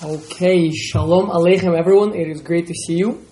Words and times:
Okay, 0.00 0.70
shalom 0.70 1.28
aleichem 1.28 1.76
everyone. 1.76 2.14
It 2.14 2.28
is 2.28 2.40
great 2.40 2.68
to 2.68 2.72
see 2.72 2.98
you. 2.98 3.26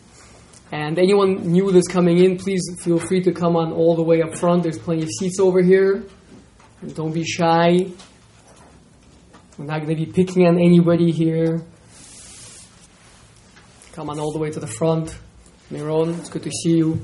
And 0.72 0.98
anyone 0.98 1.52
new 1.52 1.70
that's 1.70 1.86
coming 1.86 2.18
in, 2.18 2.38
please 2.38 2.60
feel 2.80 2.98
free 2.98 3.22
to 3.22 3.30
come 3.30 3.54
on 3.54 3.72
all 3.72 3.94
the 3.94 4.02
way 4.02 4.20
up 4.20 4.34
front. 4.34 4.64
There's 4.64 4.76
plenty 4.76 5.04
of 5.04 5.08
seats 5.08 5.38
over 5.38 5.62
here. 5.62 6.02
Don't 6.94 7.12
be 7.12 7.22
shy. 7.22 7.86
We're 9.56 9.64
not 9.64 9.84
going 9.84 9.96
to 9.96 10.04
be 10.04 10.10
picking 10.10 10.44
on 10.48 10.58
anybody 10.58 11.12
here. 11.12 11.62
Come 13.92 14.10
on 14.10 14.18
all 14.18 14.32
the 14.32 14.40
way 14.40 14.50
to 14.50 14.58
the 14.58 14.66
front. 14.66 15.16
Miron, 15.70 16.18
it's 16.18 16.30
good 16.30 16.42
to 16.42 16.50
see 16.50 16.78
you. 16.78 17.00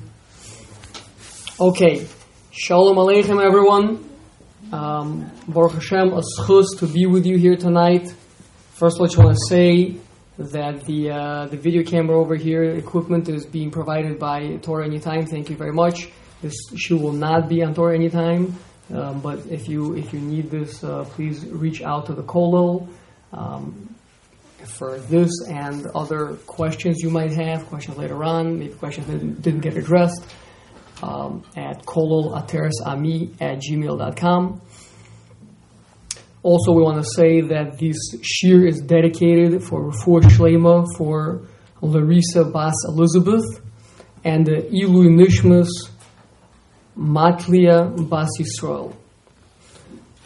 Okay, 1.60 2.08
shalom 2.50 2.96
aleichem 2.96 3.40
everyone. 3.40 4.10
Um, 4.72 5.30
Baruch 5.46 5.74
Hashem, 5.74 6.12
a 6.14 6.22
to 6.78 6.86
be 6.92 7.06
with 7.06 7.26
you 7.26 7.38
here 7.38 7.54
tonight. 7.54 8.12
First 8.82 9.00
I 9.00 9.04
just 9.04 9.16
want 9.16 9.36
to 9.36 9.46
say 9.48 9.94
that 10.38 10.84
the 10.86 11.10
uh, 11.12 11.46
the 11.46 11.56
video 11.56 11.84
camera 11.84 12.18
over 12.18 12.34
here 12.34 12.64
equipment 12.64 13.28
is 13.28 13.46
being 13.46 13.70
provided 13.70 14.18
by 14.18 14.56
Torah 14.56 14.84
Anytime. 14.84 15.24
Thank 15.24 15.50
you 15.50 15.54
very 15.54 15.72
much. 15.72 16.08
This 16.42 16.56
shiur 16.72 17.00
will 17.00 17.12
not 17.12 17.48
be 17.48 17.62
on 17.62 17.74
Torah 17.74 17.94
Anytime, 17.94 18.58
um, 18.92 19.20
but 19.20 19.46
if 19.46 19.68
you 19.68 19.94
if 19.94 20.12
you 20.12 20.18
need 20.18 20.50
this, 20.50 20.82
uh, 20.82 21.04
please 21.04 21.46
reach 21.46 21.80
out 21.80 22.06
to 22.06 22.12
the 22.12 22.24
Kolel 22.24 22.88
um, 23.32 23.94
for 24.64 24.98
this 24.98 25.30
and 25.48 25.86
other 25.94 26.38
questions 26.48 27.02
you 27.04 27.10
might 27.10 27.30
have. 27.34 27.64
Questions 27.66 27.96
later 27.96 28.24
on, 28.24 28.58
maybe 28.58 28.74
questions 28.74 29.06
that 29.06 29.42
didn't, 29.42 29.60
get 29.60 29.76
addressed 29.76 30.26
um, 31.04 31.44
at 31.54 31.86
kololateresami 31.86 33.40
at 33.40 33.60
gmail.com. 33.60 34.60
Also, 36.42 36.72
we 36.72 36.82
want 36.82 37.02
to 37.02 37.08
say 37.14 37.40
that 37.40 37.78
this 37.78 37.96
shiur 38.16 38.66
is 38.66 38.80
dedicated 38.80 39.62
for 39.62 39.92
Refuah 39.92 40.22
Shlema 40.22 40.86
for 40.96 41.46
Larissa 41.80 42.44
Bas 42.44 42.74
Elizabeth 42.88 43.44
and 44.24 44.46
the 44.46 44.68
Ilu 44.72 45.08
Nishmas 45.08 45.68
Matlia 46.98 48.08
Bas 48.08 48.28
Yisrael. 48.40 48.94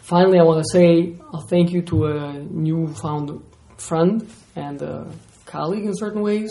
Finally, 0.01 0.39
I 0.39 0.43
want 0.43 0.63
to 0.63 0.69
say 0.71 1.15
a 1.33 1.41
thank 1.49 1.71
you 1.71 1.81
to 1.83 2.05
a 2.05 2.33
newfound 2.33 3.43
friend 3.77 4.27
and 4.55 4.81
colleague 5.45 5.85
in 5.85 5.95
certain 5.95 6.21
ways. 6.21 6.49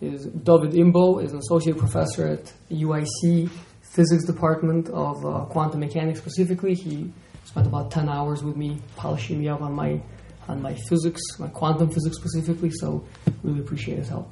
Is 0.00 0.26
David 0.26 0.72
Imbo 0.72 1.22
is 1.22 1.32
an 1.32 1.38
associate 1.38 1.76
professor 1.76 2.26
at 2.26 2.52
UIC 2.70 3.50
Physics 3.82 4.24
Department 4.24 4.88
of 4.88 5.26
uh, 5.26 5.44
Quantum 5.46 5.80
Mechanics 5.80 6.20
specifically. 6.20 6.74
He 6.74 7.12
spent 7.50 7.66
about 7.66 7.90
10 7.90 8.08
hours 8.08 8.44
with 8.44 8.56
me 8.56 8.80
polishing 8.94 9.40
me 9.40 9.48
up 9.48 9.60
on 9.60 9.72
my 9.72 10.00
on 10.48 10.62
my 10.62 10.74
physics, 10.88 11.20
my 11.38 11.48
quantum 11.48 11.90
physics 11.90 12.16
specifically, 12.16 12.70
so 12.70 13.04
really 13.42 13.60
appreciate 13.60 13.98
his 13.98 14.08
help. 14.08 14.30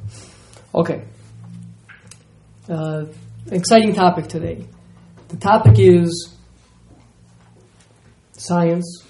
Okay. 0.74 1.04
Uh, 2.68 3.04
exciting 3.50 3.92
topic 3.92 4.26
today. 4.26 4.66
The 5.28 5.36
topic 5.36 5.78
is 5.78 6.36
science, 8.32 9.04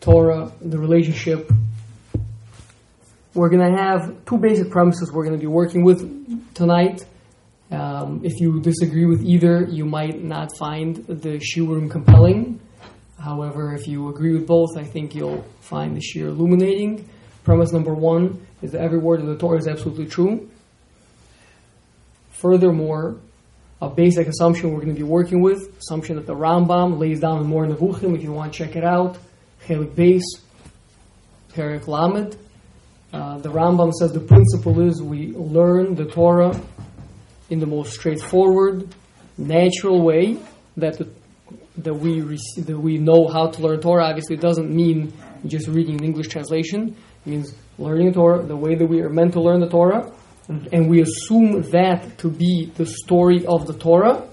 Torah, 0.00 0.52
the 0.60 0.78
relationship. 0.78 1.50
We're 3.34 3.50
going 3.50 3.70
to 3.70 3.82
have 3.82 4.24
two 4.24 4.38
basic 4.38 4.70
premises 4.70 5.12
we're 5.12 5.24
going 5.24 5.38
to 5.38 5.40
be 5.40 5.46
working 5.46 5.84
with 5.84 6.54
tonight. 6.54 7.04
Um, 7.70 8.22
if 8.24 8.40
you 8.40 8.60
disagree 8.60 9.04
with 9.06 9.22
either, 9.22 9.64
you 9.64 9.84
might 9.84 10.22
not 10.22 10.56
find 10.56 10.96
the 11.06 11.38
shiurim 11.38 11.90
compelling. 11.90 12.60
However, 13.18 13.74
if 13.74 13.86
you 13.86 14.08
agree 14.08 14.32
with 14.32 14.46
both, 14.46 14.76
I 14.76 14.84
think 14.84 15.14
you'll 15.14 15.42
find 15.60 15.96
the 15.96 16.00
shiur 16.00 16.28
illuminating. 16.28 17.08
Premise 17.44 17.72
number 17.72 17.94
one 17.94 18.46
is 18.62 18.72
that 18.72 18.80
every 18.80 18.98
word 18.98 19.20
of 19.20 19.26
the 19.26 19.36
Torah 19.36 19.58
is 19.58 19.68
absolutely 19.68 20.06
true. 20.06 20.48
Furthermore, 22.30 23.16
a 23.80 23.88
basic 23.88 24.26
assumption 24.26 24.72
we're 24.72 24.80
going 24.80 24.94
to 24.94 24.98
be 24.98 25.02
working 25.02 25.40
with, 25.42 25.78
assumption 25.78 26.16
that 26.16 26.26
the 26.26 26.34
Rambam 26.34 26.98
lays 26.98 27.20
down 27.20 27.46
more 27.46 27.64
in 27.64 27.70
Moreh 27.70 27.76
Nevuchim, 27.76 28.14
if 28.14 28.22
you 28.22 28.32
want 28.32 28.52
to 28.52 28.58
check 28.58 28.76
it 28.76 28.84
out, 28.84 29.18
Chelik 29.66 29.94
Beis, 29.94 30.22
Perek 31.52 31.86
Lamed. 31.86 32.36
Uh, 33.12 33.38
the 33.38 33.50
Rambam 33.50 33.92
says 33.92 34.12
the 34.12 34.20
principle 34.20 34.80
is 34.80 35.02
we 35.02 35.28
learn 35.28 35.94
the 35.94 36.04
Torah 36.04 36.58
in 37.48 37.60
the 37.60 37.66
most 37.66 37.94
straightforward, 37.94 38.88
natural 39.38 40.02
way 40.02 40.38
that 40.76 40.98
the 40.98 41.08
that 41.78 41.94
we 41.94 42.20
receive, 42.22 42.66
that 42.66 42.78
we 42.78 42.98
know 42.98 43.28
how 43.28 43.48
to 43.48 43.62
learn 43.62 43.80
Torah. 43.80 44.04
Obviously, 44.04 44.36
doesn't 44.36 44.70
mean 44.70 45.12
just 45.46 45.68
reading 45.68 45.96
an 45.96 46.04
English 46.04 46.28
translation. 46.28 46.96
It 47.24 47.28
means 47.28 47.54
learning 47.78 48.14
Torah 48.14 48.42
the 48.42 48.56
way 48.56 48.74
that 48.74 48.86
we 48.86 49.00
are 49.02 49.10
meant 49.10 49.32
to 49.34 49.40
learn 49.40 49.60
the 49.60 49.68
Torah, 49.68 50.12
mm-hmm. 50.48 50.68
and 50.72 50.88
we 50.88 51.02
assume 51.02 51.62
that 51.70 52.18
to 52.18 52.30
be 52.30 52.72
the 52.76 52.86
story 52.86 53.46
of 53.46 53.66
the 53.66 53.74
Torah, 53.74 54.26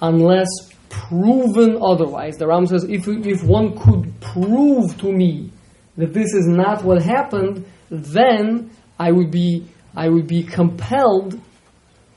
unless 0.00 0.48
proven 0.88 1.78
otherwise. 1.82 2.36
The 2.36 2.46
Ram 2.46 2.66
says, 2.66 2.84
if 2.84 3.08
if 3.08 3.42
one 3.42 3.78
could 3.78 4.20
prove 4.20 4.98
to 4.98 5.12
me 5.12 5.50
that 5.96 6.12
this 6.12 6.34
is 6.34 6.46
not 6.46 6.84
what 6.84 7.02
happened, 7.02 7.66
then 7.90 8.70
I 8.98 9.12
would 9.12 9.30
be 9.30 9.66
I 9.94 10.08
would 10.08 10.26
be 10.26 10.42
compelled 10.42 11.40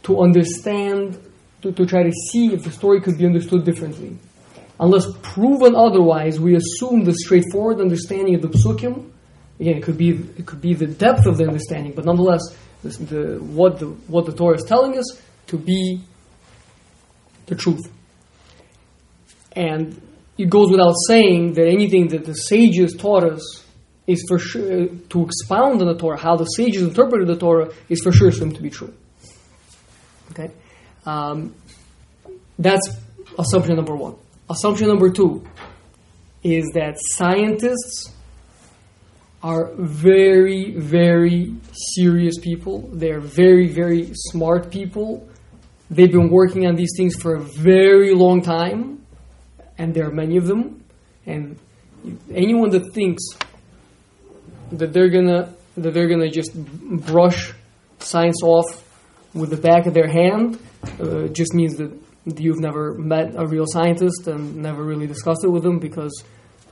to 0.03 0.19
understand 0.21 1.19
to, 1.65 1.71
to 1.71 1.85
try 1.85 2.03
to 2.03 2.11
see 2.11 2.53
if 2.53 2.63
the 2.63 2.71
story 2.71 3.01
could 3.01 3.17
be 3.17 3.25
understood 3.25 3.65
differently. 3.65 4.15
Unless 4.79 5.05
proven 5.23 5.75
otherwise, 5.75 6.39
we 6.39 6.55
assume 6.55 7.05
the 7.05 7.13
straightforward 7.13 7.79
understanding 7.79 8.35
of 8.35 8.41
the 8.41 8.49
psukim. 8.49 9.09
Again, 9.59 9.77
it 9.77 9.83
could 9.83 9.97
be 9.97 10.09
it 10.09 10.45
could 10.45 10.61
be 10.61 10.73
the 10.73 10.87
depth 10.87 11.25
of 11.25 11.37
the 11.37 11.47
understanding, 11.47 11.93
but 11.95 12.05
nonetheless, 12.05 12.41
the, 12.83 13.39
what 13.41 13.79
the 13.79 13.87
what 14.07 14.25
the 14.25 14.33
Torah 14.33 14.57
is 14.57 14.63
telling 14.63 14.97
us 14.97 15.21
to 15.47 15.57
be 15.57 16.01
the 17.45 17.55
truth. 17.55 17.89
And 19.53 20.01
it 20.37 20.49
goes 20.49 20.69
without 20.69 20.93
saying 21.07 21.53
that 21.53 21.67
anything 21.67 22.09
that 22.09 22.25
the 22.25 22.33
sages 22.33 22.93
taught 22.93 23.23
us 23.23 23.63
is 24.07 24.23
for 24.27 24.37
sure 24.37 24.87
to 24.87 25.25
expound 25.25 25.81
on 25.81 25.87
the 25.87 25.97
Torah, 25.97 26.17
how 26.17 26.35
the 26.35 26.45
sages 26.45 26.83
interpreted 26.83 27.27
the 27.27 27.37
Torah 27.37 27.71
is 27.87 28.01
for 28.03 28.11
sure 28.11 28.27
assumed 28.27 28.55
to 28.55 28.61
be 28.61 28.69
true. 28.69 28.93
Okay. 30.31 30.51
Um, 31.05 31.53
that's 32.57 32.89
assumption 33.37 33.75
number 33.75 33.95
one. 33.95 34.15
Assumption 34.49 34.87
number 34.87 35.09
two 35.09 35.45
is 36.43 36.69
that 36.73 36.97
scientists 36.99 38.13
are 39.41 39.71
very, 39.75 40.71
very 40.71 41.53
serious 41.93 42.37
people. 42.39 42.89
They're 42.93 43.19
very, 43.19 43.67
very 43.67 44.11
smart 44.13 44.71
people. 44.71 45.27
They've 45.89 46.11
been 46.11 46.29
working 46.29 46.65
on 46.65 46.75
these 46.75 46.93
things 46.97 47.15
for 47.15 47.35
a 47.35 47.41
very 47.41 48.13
long 48.13 48.41
time, 48.41 49.05
and 49.77 49.93
there 49.93 50.07
are 50.07 50.11
many 50.11 50.37
of 50.37 50.47
them. 50.47 50.83
And 51.25 51.59
anyone 52.33 52.69
that 52.71 52.93
thinks 52.93 53.23
that 54.71 54.93
they're 54.93 55.09
gonna 55.09 55.53
that 55.77 55.93
they're 55.93 56.07
gonna 56.07 56.29
just 56.29 56.51
brush 56.55 57.53
science 57.99 58.41
off 58.43 58.84
with 59.35 59.49
the 59.51 59.57
back 59.57 59.85
of 59.85 59.93
their 59.93 60.07
hand 60.07 60.57
uh, 60.99 61.27
just 61.27 61.53
means 61.53 61.75
that 61.75 61.91
you've 62.25 62.59
never 62.59 62.93
met 62.93 63.35
a 63.35 63.45
real 63.45 63.65
scientist 63.67 64.27
and 64.27 64.55
never 64.55 64.83
really 64.83 65.05
discussed 65.05 65.43
it 65.43 65.49
with 65.49 65.61
them 65.61 65.77
because 65.77 66.23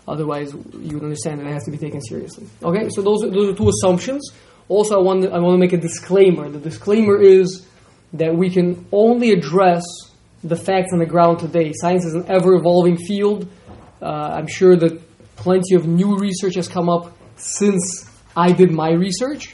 otherwise 0.07 0.53
you 0.53 0.95
would 0.95 1.03
understand 1.03 1.39
that 1.39 1.45
it 1.45 1.53
has 1.53 1.65
to 1.65 1.71
be 1.71 1.77
taken 1.77 2.01
seriously. 2.01 2.47
Okay, 2.63 2.89
so 2.89 3.01
those 3.01 3.23
are, 3.23 3.29
those 3.29 3.49
are 3.53 3.55
two 3.55 3.69
assumptions. 3.69 4.31
Also, 4.69 4.97
I 4.97 5.03
want 5.03 5.23
to, 5.23 5.29
I 5.29 5.39
want 5.39 5.55
to 5.55 5.59
make 5.59 5.73
a 5.73 5.77
disclaimer. 5.77 6.49
The 6.49 6.59
disclaimer 6.59 7.21
is 7.21 7.67
that 8.13 8.35
we 8.35 8.49
can 8.49 8.85
only 8.91 9.31
address 9.31 9.83
the 10.43 10.55
facts 10.55 10.91
on 10.93 10.99
the 10.99 11.05
ground 11.05 11.39
today. 11.39 11.73
Science 11.75 12.05
is 12.05 12.13
an 12.15 12.25
ever 12.29 12.55
evolving 12.55 12.97
field. 12.97 13.47
Uh, 14.01 14.05
I'm 14.05 14.47
sure 14.47 14.75
that 14.75 15.01
plenty 15.35 15.75
of 15.75 15.85
new 15.85 16.17
research 16.17 16.55
has 16.55 16.67
come 16.67 16.89
up 16.89 17.15
since 17.35 18.09
I 18.35 18.51
did 18.51 18.71
my 18.71 18.91
research. 18.91 19.51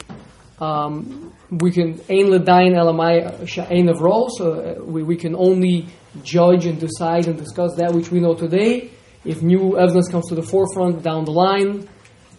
Um, 0.60 1.29
we 1.50 1.72
can 1.72 2.00
ein 2.08 2.26
ledain 2.26 2.74
elamai 2.74 3.46
she'ein 3.46 3.88
avro, 3.88 4.30
so 4.30 4.82
we, 4.84 5.02
we 5.02 5.16
can 5.16 5.34
only 5.34 5.86
judge 6.22 6.66
and 6.66 6.78
decide 6.78 7.26
and 7.26 7.36
discuss 7.38 7.74
that 7.76 7.92
which 7.92 8.10
we 8.10 8.20
know 8.20 8.34
today. 8.34 8.90
If 9.24 9.42
new 9.42 9.78
evidence 9.78 10.08
comes 10.08 10.28
to 10.28 10.34
the 10.34 10.42
forefront 10.42 11.02
down 11.02 11.24
the 11.24 11.32
line, 11.32 11.88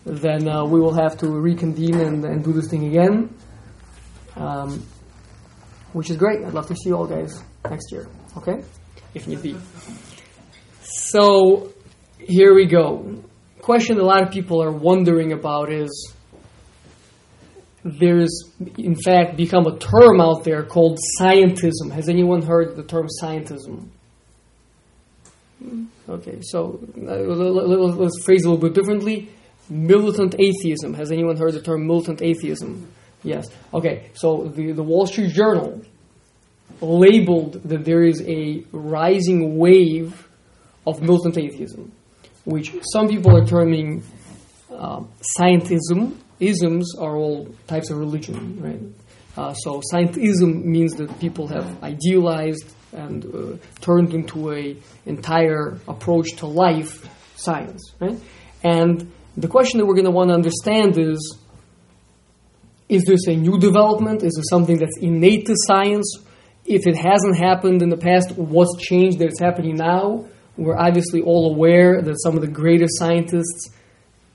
then 0.05 0.47
uh, 0.47 0.65
we 0.65 0.79
will 0.79 0.93
have 0.93 1.17
to 1.17 1.27
reconvene 1.27 1.99
and, 1.99 2.25
and 2.25 2.43
do 2.43 2.53
this 2.53 2.69
thing 2.69 2.87
again, 2.87 3.35
um, 4.35 4.85
which 5.93 6.09
is 6.09 6.17
great. 6.17 6.43
I'd 6.43 6.53
love 6.53 6.67
to 6.67 6.75
see 6.75 6.89
you 6.89 6.97
all 6.97 7.05
guys 7.05 7.43
next 7.69 7.91
year, 7.91 8.07
okay? 8.37 8.63
If 9.13 9.27
need 9.27 9.41
be. 9.41 9.57
So, 10.81 11.71
here 12.17 12.55
we 12.55 12.65
go. 12.65 13.21
Question 13.61 13.99
a 13.99 14.03
lot 14.03 14.23
of 14.23 14.31
people 14.31 14.63
are 14.63 14.71
wondering 14.71 15.33
about 15.33 15.71
is 15.71 16.13
there's 17.83 18.43
in 18.77 18.95
fact 18.95 19.35
become 19.37 19.65
a 19.65 19.77
term 19.77 20.21
out 20.21 20.43
there 20.43 20.63
called 20.63 20.99
scientism. 21.19 21.91
Has 21.91 22.09
anyone 22.09 22.41
heard 22.41 22.75
the 22.75 22.83
term 22.83 23.07
scientism? 23.21 23.87
Okay, 26.09 26.39
so 26.41 26.79
uh, 26.97 27.01
let's 27.01 28.23
phrase 28.23 28.43
it 28.43 28.47
a 28.47 28.51
little 28.51 28.69
bit 28.69 28.73
differently. 28.73 29.29
militant 29.69 30.35
atheism. 30.39 30.93
Has 30.93 31.11
anyone 31.11 31.37
heard 31.37 31.53
the 31.53 31.61
term 31.61 31.87
militant 31.87 32.21
atheism? 32.21 32.91
Yes. 33.23 33.47
Okay, 33.73 34.09
so 34.13 34.51
the, 34.55 34.71
the 34.73 34.83
Wall 34.83 35.05
Street 35.05 35.31
Journal 35.31 35.81
labeled 36.81 37.61
that 37.63 37.85
there 37.85 38.03
is 38.03 38.21
a 38.27 38.63
rising 38.71 39.57
wave 39.57 40.27
of 40.85 41.01
militant 41.01 41.37
atheism, 41.37 41.91
which 42.45 42.73
some 42.91 43.07
people 43.07 43.35
are 43.35 43.45
terming 43.45 44.03
uh, 44.71 45.03
scientism. 45.37 46.17
Isms 46.41 46.95
are 46.97 47.15
all 47.15 47.47
types 47.67 47.91
of 47.91 47.97
religion, 47.97 48.59
right? 48.59 48.81
Uh, 49.37 49.53
so 49.53 49.81
scientism 49.93 50.65
means 50.65 50.95
that 50.95 51.19
people 51.19 51.47
have 51.47 51.81
idealized 51.83 52.73
and 52.91 53.23
uh, 53.25 53.57
turned 53.79 54.13
into 54.13 54.51
a 54.51 54.75
entire 55.05 55.77
approach 55.87 56.35
to 56.37 56.47
life 56.47 57.07
science, 57.37 57.93
right? 57.99 58.19
And 58.63 59.11
the 59.37 59.47
question 59.47 59.79
that 59.79 59.85
we're 59.85 59.93
going 59.93 60.05
to 60.05 60.11
want 60.11 60.29
to 60.29 60.33
understand 60.33 60.97
is: 60.97 61.37
Is 62.89 63.03
this 63.05 63.27
a 63.27 63.35
new 63.35 63.57
development? 63.59 64.23
Is 64.23 64.33
this 64.35 64.45
something 64.49 64.77
that's 64.77 64.97
innate 64.97 65.45
to 65.45 65.55
science? 65.55 66.17
If 66.65 66.85
it 66.87 66.95
hasn't 66.95 67.37
happened 67.37 67.81
in 67.81 67.89
the 67.89 67.97
past, 67.97 68.31
what's 68.35 68.75
changed 68.77 69.19
that 69.19 69.27
it's 69.27 69.39
happening 69.39 69.75
now? 69.75 70.25
We're 70.57 70.77
obviously 70.77 71.21
all 71.21 71.53
aware 71.53 72.01
that 72.01 72.21
some 72.21 72.35
of 72.35 72.41
the 72.41 72.47
greatest 72.47 72.97
scientists 72.97 73.69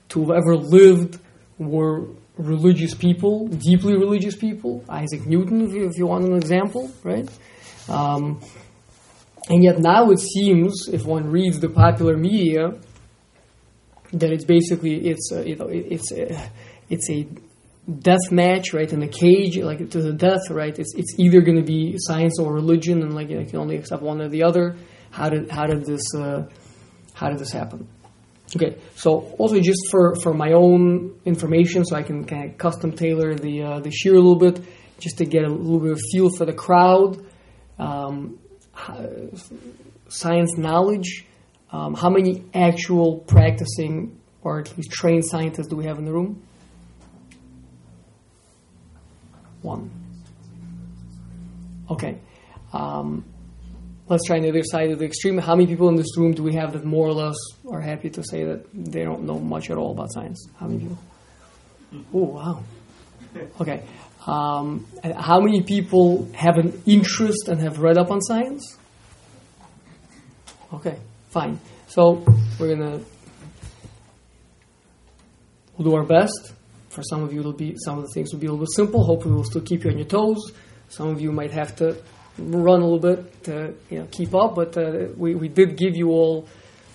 to 0.09 0.21
have 0.21 0.31
ever 0.31 0.55
lived 0.55 1.19
were 1.57 2.07
religious 2.37 2.93
people, 2.93 3.47
deeply 3.47 3.93
religious 3.93 4.35
people. 4.35 4.83
Isaac 4.89 5.25
Newton, 5.25 5.61
if 5.61 5.73
you, 5.73 5.87
if 5.87 5.97
you 5.97 6.07
want 6.07 6.25
an 6.25 6.35
example, 6.35 6.91
right? 7.03 7.27
Um, 7.89 8.41
and 9.49 9.63
yet 9.63 9.79
now 9.79 10.11
it 10.11 10.19
seems, 10.19 10.87
if 10.91 11.05
one 11.05 11.31
reads 11.31 11.59
the 11.59 11.69
popular 11.69 12.17
media, 12.17 12.73
that 14.13 14.31
it's 14.31 14.45
basically 14.45 15.07
it's 15.07 15.31
you 15.31 15.55
know 15.55 15.67
it's 15.69 16.11
it's 16.89 17.09
a 17.09 17.27
death 17.99 18.31
match, 18.31 18.73
right? 18.73 18.91
In 18.91 19.01
a 19.03 19.07
cage, 19.07 19.57
like 19.57 19.89
to 19.89 20.01
the 20.01 20.13
death, 20.13 20.49
right? 20.49 20.77
It's 20.77 20.93
it's 20.95 21.15
either 21.17 21.41
going 21.41 21.57
to 21.57 21.63
be 21.63 21.95
science 21.97 22.39
or 22.39 22.53
religion, 22.53 23.01
and 23.01 23.13
like 23.13 23.29
you, 23.29 23.35
know, 23.35 23.41
you 23.41 23.47
can 23.47 23.59
only 23.59 23.77
accept 23.77 24.01
one 24.01 24.21
or 24.21 24.29
the 24.29 24.43
other. 24.43 24.75
How 25.11 25.29
did 25.29 25.49
how 25.49 25.65
did 25.65 25.85
this 25.85 26.03
uh, 26.15 26.47
how 27.13 27.29
did 27.29 27.39
this 27.39 27.51
happen? 27.51 27.87
Okay, 28.55 28.77
so 28.95 29.35
also 29.37 29.59
just 29.59 29.89
for, 29.91 30.15
for 30.23 30.33
my 30.33 30.53
own 30.53 31.19
information, 31.25 31.83
so 31.83 31.97
I 31.97 32.03
can 32.03 32.23
kind 32.23 32.49
of 32.49 32.57
custom 32.57 32.93
tailor 32.93 33.35
the 33.35 33.61
uh, 33.61 33.79
the 33.81 33.89
shiur 33.89 34.13
a 34.13 34.15
little 34.15 34.37
bit, 34.37 34.63
just 34.99 35.17
to 35.17 35.25
get 35.25 35.43
a 35.43 35.49
little 35.49 35.79
bit 35.79 35.91
of 35.91 36.01
feel 36.13 36.29
for 36.29 36.45
the 36.45 36.53
crowd, 36.53 37.25
um, 37.77 38.39
science 40.07 40.57
knowledge. 40.57 41.25
Um, 41.69 41.93
how 41.93 42.09
many 42.09 42.45
actual 42.53 43.17
practicing 43.17 44.17
or 44.41 44.61
at 44.61 44.77
least 44.77 44.91
trained 44.91 45.25
scientists 45.25 45.67
do 45.67 45.75
we 45.75 45.83
have 45.85 45.97
in 45.97 46.05
the 46.05 46.13
room? 46.13 46.41
One. 49.61 49.91
Okay. 51.91 52.19
Um, 52.71 53.25
let's 54.09 54.25
try 54.25 54.39
the 54.39 54.49
other 54.49 54.63
side 54.63 54.91
of 54.91 54.99
the 54.99 55.05
extreme. 55.05 55.37
How 55.37 55.55
many 55.55 55.67
people 55.67 55.89
in 55.89 55.95
this 55.95 56.17
room 56.17 56.33
do 56.33 56.43
we 56.43 56.53
have 56.55 56.73
that 56.73 56.85
more 56.85 57.07
or 57.07 57.13
less 57.13 57.37
are 57.69 57.81
happy 57.81 58.09
to 58.11 58.23
say 58.23 58.43
that 58.45 58.65
they 58.73 59.03
don't 59.03 59.23
know 59.23 59.39
much 59.39 59.69
at 59.69 59.77
all 59.77 59.91
about 59.91 60.11
science? 60.11 60.47
How 60.59 60.67
many 60.67 60.79
people? 60.79 60.97
Oh, 62.13 62.23
wow. 62.23 62.63
Okay. 63.61 63.83
Um, 64.25 64.85
how 65.15 65.39
many 65.39 65.61
people 65.63 66.27
have 66.33 66.57
an 66.57 66.81
interest 66.85 67.47
and 67.47 67.61
have 67.61 67.79
read 67.79 67.97
up 67.97 68.11
on 68.11 68.21
science? 68.21 68.77
Okay, 70.73 70.97
fine. 71.29 71.59
So 71.87 72.25
we're 72.59 72.75
gonna 72.75 72.99
we'll 75.77 75.89
do 75.89 75.95
our 75.95 76.03
best. 76.03 76.53
For 76.89 77.03
some 77.03 77.23
of 77.23 77.31
you, 77.31 77.39
it'll 77.39 77.53
be 77.53 77.75
some 77.85 77.99
of 77.99 78.03
the 78.05 78.11
things 78.13 78.33
will 78.33 78.39
be 78.39 78.47
a 78.47 78.51
little 78.51 78.67
simple. 78.67 79.03
Hopefully, 79.05 79.33
we'll 79.33 79.45
still 79.45 79.61
keep 79.61 79.85
you 79.85 79.91
on 79.91 79.97
your 79.97 80.07
toes. 80.07 80.51
Some 80.89 81.07
of 81.07 81.21
you 81.21 81.31
might 81.31 81.51
have 81.51 81.75
to 81.77 81.95
run 82.37 82.81
a 82.81 82.87
little 82.87 82.99
bit 82.99 83.43
to 83.43 83.73
you 83.89 83.99
know, 83.99 84.07
keep 84.11 84.35
up, 84.35 84.55
but 84.55 84.77
uh, 84.77 85.07
we, 85.15 85.35
we 85.35 85.47
did 85.47 85.77
give 85.77 85.95
you 85.95 86.09
all 86.09 86.47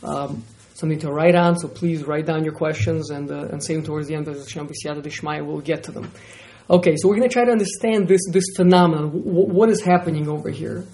um, 0.02 0.44
something 0.74 0.98
to 1.00 1.10
write 1.10 1.34
on, 1.34 1.58
so 1.58 1.68
please 1.68 2.04
write 2.04 2.26
down 2.26 2.44
your 2.44 2.54
questions 2.54 3.10
and, 3.10 3.30
uh, 3.30 3.46
and 3.46 3.62
save 3.62 3.78
them 3.78 3.86
towards 3.86 4.08
the 4.08 4.14
end 4.14 4.28
of 4.28 4.34
the. 4.34 5.42
We'll 5.44 5.60
get 5.60 5.84
to 5.84 5.92
them. 5.92 6.10
Okay, 6.70 6.96
so 6.96 7.08
we're 7.08 7.16
going 7.16 7.28
to 7.28 7.32
try 7.32 7.44
to 7.44 7.52
understand 7.52 8.08
this, 8.08 8.20
this 8.30 8.44
phenomenon. 8.56 9.06
W- 9.10 9.46
what 9.46 9.68
is 9.68 9.82
happening 9.82 10.28
over 10.28 10.50
here? 10.50 10.84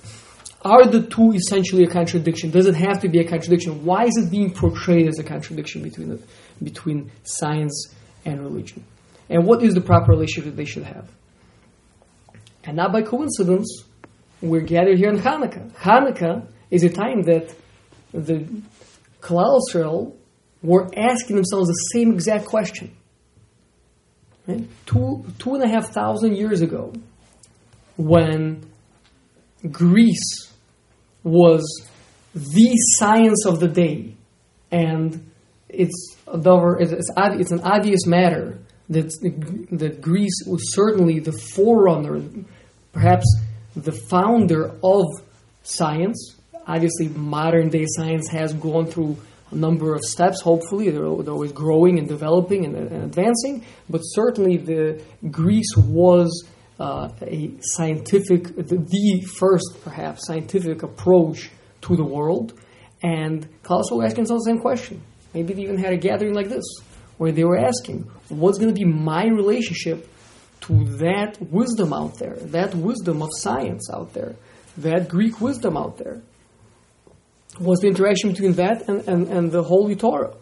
Are 0.63 0.87
the 0.87 1.03
two 1.03 1.33
essentially 1.33 1.85
a 1.85 1.89
contradiction? 1.89 2.51
Does 2.51 2.67
it 2.67 2.75
have 2.75 3.01
to 3.03 3.09
be 3.09 3.21
a 3.21 3.25
contradiction? 3.29 3.85
Why 3.85 4.05
is 4.05 4.17
it 4.17 4.31
being 4.31 4.53
portrayed 4.53 5.07
as 5.07 5.19
a 5.19 5.23
contradiction 5.23 5.83
between, 5.83 6.09
the, 6.09 6.23
between 6.63 7.13
science 7.23 7.95
and 8.25 8.41
religion? 8.41 8.85
And 9.31 9.47
what 9.47 9.63
is 9.63 9.75
the 9.75 9.81
proper 9.81 10.11
relationship 10.11 10.51
that 10.51 10.57
they 10.57 10.65
should 10.65 10.85
have? 10.85 11.09
And 12.65 12.77
not 12.77 12.93
by 12.93 13.03
coincidence, 13.03 13.85
we're 14.41 14.61
gathered 14.61 14.99
here 14.99 15.09
in 15.09 15.19
Hanukkah. 15.19 15.73
Hanukkah 15.75 16.47
is 16.71 16.85
a 16.85 16.91
time 16.91 17.23
that 17.23 17.55
the 18.13 18.47
Klal 19.21 19.61
Israel 19.69 20.17
were 20.63 20.89
asking 20.97 21.37
themselves 21.37 21.69
the 21.69 21.91
same 21.93 22.13
exact 22.13 22.47
question. 22.47 22.95
Right? 24.47 24.67
Two, 24.87 25.25
two 25.39 25.55
and 25.55 25.63
a 25.63 25.69
half 25.69 25.93
thousand 25.93 26.37
years 26.37 26.63
ago, 26.63 26.93
when 27.97 28.71
Greece 29.71 30.53
was 31.23 31.63
the 32.35 32.75
science 32.97 33.45
of 33.45 33.61
the 33.61 33.69
day, 33.69 34.15
and 34.71 35.31
it's, 35.69 36.17
it's, 36.27 37.11
it's 37.17 37.51
an 37.51 37.61
obvious 37.61 38.07
matter 38.07 38.59
that, 38.89 39.11
that 39.73 40.01
Greece 40.01 40.43
was 40.47 40.75
certainly 40.75 41.19
the 41.19 41.33
forerunner, 41.33 42.23
perhaps 42.93 43.27
the 43.83 43.93
founder 43.93 44.73
of 44.83 45.05
science. 45.63 46.37
Obviously, 46.67 47.09
modern 47.09 47.71
day 47.71 47.87
science 47.87 48.29
has 48.29 48.53
gone 48.53 48.87
through 48.87 49.17
a 49.51 49.55
number 49.55 49.95
of 49.95 50.03
steps. 50.03 50.43
Hopefully, 50.43 50.91
they're, 50.91 51.01
they're 51.01 51.33
always 51.33 51.53
growing 51.53 51.99
and 51.99 52.09
developing 52.09 52.65
and, 52.65 52.75
and, 52.77 53.05
advancing. 53.05 53.65
But 53.89 54.01
certainly, 54.01 54.57
the 54.57 55.03
Greece 55.31 55.77
was 55.77 56.47
uh, 56.79 57.11
a 57.23 57.53
scientific, 57.61 58.55
the, 58.57 58.77
the, 58.77 59.23
first 59.39 59.79
perhaps 59.83 60.27
scientific 60.27 60.83
approach 60.83 61.51
to 61.83 61.97
the 61.97 62.05
world. 62.05 62.53
And 63.03 63.49
Klal 63.63 63.83
was 63.91 64.05
asking 64.05 64.25
themselves 64.25 64.45
the 64.45 64.51
same 64.51 64.61
question. 64.61 65.01
Maybe 65.33 65.55
they 65.55 65.63
even 65.63 65.79
had 65.79 65.93
a 65.93 65.97
gathering 65.97 66.35
like 66.35 66.49
this, 66.49 66.65
where 67.17 67.33
they 67.33 67.45
were 67.45 67.59
asking, 67.59 68.11
"What's 68.29 68.59
going 68.59 68.75
to 68.75 68.79
be 68.79 68.85
my 68.85 69.27
relationship 69.27 70.09
to 70.69 70.85
that 70.99 71.41
wisdom 71.41 71.95
out 71.95 72.19
there, 72.19 72.37
that 72.37 72.75
wisdom 72.75 73.23
of 73.23 73.31
science 73.33 73.89
out 73.93 74.13
there, 74.13 74.37
that 74.77 75.09
Greek 75.09 75.41
wisdom 75.41 75.77
out 75.77 75.97
there. 75.97 76.21
Was 77.59 77.81
the 77.81 77.89
interaction 77.89 78.31
between 78.31 78.53
that 78.53 78.89
and, 78.89 79.09
and, 79.09 79.27
and 79.29 79.51
the 79.51 79.63
Holy 79.63 79.97
Torah, 79.97 80.35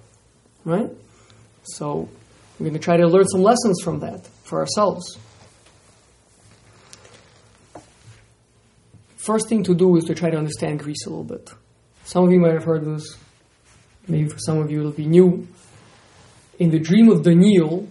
right? 0.64 0.90
So 1.62 2.08
we're 2.58 2.66
going 2.66 2.72
to 2.74 2.78
try 2.78 2.96
to 2.96 3.06
learn 3.06 3.26
some 3.28 3.42
lessons 3.42 3.80
from 3.82 4.00
that 4.00 4.26
for 4.42 4.58
ourselves. 4.58 5.16
First 9.16 9.48
thing 9.48 9.62
to 9.62 9.74
do 9.74 9.96
is 9.96 10.04
to 10.04 10.14
try 10.14 10.30
to 10.30 10.36
understand 10.36 10.80
Greece 10.80 11.06
a 11.06 11.08
little 11.08 11.24
bit. 11.24 11.50
Some 12.04 12.24
of 12.24 12.32
you 12.32 12.40
might 12.40 12.52
have 12.52 12.64
heard 12.64 12.84
this. 12.84 13.16
Maybe 14.08 14.28
for 14.28 14.38
some 14.38 14.58
of 14.58 14.70
you 14.70 14.80
it'll 14.80 14.92
be 14.92 15.06
new. 15.06 15.46
In 16.58 16.70
the 16.70 16.78
dream 16.78 17.10
of 17.10 17.22
Daniel, 17.22 17.88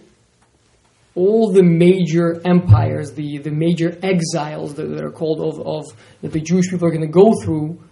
all 1.16 1.52
the 1.52 1.62
major 1.62 2.40
empires, 2.46 3.12
the, 3.14 3.38
the 3.38 3.50
major 3.50 3.98
exiles 4.02 4.74
that, 4.74 4.84
that 4.84 5.02
are 5.02 5.10
called 5.10 5.40
of, 5.40 5.66
of, 5.66 5.84
that 6.20 6.32
the 6.32 6.40
Jewish 6.40 6.70
people 6.70 6.86
are 6.86 6.90
going 6.90 7.00
to 7.00 7.06
go 7.08 7.32
through, 7.42 7.82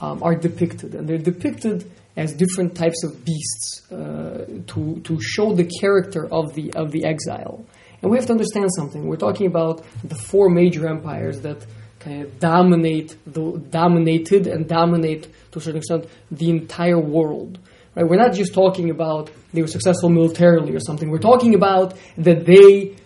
um, 0.00 0.22
are 0.22 0.34
depicted, 0.34 0.94
and 0.94 1.08
they're 1.08 1.16
depicted 1.16 1.90
as 2.16 2.34
different 2.34 2.74
types 2.74 3.04
of 3.04 3.24
beasts 3.24 3.90
uh, 3.90 4.44
to 4.66 5.00
to 5.04 5.18
show 5.20 5.54
the 5.54 5.64
character 5.64 6.26
of 6.30 6.54
the 6.54 6.72
of 6.74 6.90
the 6.90 7.04
exile. 7.04 7.64
And 8.02 8.10
we 8.10 8.16
have 8.18 8.26
to 8.26 8.32
understand 8.32 8.68
something. 8.74 9.06
We're 9.06 9.16
talking 9.16 9.46
about 9.46 9.84
the 10.02 10.16
four 10.16 10.50
major 10.50 10.88
empires 10.88 11.40
that 11.42 11.64
kind 12.00 12.22
of 12.22 12.38
dominate 12.40 13.16
the 13.26 13.58
dominated 13.70 14.48
and 14.48 14.68
dominate 14.68 15.28
to 15.52 15.58
a 15.58 15.62
certain 15.62 15.78
extent 15.78 16.06
the 16.30 16.50
entire 16.50 16.98
world. 16.98 17.58
Right? 17.94 18.06
We're 18.06 18.16
not 18.16 18.34
just 18.34 18.54
talking 18.54 18.90
about 18.90 19.30
they 19.52 19.62
were 19.62 19.68
successful 19.68 20.08
militarily 20.08 20.74
or 20.74 20.80
something. 20.80 21.10
We're 21.10 21.18
talking 21.18 21.54
about 21.54 21.94
that 22.18 22.46
they 22.46 22.96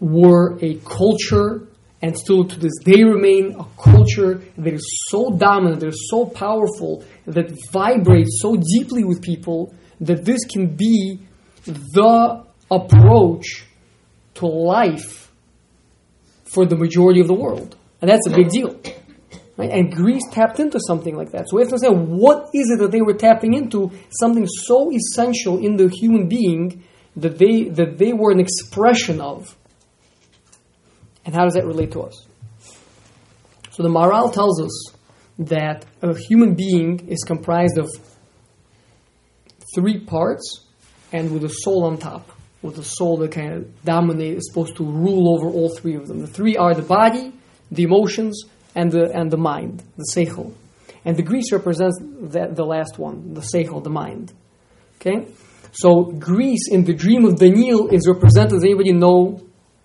were 0.00 0.58
a 0.62 0.76
culture 0.76 1.66
and 2.00 2.16
still 2.16 2.44
to 2.44 2.58
this 2.58 2.72
day 2.84 3.02
remain 3.02 3.56
a 3.58 3.66
culture 3.82 4.40
that 4.56 4.72
is 4.72 5.04
so 5.08 5.30
dominant, 5.30 5.80
that 5.80 5.88
is 5.88 6.08
so 6.08 6.26
powerful, 6.26 7.04
that 7.26 7.50
vibrates 7.72 8.38
so 8.40 8.56
deeply 8.56 9.04
with 9.04 9.20
people 9.20 9.74
that 10.00 10.24
this 10.24 10.44
can 10.44 10.76
be 10.76 11.18
the 11.66 12.44
approach 12.70 13.64
to 14.34 14.46
life 14.46 15.32
for 16.44 16.64
the 16.66 16.76
majority 16.76 17.20
of 17.20 17.26
the 17.26 17.34
world. 17.34 17.76
And 18.00 18.08
that's 18.08 18.26
a 18.28 18.30
big 18.30 18.48
deal. 18.50 18.80
Right? 19.58 19.70
And 19.70 19.92
Greece 19.92 20.22
tapped 20.30 20.60
into 20.60 20.78
something 20.86 21.16
like 21.16 21.32
that. 21.32 21.48
So 21.48 21.56
we 21.56 21.62
have 21.62 21.70
to 21.72 21.78
say, 21.80 21.88
what 21.88 22.50
is 22.54 22.70
it 22.70 22.78
that 22.78 22.92
they 22.92 23.02
were 23.02 23.14
tapping 23.14 23.54
into? 23.54 23.90
Something 24.08 24.46
so 24.46 24.92
essential 24.92 25.58
in 25.58 25.76
the 25.76 25.88
human 25.88 26.28
being 26.28 26.84
that 27.16 27.38
they 27.38 27.64
that 27.70 27.98
they 27.98 28.12
were 28.12 28.30
an 28.30 28.38
expression 28.38 29.20
of. 29.20 29.56
And 31.26 31.34
how 31.34 31.44
does 31.44 31.54
that 31.54 31.66
relate 31.66 31.90
to 31.92 32.02
us? 32.02 32.26
So 33.72 33.82
the 33.82 33.88
Maharal 33.88 34.32
tells 34.32 34.62
us 34.62 34.94
that 35.40 35.84
a 36.02 36.16
human 36.16 36.54
being 36.54 37.08
is 37.08 37.24
comprised 37.24 37.78
of 37.78 37.88
three 39.74 39.98
parts 40.00 40.66
and 41.12 41.32
with 41.32 41.44
a 41.44 41.48
soul 41.48 41.84
on 41.84 41.98
top, 41.98 42.30
with 42.62 42.78
a 42.78 42.84
soul 42.84 43.16
that 43.18 43.32
kind 43.32 43.52
of 43.54 43.84
dominates, 43.84 44.38
is 44.38 44.48
supposed 44.48 44.76
to 44.76 44.84
rule 44.84 45.34
over 45.34 45.48
all 45.48 45.74
three 45.76 45.96
of 45.96 46.06
them. 46.06 46.20
The 46.20 46.26
three 46.28 46.56
are 46.56 46.74
the 46.74 46.82
body, 46.82 47.32
the 47.72 47.82
emotions, 47.82 48.44
and 48.78 48.92
the 48.92 49.04
and 49.12 49.30
the 49.30 49.36
mind, 49.36 49.82
the 49.96 50.06
seichel. 50.14 50.54
And 51.04 51.16
the 51.16 51.22
Greece 51.22 51.52
represents 51.52 51.98
the, 52.00 52.48
the 52.52 52.64
last 52.64 52.98
one, 52.98 53.34
the 53.34 53.40
seichel, 53.40 53.82
the 53.82 53.90
mind. 53.90 54.32
Okay? 54.96 55.26
So 55.72 56.04
Greece 56.04 56.68
in 56.70 56.84
the 56.84 56.94
dream 56.94 57.24
of 57.24 57.38
Daniel 57.38 57.88
is 57.88 58.06
represented, 58.08 58.52
does 58.52 58.64
anybody 58.64 58.92
know 58.92 59.40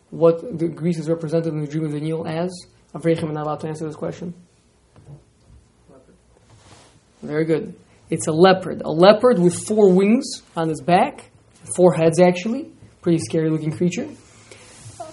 what 0.10 0.60
the 0.60 0.68
Greece 0.68 1.00
is 1.00 1.10
represented 1.10 1.54
in 1.54 1.62
the 1.62 1.68
dream 1.68 1.86
of 1.86 1.92
Daniel 1.92 2.28
as? 2.28 2.52
Avraham 2.94 3.34
not 3.34 3.46
allowed 3.46 3.62
to 3.62 3.68
answer 3.68 3.86
this 3.86 3.96
question. 3.96 4.34
Leopard. 5.90 6.16
Very 7.22 7.46
good. 7.46 7.74
It's 8.10 8.28
a 8.28 8.32
leopard. 8.32 8.82
A 8.84 8.92
leopard 8.92 9.40
with 9.40 9.56
four 9.68 9.92
wings 9.92 10.44
on 10.56 10.70
its 10.70 10.82
back, 10.82 11.32
four 11.76 11.94
heads 11.94 12.20
actually. 12.20 12.72
Pretty 13.02 13.20
scary 13.20 13.50
looking 13.50 13.72
creature. 13.72 14.08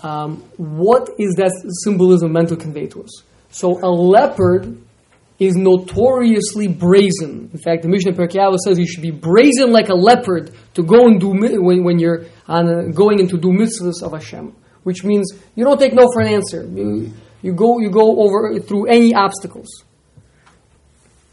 Um, 0.03 0.39
what 0.57 1.11
is 1.19 1.35
that 1.37 1.53
symbolism 1.85 2.33
meant 2.33 2.49
to 2.51 2.57
convey 2.57 2.87
to 2.89 3.05
us? 3.05 3.23
So 3.51 3.79
a 3.83 3.91
leopard 3.91 4.81
is 5.39 5.57
notoriously 5.57 6.69
brazen. 6.69 7.51
In 7.53 7.59
fact, 7.59 7.83
the 7.83 7.89
Mishnah 7.89 8.13
Perkei 8.13 8.57
says 8.59 8.79
you 8.79 8.87
should 8.87 9.03
be 9.03 9.11
brazen 9.11 9.73
like 9.73 9.89
a 9.89 9.95
leopard 9.95 10.53
to 10.75 10.83
go 10.83 11.07
and 11.07 11.19
do 11.19 11.31
when, 11.31 11.83
when 11.83 11.99
you're 11.99 12.27
on 12.47 12.69
a, 12.69 12.93
going 12.93 13.19
into 13.19 13.39
do 13.39 13.49
mitzvahs 13.49 14.03
of 14.03 14.13
Hashem, 14.13 14.55
which 14.83 15.03
means 15.03 15.33
you 15.55 15.65
don't 15.65 15.81
take 15.81 15.95
no 15.95 16.07
for 16.13 16.21
an 16.21 16.29
answer. 16.29 16.63
You, 16.63 16.85
mm-hmm. 16.85 17.19
you 17.43 17.53
go 17.55 17.81
you 17.81 17.91
go 17.91 18.21
over 18.21 18.61
through 18.61 18.87
any 18.87 19.15
obstacles. 19.15 19.85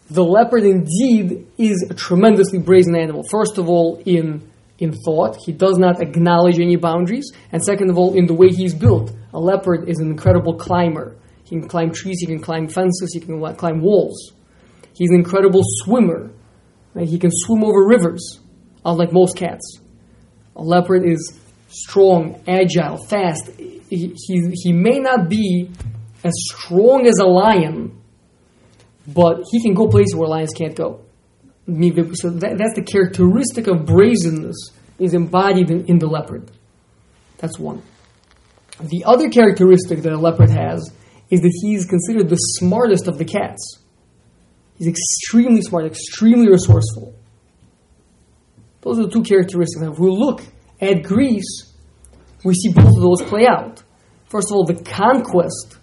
The 0.10 0.24
leopard 0.24 0.64
indeed 0.64 1.48
is 1.58 1.86
a 1.90 1.94
tremendously 1.94 2.60
brazen 2.60 2.96
animal. 2.96 3.24
First 3.30 3.58
of 3.58 3.68
all, 3.68 4.02
in 4.06 4.50
in 4.80 4.94
thought, 4.94 5.38
he 5.44 5.52
does 5.52 5.78
not 5.78 6.02
acknowledge 6.02 6.60
any 6.60 6.78
boundaries, 6.78 7.32
and 7.52 7.62
second 7.62 7.90
of 7.90 7.98
all, 7.98 8.14
in 8.14 8.26
the 8.26 8.34
way 8.34 8.50
he's 8.50 8.74
built. 8.74 9.12
A 9.34 9.40
leopard 9.40 9.90
is 9.90 10.00
an 10.00 10.12
incredible 10.12 10.56
climber. 10.56 11.16
He 11.48 11.58
can 11.58 11.68
climb 11.68 11.92
trees, 11.92 12.18
he 12.20 12.26
can 12.26 12.42
climb 12.42 12.68
fences, 12.68 13.14
he 13.14 13.22
can 13.22 13.42
climb 13.56 13.82
walls. 13.82 14.34
He's 14.94 15.10
an 15.12 15.16
incredible 15.16 15.62
swimmer. 15.64 16.32
He 17.00 17.18
can 17.20 17.30
swim 17.32 17.64
over 17.64 17.88
rivers, 17.88 18.40
unlike 18.84 19.14
most 19.14 19.38
cats. 19.38 19.80
A 20.56 20.62
leopard 20.62 21.06
is 21.06 21.40
strong, 21.70 22.42
agile, 22.48 22.98
fast. 22.98 23.50
He, 23.58 24.14
he, 24.18 24.52
he 24.54 24.74
may 24.74 25.00
not 25.00 25.30
be 25.30 25.70
as 26.24 26.34
strong 26.52 27.06
as 27.08 27.20
a 27.20 27.26
lion, 27.26 28.02
but 29.08 29.44
he 29.50 29.62
can 29.62 29.74
go 29.74 29.88
places 29.88 30.16
where 30.16 30.28
lions 30.28 30.52
can't 30.54 30.76
go. 30.76 31.02
So 31.68 32.30
that, 32.32 32.58
that's 32.58 32.76
the 32.76 32.84
characteristic 32.86 33.68
of 33.68 33.86
brazenness 33.86 34.72
is 35.00 35.14
embodied 35.14 35.70
in, 35.70 35.86
in 35.86 36.00
the 36.00 36.08
leopard. 36.08 36.52
That's 37.38 37.60
one. 37.60 37.84
The 38.82 39.04
other 39.06 39.30
characteristic 39.30 40.02
that 40.02 40.12
a 40.12 40.18
leopard 40.18 40.50
has 40.50 40.92
is 41.30 41.42
that 41.42 41.60
he's 41.62 41.86
considered 41.86 42.30
the 42.30 42.36
smartest 42.36 43.08
of 43.08 43.18
the 43.18 43.26
cats. 43.26 43.80
He's 44.78 44.88
extremely 44.88 45.62
smart, 45.62 45.86
extremely 45.86 46.50
resourceful. 46.50 47.14
Those 48.82 49.00
are 49.00 49.04
the 49.04 49.12
two 49.12 49.24
characteristics. 49.24 49.82
If 49.82 50.00
we 50.00 50.10
look 50.10 50.42
at 50.80 51.04
Greece, 51.04 51.74
we 52.44 52.54
see 52.54 52.72
both 52.72 52.96
of 52.96 53.02
those 53.02 53.22
play 53.24 53.48
out. 53.48 53.84
First 54.30 54.52
of 54.52 54.56
all, 54.56 54.66
the 54.66 54.82
conquest, 54.84 55.78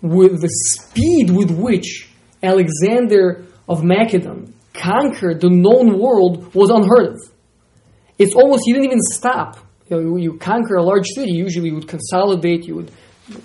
with 0.00 0.40
the 0.40 0.48
speed 0.48 1.30
with 1.30 1.50
which 1.50 2.08
Alexander 2.42 3.44
of 3.68 3.82
Macedon 3.84 4.54
conquered 4.72 5.40
the 5.40 5.50
known 5.50 5.98
world 5.98 6.54
was 6.54 6.70
unheard 6.70 7.14
of. 7.14 7.20
It's 8.16 8.34
almost, 8.34 8.62
he 8.64 8.72
didn't 8.72 8.86
even 8.86 9.00
stop. 9.00 9.58
You, 9.88 10.00
know, 10.00 10.16
you 10.16 10.38
conquer 10.38 10.76
a 10.76 10.82
large 10.82 11.06
city, 11.14 11.32
usually 11.32 11.68
you 11.68 11.74
would 11.74 11.88
consolidate, 11.88 12.64
you 12.64 12.76
would 12.76 12.92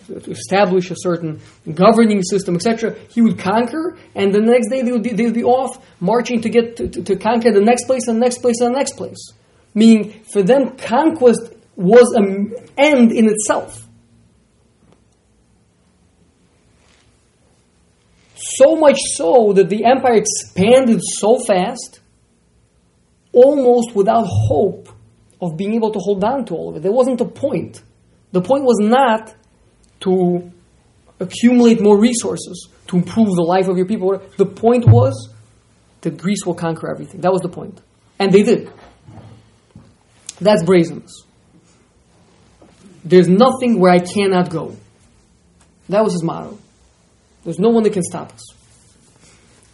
establish 0.09 0.91
a 0.91 0.95
certain 0.97 1.39
governing 1.73 2.21
system, 2.23 2.55
etc. 2.55 2.95
He 3.09 3.21
would 3.21 3.39
conquer, 3.39 3.97
and 4.15 4.33
the 4.33 4.41
next 4.41 4.69
day 4.69 4.81
they 4.81 4.91
would 4.91 5.03
be, 5.03 5.13
they 5.13 5.25
would 5.25 5.33
be 5.33 5.43
off 5.43 5.85
marching 5.99 6.41
to 6.41 6.49
get 6.49 6.77
to, 6.77 6.87
to, 6.87 7.03
to 7.03 7.15
conquer 7.15 7.51
the 7.51 7.61
next 7.61 7.85
place 7.85 8.07
and 8.07 8.17
the 8.17 8.21
next 8.21 8.39
place 8.39 8.59
and 8.59 8.73
the 8.73 8.77
next 8.77 8.95
place. 8.95 9.31
Meaning, 9.73 10.23
for 10.31 10.43
them, 10.43 10.77
conquest 10.77 11.53
was 11.75 12.13
an 12.15 12.53
end 12.77 13.11
in 13.11 13.27
itself. 13.27 13.87
So 18.35 18.75
much 18.75 18.99
so 19.15 19.53
that 19.53 19.69
the 19.69 19.85
empire 19.85 20.15
expanded 20.15 20.99
so 21.01 21.39
fast, 21.39 22.01
almost 23.31 23.95
without 23.95 24.27
hope 24.27 24.89
of 25.41 25.57
being 25.57 25.73
able 25.73 25.91
to 25.91 25.99
hold 25.99 26.23
on 26.23 26.45
to 26.45 26.55
all 26.55 26.69
of 26.69 26.75
it. 26.75 26.83
There 26.83 26.91
wasn't 26.91 27.19
a 27.21 27.25
point. 27.25 27.81
The 28.31 28.41
point 28.41 28.63
was 28.63 28.77
not 28.79 29.33
to 30.03 30.51
accumulate 31.19 31.81
more 31.81 31.99
resources 31.99 32.67
to 32.87 32.97
improve 32.97 33.35
the 33.35 33.43
life 33.43 33.67
of 33.67 33.77
your 33.77 33.85
people. 33.85 34.21
The 34.37 34.45
point 34.45 34.87
was 34.87 35.29
that 36.01 36.17
Greece 36.17 36.45
will 36.45 36.55
conquer 36.55 36.91
everything. 36.91 37.21
That 37.21 37.31
was 37.31 37.41
the 37.41 37.49
point. 37.49 37.81
And 38.19 38.31
they 38.31 38.43
did. 38.43 38.71
That's 40.39 40.63
brazenness. 40.63 41.23
There's 43.05 43.27
nothing 43.27 43.79
where 43.79 43.91
I 43.91 43.99
cannot 43.99 44.49
go. 44.49 44.75
That 45.89 46.03
was 46.03 46.13
his 46.13 46.23
motto. 46.23 46.57
There's 47.43 47.59
no 47.59 47.69
one 47.69 47.83
that 47.83 47.93
can 47.93 48.03
stop 48.03 48.31
us. 48.31 48.43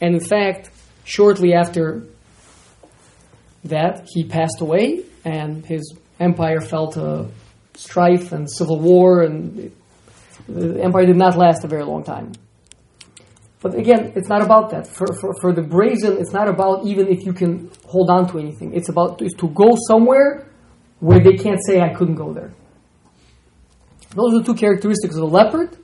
And 0.01 0.15
in 0.15 0.21
fact, 0.21 0.69
shortly 1.03 1.53
after 1.53 2.03
that, 3.65 4.07
he 4.13 4.23
passed 4.23 4.61
away, 4.61 5.03
and 5.25 5.65
his 5.65 5.93
empire 6.19 6.61
fell 6.61 6.91
to 6.93 7.27
strife 7.75 8.31
and 8.31 8.49
civil 8.49 8.79
war, 8.79 9.21
and 9.21 9.71
the 10.53 10.83
empire 10.83 11.05
did 11.05 11.17
not 11.17 11.37
last 11.37 11.63
a 11.63 11.67
very 11.67 11.83
long 11.83 12.03
time. 12.03 12.31
But 13.61 13.75
again, 13.75 14.13
it's 14.15 14.29
not 14.29 14.41
about 14.41 14.71
that. 14.71 14.87
For, 14.87 15.07
for, 15.19 15.33
for 15.41 15.53
the 15.53 15.61
brazen, 15.61 16.17
it's 16.17 16.31
not 16.31 16.47
about 16.47 16.85
even 16.85 17.07
if 17.07 17.25
you 17.25 17.33
can 17.33 17.69
hold 17.85 18.09
on 18.09 18.29
to 18.31 18.39
anything. 18.39 18.73
It's 18.73 18.89
about 18.89 19.21
is 19.21 19.33
to 19.39 19.49
go 19.49 19.75
somewhere 19.87 20.47
where 20.99 21.19
they 21.19 21.33
can't 21.33 21.59
say, 21.65 21.81
I 21.81 21.93
couldn't 21.93 22.15
go 22.15 22.33
there. 22.33 22.53
Those 24.15 24.33
are 24.33 24.39
the 24.39 24.45
two 24.45 24.55
characteristics 24.55 25.15
of 25.15 25.21
the 25.21 25.27
leopard 25.27 25.77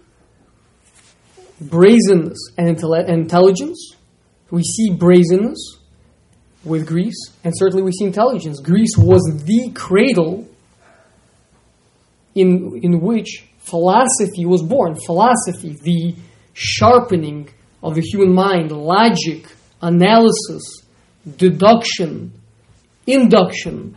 brazenness 1.60 2.38
and 2.58 2.68
intelligence. 2.68 3.96
We 4.52 4.64
see 4.64 4.92
brazenness 4.92 5.80
with 6.64 6.88
Greece, 6.88 7.32
and 7.44 7.54
certainly 7.56 7.84
we 7.84 7.92
see 7.92 8.06
intelligence. 8.06 8.60
Greece 8.60 8.98
was 8.98 9.22
the 9.46 9.72
cradle 9.74 10.48
in, 12.34 12.80
in 12.84 13.02
which 13.02 13.46
philosophy 13.70 14.46
was 14.46 14.62
born. 14.64 14.96
Philosophy, 15.06 15.76
the 15.82 16.16
sharpening 16.54 17.50
of 17.82 17.96
the 17.96 18.02
human 18.02 18.34
mind, 18.34 18.72
logic, 18.72 19.48
analysis, 19.82 20.64
deduction, 21.38 22.34
induction, 23.08 23.96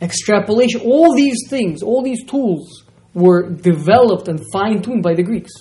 extrapolation, 0.00 0.80
all 0.82 1.14
these 1.14 1.38
things, 1.48 1.82
all 1.82 2.02
these 2.02 2.24
tools 2.24 2.84
were 3.14 3.50
developed 3.50 4.28
and 4.28 4.40
fine 4.52 4.80
tuned 4.82 5.02
by 5.02 5.14
the 5.14 5.22
Greeks. 5.22 5.52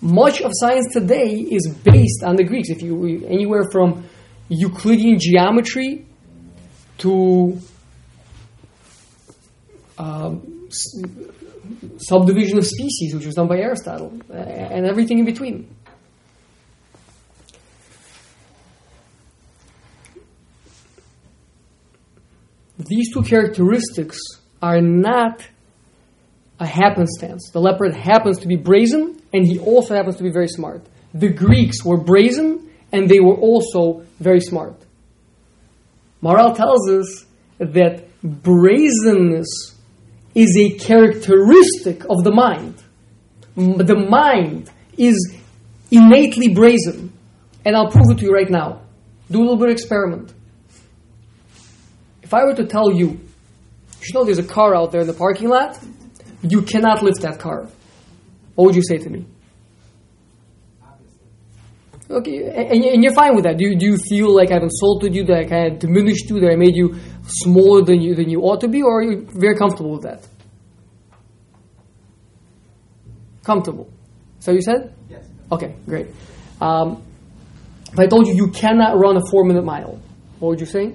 Much 0.00 0.40
of 0.40 0.52
science 0.54 0.92
today 0.92 1.32
is 1.32 1.74
based 1.82 2.22
on 2.24 2.36
the 2.36 2.44
Greeks. 2.44 2.70
If 2.70 2.82
you 2.82 3.26
anywhere 3.26 3.64
from 3.72 4.04
Euclidean 4.48 5.18
geometry 5.18 6.06
to 6.98 7.58
um, 9.98 10.68
subdivision 11.98 12.58
of 12.58 12.66
species, 12.66 13.14
which 13.14 13.26
was 13.26 13.34
done 13.34 13.48
by 13.48 13.58
Aristotle, 13.58 14.12
and 14.30 14.86
everything 14.86 15.18
in 15.18 15.24
between. 15.24 15.74
These 22.78 23.12
two 23.12 23.22
characteristics 23.22 24.18
are 24.62 24.80
not 24.80 25.46
a 26.60 26.66
happenstance. 26.66 27.50
The 27.52 27.60
leopard 27.60 27.94
happens 27.94 28.38
to 28.38 28.48
be 28.48 28.56
brazen, 28.56 29.20
and 29.32 29.46
he 29.46 29.58
also 29.58 29.94
happens 29.94 30.16
to 30.16 30.22
be 30.22 30.30
very 30.30 30.48
smart. 30.48 30.82
The 31.12 31.28
Greeks 31.28 31.84
were 31.84 31.98
brazen, 31.98 32.70
and 32.92 33.08
they 33.08 33.20
were 33.20 33.34
also 33.34 34.04
very 34.18 34.40
smart. 34.40 34.76
Maharal 36.22 36.56
tells 36.56 36.90
us 36.90 37.26
that 37.58 38.08
brazenness 38.22 39.74
is 40.38 40.56
a 40.56 40.78
characteristic 40.78 42.04
of 42.04 42.22
the 42.22 42.30
mind. 42.30 42.76
The 43.56 44.06
mind 44.08 44.70
is 44.96 45.34
innately 45.90 46.54
brazen. 46.54 47.12
And 47.64 47.76
I'll 47.76 47.90
prove 47.90 48.06
it 48.10 48.18
to 48.18 48.24
you 48.24 48.30
right 48.30 48.48
now. 48.48 48.82
Do 49.30 49.40
a 49.40 49.42
little 49.42 49.56
bit 49.56 49.68
of 49.68 49.72
experiment. 49.72 50.32
If 52.22 52.32
I 52.32 52.44
were 52.44 52.54
to 52.54 52.66
tell 52.66 52.92
you 52.92 53.08
You 54.00 54.14
know 54.14 54.24
there's 54.24 54.38
a 54.38 54.44
car 54.44 54.76
out 54.76 54.92
there 54.92 55.00
in 55.00 55.06
the 55.06 55.12
parking 55.12 55.48
lot. 55.48 55.78
You 56.42 56.62
cannot 56.62 57.02
lift 57.02 57.20
that 57.22 57.40
car. 57.40 57.66
What 58.54 58.66
would 58.66 58.76
you 58.76 58.82
say 58.82 58.98
to 58.98 59.10
me? 59.10 59.26
Okay, 62.10 62.48
and, 62.48 62.82
and 62.84 63.04
you're 63.04 63.12
fine 63.12 63.34
with 63.34 63.44
that. 63.44 63.58
Do 63.58 63.68
you, 63.68 63.76
do 63.76 63.84
you 63.84 63.98
feel 63.98 64.34
like 64.34 64.50
I've 64.50 64.62
insulted 64.62 65.14
you, 65.14 65.24
that 65.24 65.38
I 65.38 65.44
kind 65.44 65.72
of 65.72 65.78
diminished 65.78 66.30
you, 66.30 66.40
that 66.40 66.50
I 66.50 66.56
made 66.56 66.74
you 66.74 66.96
smaller 67.26 67.82
than 67.82 68.00
you 68.00 68.14
than 68.14 68.30
you 68.30 68.40
ought 68.40 68.62
to 68.62 68.68
be, 68.68 68.82
or 68.82 69.00
are 69.00 69.02
you 69.02 69.26
very 69.30 69.56
comfortable 69.56 69.92
with 69.92 70.02
that? 70.02 70.26
Comfortable. 73.44 73.90
So 74.40 74.52
you 74.52 74.62
said? 74.62 74.94
Yes. 75.10 75.26
Okay, 75.52 75.74
great. 75.84 76.08
Um, 76.60 77.02
if 77.92 77.98
I 77.98 78.06
told 78.06 78.26
you 78.26 78.34
you 78.34 78.48
cannot 78.52 78.98
run 78.98 79.16
a 79.16 79.22
four-minute 79.30 79.64
mile, 79.64 80.00
what 80.38 80.48
would 80.50 80.60
you 80.60 80.66
say? 80.66 80.94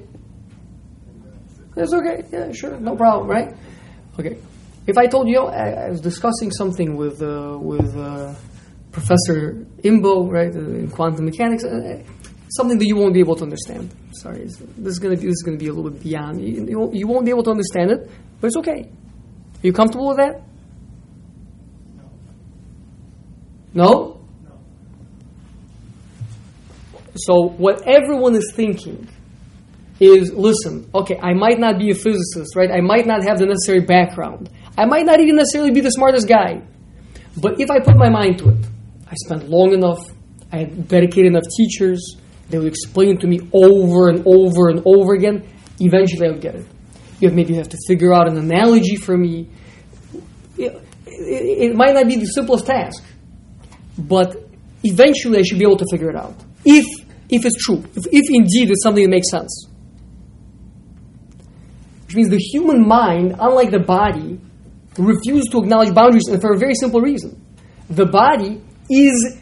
That's 1.76 1.94
okay. 1.94 2.24
Yeah, 2.32 2.52
sure, 2.52 2.80
no 2.80 2.96
problem, 2.96 3.28
right? 3.28 3.56
Okay. 4.20 4.38
If 4.86 4.98
I 4.98 5.08
told 5.08 5.28
you, 5.28 5.42
I, 5.42 5.86
I 5.86 5.90
was 5.90 6.02
discussing 6.02 6.52
something 6.52 6.96
with 6.96 7.22
uh, 7.22 7.58
with 7.60 7.96
uh, 7.96 8.34
Professor 8.94 9.66
Imbo, 9.84 10.32
right, 10.32 10.54
in 10.54 10.90
quantum 10.90 11.26
mechanics, 11.26 11.64
uh, 11.66 12.02
something 12.50 12.78
that 12.78 12.86
you 12.86 12.96
won't 12.96 13.14
be 13.14 13.20
able 13.20 13.36
to 13.36 13.44
understand. 13.44 13.94
Sorry, 14.14 14.46
this 14.46 14.62
is 14.62 15.00
going 15.00 15.16
to 15.16 15.20
be 15.20 15.28
this 15.28 15.34
is 15.34 15.44
going 15.44 15.58
to 15.58 15.64
be 15.64 15.68
a 15.68 15.74
little 15.74 15.90
bit 15.90 16.02
beyond. 16.02 16.40
You, 16.40 16.66
you, 16.66 16.90
you 16.94 17.08
won't 17.08 17.26
be 17.26 17.32
able 17.32 17.44
to 17.44 17.52
understand 17.52 17.92
it, 17.92 18.10
but 18.40 18.48
it's 18.48 18.58
okay. 18.58 18.82
Are 18.84 19.68
you 19.68 19.74
comfortable 19.74 20.10
with 20.10 20.18
that? 20.18 20.44
No. 23.74 24.22
No. 24.44 24.60
So 27.16 27.50
what 27.58 27.82
everyone 27.88 28.36
is 28.36 28.54
thinking 28.56 29.10
is, 30.00 30.32
listen, 30.34 30.88
okay, 30.94 31.18
I 31.20 31.34
might 31.34 31.58
not 31.60 31.80
be 31.80 31.90
a 31.90 31.96
physicist, 31.96 32.56
right? 32.56 32.70
I 32.70 32.82
might 32.82 33.08
not 33.08 33.24
have 33.24 33.40
the 33.40 33.48
necessary 33.48 33.80
background. 33.82 34.50
I 34.78 34.86
might 34.86 35.06
not 35.06 35.20
even 35.20 35.36
necessarily 35.36 35.72
be 35.72 35.82
the 35.82 35.90
smartest 35.90 36.28
guy. 36.28 36.62
But 37.38 37.60
if 37.60 37.72
I 37.72 37.80
put 37.80 37.96
my 37.96 38.10
mind 38.10 38.38
to 38.40 38.50
it, 38.50 38.66
I 39.14 39.16
spent 39.16 39.48
long 39.48 39.74
enough, 39.74 40.00
I 40.52 40.58
had 40.58 40.88
dedicated 40.88 41.28
enough 41.28 41.44
teachers, 41.56 42.18
they 42.50 42.58
would 42.58 42.68
explain 42.68 43.20
to 43.20 43.28
me 43.28 43.42
over 43.54 44.10
and 44.10 44.26
over 44.26 44.70
and 44.70 44.82
over 44.88 45.14
again, 45.14 45.48
eventually 45.80 46.28
I 46.28 46.32
would 46.32 46.42
get 46.42 46.56
it. 46.56 46.66
You 47.20 47.28
have, 47.28 47.36
maybe 47.36 47.54
you 47.54 47.60
have 47.60 47.70
to 47.70 47.78
figure 47.88 48.12
out 48.12 48.28
an 48.28 48.40
analogy 48.40 48.96
for 48.96 49.16
me. 49.16 49.50
It, 50.58 50.74
it, 51.06 51.72
it 51.72 51.76
might 51.76 51.94
not 51.94 52.08
be 52.08 52.16
the 52.16 52.26
simplest 52.26 52.66
task, 52.66 53.04
but 54.00 54.36
eventually 54.84 55.38
I 55.38 55.44
should 55.44 55.60
be 55.60 55.66
able 55.66 55.78
to 55.78 55.86
figure 55.92 56.10
it 56.10 56.16
out. 56.16 56.34
If, 56.66 56.86
if 57.30 57.46
it's 57.46 57.64
true, 57.64 57.84
if, 57.96 58.08
if 58.12 58.26
indeed 58.32 58.72
it's 58.72 58.82
something 58.82 59.04
that 59.04 59.12
makes 59.12 59.30
sense. 59.30 59.68
Which 62.08 62.16
means 62.16 62.30
the 62.30 62.40
human 62.40 62.88
mind, 62.88 63.36
unlike 63.40 63.70
the 63.70 63.80
body, 63.80 64.40
refuses 64.98 65.50
to 65.52 65.60
acknowledge 65.60 65.94
boundaries 65.94 66.28
and 66.30 66.42
for 66.42 66.54
a 66.54 66.58
very 66.58 66.74
simple 66.74 67.00
reason. 67.00 67.46
The 67.92 68.08
body 68.08 68.63
is 68.90 69.38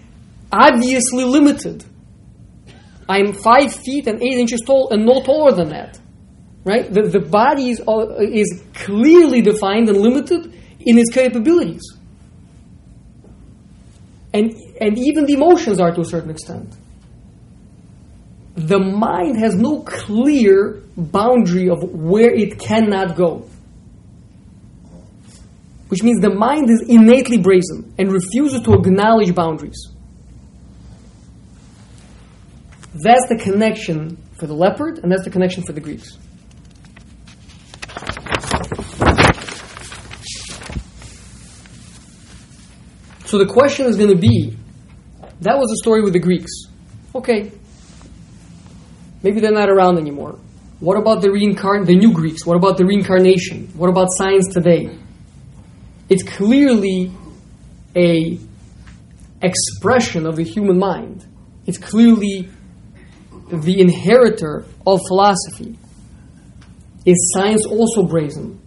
obviously 0.52 1.24
limited. 1.24 1.84
I'm 3.08 3.34
five 3.34 3.74
feet 3.74 4.08
and 4.08 4.22
eight 4.22 4.38
inches 4.38 4.62
tall 4.66 4.90
and 4.92 5.06
no 5.06 5.22
taller 5.22 5.52
than 5.52 5.70
that. 5.70 6.00
Right? 6.64 6.92
The, 6.92 7.04
the 7.04 7.20
body 7.20 7.70
is, 7.70 7.82
uh, 7.88 8.20
is 8.20 8.64
clearly 8.74 9.42
defined 9.42 9.90
and 9.90 9.98
limited 9.98 10.54
in 10.80 10.98
its 10.98 11.12
capabilities. 11.12 11.82
And, 14.34 14.54
and 14.80 14.98
even 14.98 15.26
the 15.26 15.34
emotions 15.34 15.80
are 15.80 15.94
to 15.94 16.02
a 16.02 16.06
certain 16.06 16.30
extent. 16.30 16.76
The 18.56 18.80
mind 18.80 19.40
has 19.40 19.56
no 19.56 19.82
clear 19.82 20.84
boundary 20.96 21.70
of 21.70 21.84
where 21.84 22.32
it 22.34 22.60
cannot 22.60 23.16
go. 23.16 23.48
Which 25.92 26.04
means 26.04 26.22
the 26.22 26.30
mind 26.30 26.70
is 26.70 26.86
innately 26.88 27.38
brazen 27.38 27.94
and 27.98 28.10
refuses 28.10 28.62
to 28.62 28.74
acknowledge 28.76 29.36
boundaries. 29.36 29.90
That's 33.04 33.28
the 33.28 33.38
connection 33.38 34.16
for 34.40 34.48
the 34.48 34.54
leopard, 34.54 35.00
and 35.00 35.12
that's 35.12 35.26
the 35.26 35.30
connection 35.30 35.64
for 35.64 35.74
the 35.74 35.82
Greeks. 35.82 36.18
So 43.26 43.38
the 43.38 43.48
question 43.48 43.86
is 43.86 43.98
going 43.98 44.12
to 44.12 44.18
be 44.18 44.56
that 45.42 45.58
was 45.58 45.70
the 45.72 45.78
story 45.84 46.02
with 46.04 46.14
the 46.14 46.20
Greeks. 46.20 46.52
Okay. 47.14 47.52
Maybe 49.24 49.42
they're 49.42 49.52
not 49.52 49.70
around 49.70 49.98
anymore. 49.98 50.40
What 50.80 50.98
about 50.98 51.22
the 51.22 51.28
reincarn 51.28 51.86
the 51.86 51.98
new 51.98 52.14
Greeks? 52.14 52.46
What 52.46 52.56
about 52.56 52.78
the 52.78 52.86
reincarnation? 52.86 53.68
What 53.76 53.90
about 53.90 54.08
science 54.12 54.54
today? 54.54 54.98
It's 56.12 56.24
clearly 56.24 57.10
a 57.96 58.38
expression 59.42 60.26
of 60.26 60.36
the 60.36 60.44
human 60.44 60.78
mind. 60.78 61.26
It's 61.66 61.78
clearly 61.78 62.50
the 63.50 63.80
inheritor 63.80 64.66
of 64.86 65.00
philosophy. 65.08 65.80
Is 67.06 67.32
science 67.34 67.66
also 67.66 68.04
brazen? 68.04 68.60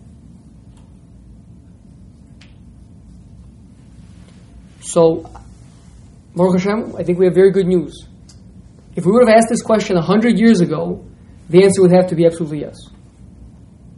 So, 4.80 5.30
Baruch 6.34 6.54
Hashem, 6.54 6.96
I 6.96 7.02
think 7.02 7.18
we 7.18 7.26
have 7.26 7.34
very 7.34 7.50
good 7.50 7.66
news. 7.66 8.08
If 8.96 9.04
we 9.04 9.12
would 9.12 9.28
have 9.28 9.36
asked 9.36 9.50
this 9.50 9.60
question 9.60 9.96
100 9.96 10.38
years 10.38 10.62
ago, 10.62 11.04
the 11.50 11.62
answer 11.62 11.82
would 11.82 11.92
have 11.92 12.06
to 12.06 12.14
be 12.14 12.24
absolutely 12.24 12.60
yes. 12.60 12.78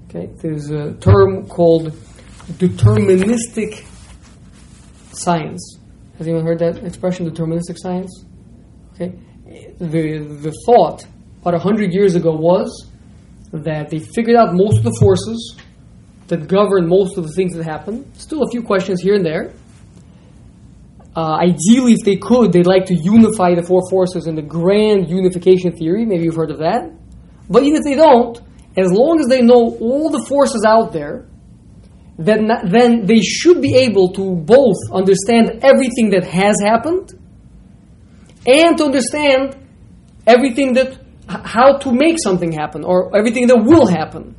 Okay? 0.08 0.32
There's 0.42 0.68
a 0.70 0.94
term 0.94 1.46
called 1.46 1.96
deterministic 2.52 3.84
science. 5.12 5.78
Has 6.18 6.26
anyone 6.26 6.44
heard 6.44 6.58
that 6.60 6.84
expression, 6.84 7.28
deterministic 7.28 7.76
science? 7.76 8.24
Okay? 8.94 9.12
The, 9.78 10.18
the 10.40 10.52
thought 10.64 11.04
about 11.40 11.54
100 11.54 11.92
years 11.92 12.14
ago 12.14 12.32
was 12.32 12.88
that 13.52 13.90
they 13.90 13.98
figured 13.98 14.36
out 14.36 14.54
most 14.54 14.78
of 14.78 14.84
the 14.84 14.96
forces 15.00 15.56
that 16.28 16.48
govern 16.48 16.88
most 16.88 17.16
of 17.18 17.24
the 17.24 17.32
things 17.32 17.54
that 17.54 17.64
happen. 17.64 18.12
Still 18.14 18.42
a 18.42 18.50
few 18.50 18.62
questions 18.62 19.00
here 19.00 19.14
and 19.14 19.24
there. 19.24 19.52
Uh, 21.14 21.38
ideally, 21.38 21.92
if 21.92 22.04
they 22.04 22.16
could, 22.16 22.52
they'd 22.52 22.66
like 22.66 22.84
to 22.86 22.94
unify 22.94 23.54
the 23.54 23.62
four 23.62 23.80
forces 23.88 24.26
in 24.26 24.34
the 24.34 24.42
grand 24.42 25.08
unification 25.08 25.72
theory. 25.72 26.04
Maybe 26.04 26.24
you've 26.24 26.36
heard 26.36 26.50
of 26.50 26.58
that. 26.58 26.90
But 27.48 27.62
even 27.62 27.76
if 27.76 27.84
they 27.84 27.94
don't, 27.94 28.38
as 28.76 28.92
long 28.92 29.20
as 29.20 29.26
they 29.28 29.40
know 29.40 29.78
all 29.80 30.10
the 30.10 30.24
forces 30.28 30.64
out 30.66 30.92
there, 30.92 31.26
then, 32.18 32.48
then 32.70 33.06
they 33.06 33.20
should 33.20 33.60
be 33.60 33.74
able 33.76 34.12
to 34.14 34.34
both 34.34 34.76
understand 34.92 35.60
everything 35.62 36.10
that 36.10 36.24
has 36.24 36.56
happened 36.62 37.12
and 38.46 38.78
to 38.78 38.84
understand 38.84 39.56
everything 40.26 40.72
that, 40.74 40.98
how 41.28 41.76
to 41.78 41.92
make 41.92 42.16
something 42.22 42.52
happen 42.52 42.84
or 42.84 43.16
everything 43.16 43.46
that 43.48 43.58
will 43.58 43.86
happen. 43.86 44.34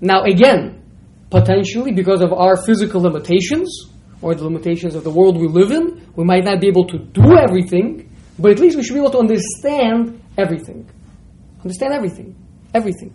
Now, 0.00 0.24
again, 0.24 0.82
potentially 1.30 1.92
because 1.92 2.20
of 2.20 2.32
our 2.32 2.56
physical 2.56 3.00
limitations, 3.00 3.88
or 4.22 4.34
the 4.34 4.44
limitations 4.44 4.94
of 4.94 5.04
the 5.04 5.10
world 5.10 5.38
we 5.38 5.46
live 5.46 5.70
in. 5.70 6.10
We 6.16 6.24
might 6.24 6.44
not 6.44 6.60
be 6.60 6.68
able 6.68 6.86
to 6.88 6.98
do 6.98 7.36
everything, 7.36 8.10
but 8.38 8.52
at 8.52 8.58
least 8.58 8.76
we 8.76 8.82
should 8.82 8.94
be 8.94 9.00
able 9.00 9.10
to 9.12 9.18
understand 9.18 10.20
everything. 10.38 10.88
Understand 11.62 11.92
everything. 11.92 12.34
Everything. 12.74 13.14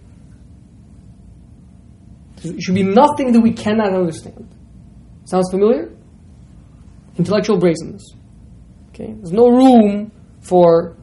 There 2.43 2.59
should 2.59 2.75
be 2.75 2.83
nothing 2.83 3.31
that 3.33 3.41
we 3.41 3.51
cannot 3.53 3.93
understand. 3.93 4.47
Sounds 5.25 5.49
familiar? 5.51 5.91
Intellectual 7.17 7.57
brazenness. 7.57 8.03
Okay? 8.89 9.13
There's 9.13 9.31
no 9.31 9.47
room 9.47 10.11
for 10.41 10.97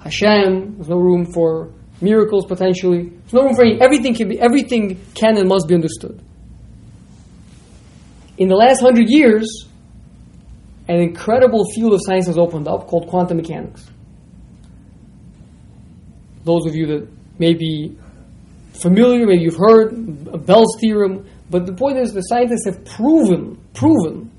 Hashem, 0.00 0.76
there's 0.76 0.88
no 0.88 0.98
room 0.98 1.32
for 1.32 1.72
miracles 2.00 2.46
potentially. 2.46 3.08
There's 3.08 3.32
no 3.32 3.42
room 3.44 3.54
for 3.54 3.64
any, 3.64 3.80
everything 3.80 4.14
can 4.14 4.28
be 4.28 4.38
everything 4.40 5.00
can 5.14 5.36
and 5.36 5.48
must 5.48 5.66
be 5.66 5.74
understood 5.74 6.22
in 8.38 8.48
the 8.48 8.54
last 8.54 8.80
hundred 8.80 9.06
years, 9.08 9.66
an 10.86 11.00
incredible 11.00 11.64
field 11.74 11.92
of 11.92 12.00
science 12.04 12.26
has 12.26 12.38
opened 12.38 12.68
up 12.68 12.86
called 12.86 13.08
quantum 13.08 13.36
mechanics. 13.36 13.84
Those 16.44 16.64
of 16.66 16.74
you 16.74 16.86
that 16.86 17.08
may 17.38 17.52
be 17.52 17.98
familiar, 18.80 19.26
maybe 19.26 19.42
you've 19.42 19.56
heard 19.56 20.46
Bell's 20.46 20.76
theorem, 20.80 21.28
but 21.50 21.66
the 21.66 21.72
point 21.72 21.98
is 21.98 22.12
the 22.12 22.22
scientists 22.22 22.66
have 22.66 22.84
proven, 22.84 23.56
proven 23.74 24.30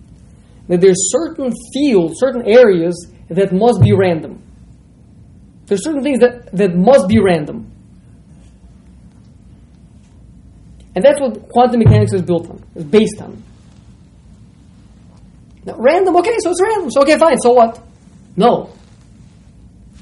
that 0.67 0.81
there's 0.81 1.11
certain 1.11 1.51
fields, 1.73 2.19
certain 2.19 2.47
areas 2.47 3.11
that 3.29 3.51
must 3.51 3.81
be 3.81 3.93
random. 3.93 4.41
There's 5.65 5.83
certain 5.83 6.03
things 6.03 6.19
that, 6.19 6.51
that 6.55 6.75
must 6.75 7.07
be 7.07 7.19
random. 7.19 7.71
And 10.95 11.03
that's 11.03 11.19
what 11.19 11.47
quantum 11.49 11.79
mechanics 11.79 12.13
is 12.13 12.21
built 12.21 12.49
on, 12.49 12.63
is 12.75 12.83
based 12.83 13.21
on. 13.21 13.43
Now, 15.65 15.75
random, 15.77 16.15
okay, 16.17 16.35
so 16.39 16.51
it's 16.51 16.61
random. 16.61 16.91
So, 16.91 17.01
okay, 17.01 17.17
fine, 17.17 17.37
so 17.37 17.51
what? 17.51 17.81
No. 18.35 18.71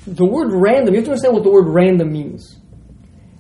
The 0.06 0.26
word 0.26 0.52
random, 0.54 0.94
you 0.94 1.00
have 1.00 1.06
to 1.06 1.12
understand 1.12 1.34
what 1.34 1.44
the 1.44 1.52
word 1.52 1.68
random 1.68 2.12
means. 2.12 2.57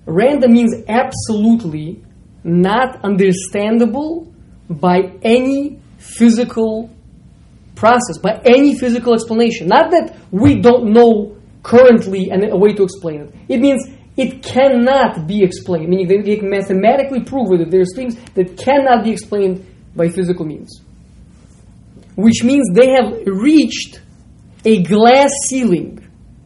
Random 0.07 0.53
means 0.53 0.73
absolutely 0.87 2.01
not 2.43 3.03
understandable 3.03 4.33
by 4.69 5.11
any 5.21 5.79
physical 5.97 6.89
process, 7.75 8.17
by 8.17 8.41
any 8.45 8.77
physical 8.79 9.13
explanation. 9.13 9.67
Not 9.67 9.91
that 9.91 10.15
we 10.31 10.61
don't 10.61 10.93
know 10.93 11.37
currently 11.61 12.29
a 12.31 12.55
way 12.55 12.73
to 12.73 12.83
explain 12.83 13.21
it. 13.21 13.35
It 13.49 13.59
means 13.59 13.85
it 14.15 14.41
cannot 14.41 15.27
be 15.27 15.43
explained. 15.43 15.89
Meaning 15.89 16.07
they, 16.07 16.37
can 16.37 16.49
mathematically 16.49 17.23
prove 17.23 17.49
that 17.59 17.69
there's 17.69 17.93
things 17.93 18.15
that 18.33 18.57
cannot 18.57 19.03
be 19.03 19.11
explained 19.11 19.65
by 19.93 20.07
physical 20.07 20.45
means. 20.45 20.81
Which 22.15 22.43
means 22.43 22.69
they 22.73 22.91
have 22.91 23.13
reached 23.25 23.99
a 24.63 24.83
glass 24.83 25.29
ceiling. 25.47 26.03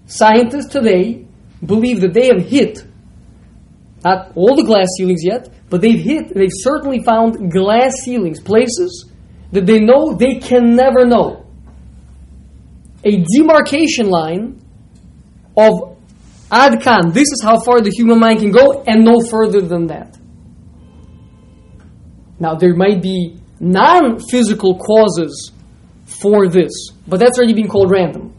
Scientists 0.08 0.68
today 0.72 1.26
believe 1.64 2.02
that 2.02 2.14
they 2.14 2.28
have 2.28 2.44
hit 2.44 2.91
not 4.04 4.32
all 4.36 4.56
the 4.56 4.64
glass 4.64 4.88
ceilings 4.98 5.24
yet, 5.24 5.50
but 5.70 5.82
they've 5.82 6.00
hit, 6.00 6.34
they've 6.34 6.50
certainly 6.52 7.04
found 7.04 7.52
glass 7.52 7.94
ceilings, 8.04 8.40
places 8.40 9.10
that 9.52 9.66
they 9.66 9.80
know 9.80 10.14
they 10.14 10.36
can 10.36 10.76
never 10.76 11.06
know. 11.06 11.46
A 13.04 13.24
demarcation 13.36 14.10
line 14.10 14.62
of 15.58 15.98
ad 16.52 16.74
Adkan, 16.74 17.14
this 17.14 17.28
is 17.32 17.42
how 17.44 17.60
far 17.60 17.82
the 17.82 17.90
human 17.90 18.20
mind 18.20 18.40
can 18.40 18.52
go, 18.52 18.84
and 18.88 19.04
no 19.04 19.22
further 19.22 19.62
than 19.62 19.88
that. 19.88 20.18
Now, 22.40 22.56
there 22.56 22.76
might 22.76 23.02
be 23.02 23.38
non 23.60 24.20
physical 24.20 24.78
causes 24.78 25.52
for 26.06 26.48
this, 26.50 26.72
but 27.08 27.20
that's 27.20 27.38
already 27.38 27.54
been 27.54 27.68
called 27.68 27.92
random. 27.92 28.31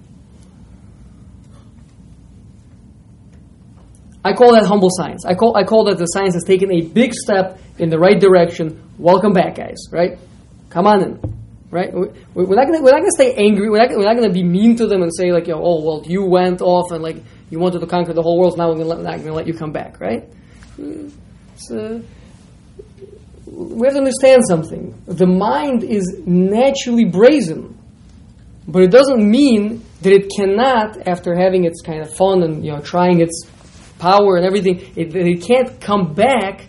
I 4.24 4.32
call 4.34 4.52
that 4.52 4.66
humble 4.66 4.90
science. 4.90 5.24
I 5.24 5.34
call, 5.34 5.56
I 5.56 5.64
call 5.64 5.84
that 5.86 5.98
the 5.98 6.06
science 6.06 6.34
has 6.34 6.44
taken 6.44 6.72
a 6.72 6.82
big 6.82 7.12
step 7.12 7.58
in 7.78 7.88
the 7.90 7.98
right 7.98 8.18
direction. 8.18 8.80
Welcome 8.96 9.32
back, 9.32 9.56
guys, 9.56 9.78
right? 9.90 10.18
Come 10.70 10.86
on 10.86 11.02
in, 11.02 11.36
right? 11.70 11.92
We're 11.92 12.54
not 12.54 12.66
gonna, 12.66 12.82
we're 12.82 12.92
not 12.92 13.00
gonna 13.00 13.10
stay 13.10 13.34
angry. 13.34 13.68
We're 13.68 13.78
not, 13.78 14.14
gonna 14.14 14.30
be 14.30 14.44
mean 14.44 14.76
to 14.76 14.86
them 14.86 15.02
and 15.02 15.10
say 15.12 15.32
like, 15.32 15.48
oh, 15.48 15.82
well, 15.84 16.04
you 16.06 16.24
went 16.24 16.62
off 16.62 16.92
and 16.92 17.02
like, 17.02 17.16
you 17.50 17.58
wanted 17.58 17.80
to 17.80 17.86
conquer 17.86 18.12
the 18.12 18.22
whole 18.22 18.38
world, 18.38 18.56
now 18.56 18.72
we're 18.72 18.84
not 18.84 19.18
gonna 19.18 19.32
let 19.32 19.48
you 19.48 19.54
come 19.54 19.72
back, 19.72 20.00
right? 20.00 20.24
So 21.56 21.76
uh, 21.76 22.00
we 23.46 23.86
have 23.86 23.94
to 23.94 23.98
understand 23.98 24.42
something. 24.46 25.02
The 25.06 25.26
mind 25.26 25.82
is 25.82 26.22
naturally 26.24 27.04
brazen, 27.04 27.76
but 28.68 28.82
it 28.82 28.90
doesn't 28.92 29.28
mean 29.28 29.84
that 30.02 30.12
it 30.12 30.30
cannot, 30.34 31.06
after 31.06 31.34
having 31.34 31.64
its 31.64 31.82
kind 31.82 32.00
of 32.00 32.14
fun 32.14 32.42
and 32.42 32.64
you 32.64 32.72
know 32.72 32.80
trying 32.80 33.20
its 33.20 33.46
power 34.08 34.36
and 34.36 34.44
everything, 34.44 34.76
it, 34.96 35.14
it 35.14 35.42
can't 35.50 35.80
come 35.80 36.12
back 36.12 36.66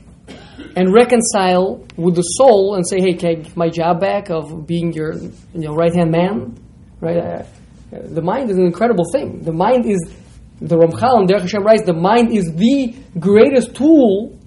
and 0.76 0.94
reconcile 0.94 1.66
with 1.98 2.16
the 2.16 2.28
soul 2.40 2.76
and 2.76 2.84
say, 2.88 2.98
"Hey, 3.06 3.14
can 3.14 3.30
I 3.30 3.36
get 3.46 3.58
my 3.58 3.70
job 3.70 4.00
back 4.00 4.30
of 4.30 4.68
being 4.68 4.94
your 4.94 5.12
you 5.16 5.66
know 5.66 5.74
right 5.74 5.94
hand 5.94 6.12
man?" 6.12 6.36
Right? 7.02 7.18
Uh, 7.18 7.44
the 7.92 8.22
mind 8.22 8.50
is 8.52 8.58
an 8.58 8.66
incredible 8.66 9.06
thing. 9.12 9.44
The 9.44 9.52
mind 9.52 9.86
is 9.86 10.00
the 10.62 10.78
Ramchal 10.78 11.20
and 11.20 11.30
Derech 11.30 11.42
Hashem 11.42 11.64
writes, 11.64 11.84
the 11.86 11.94
mind 11.94 12.32
is 12.32 12.46
the 12.56 12.96
greatest 13.20 13.76
tool 13.76 14.38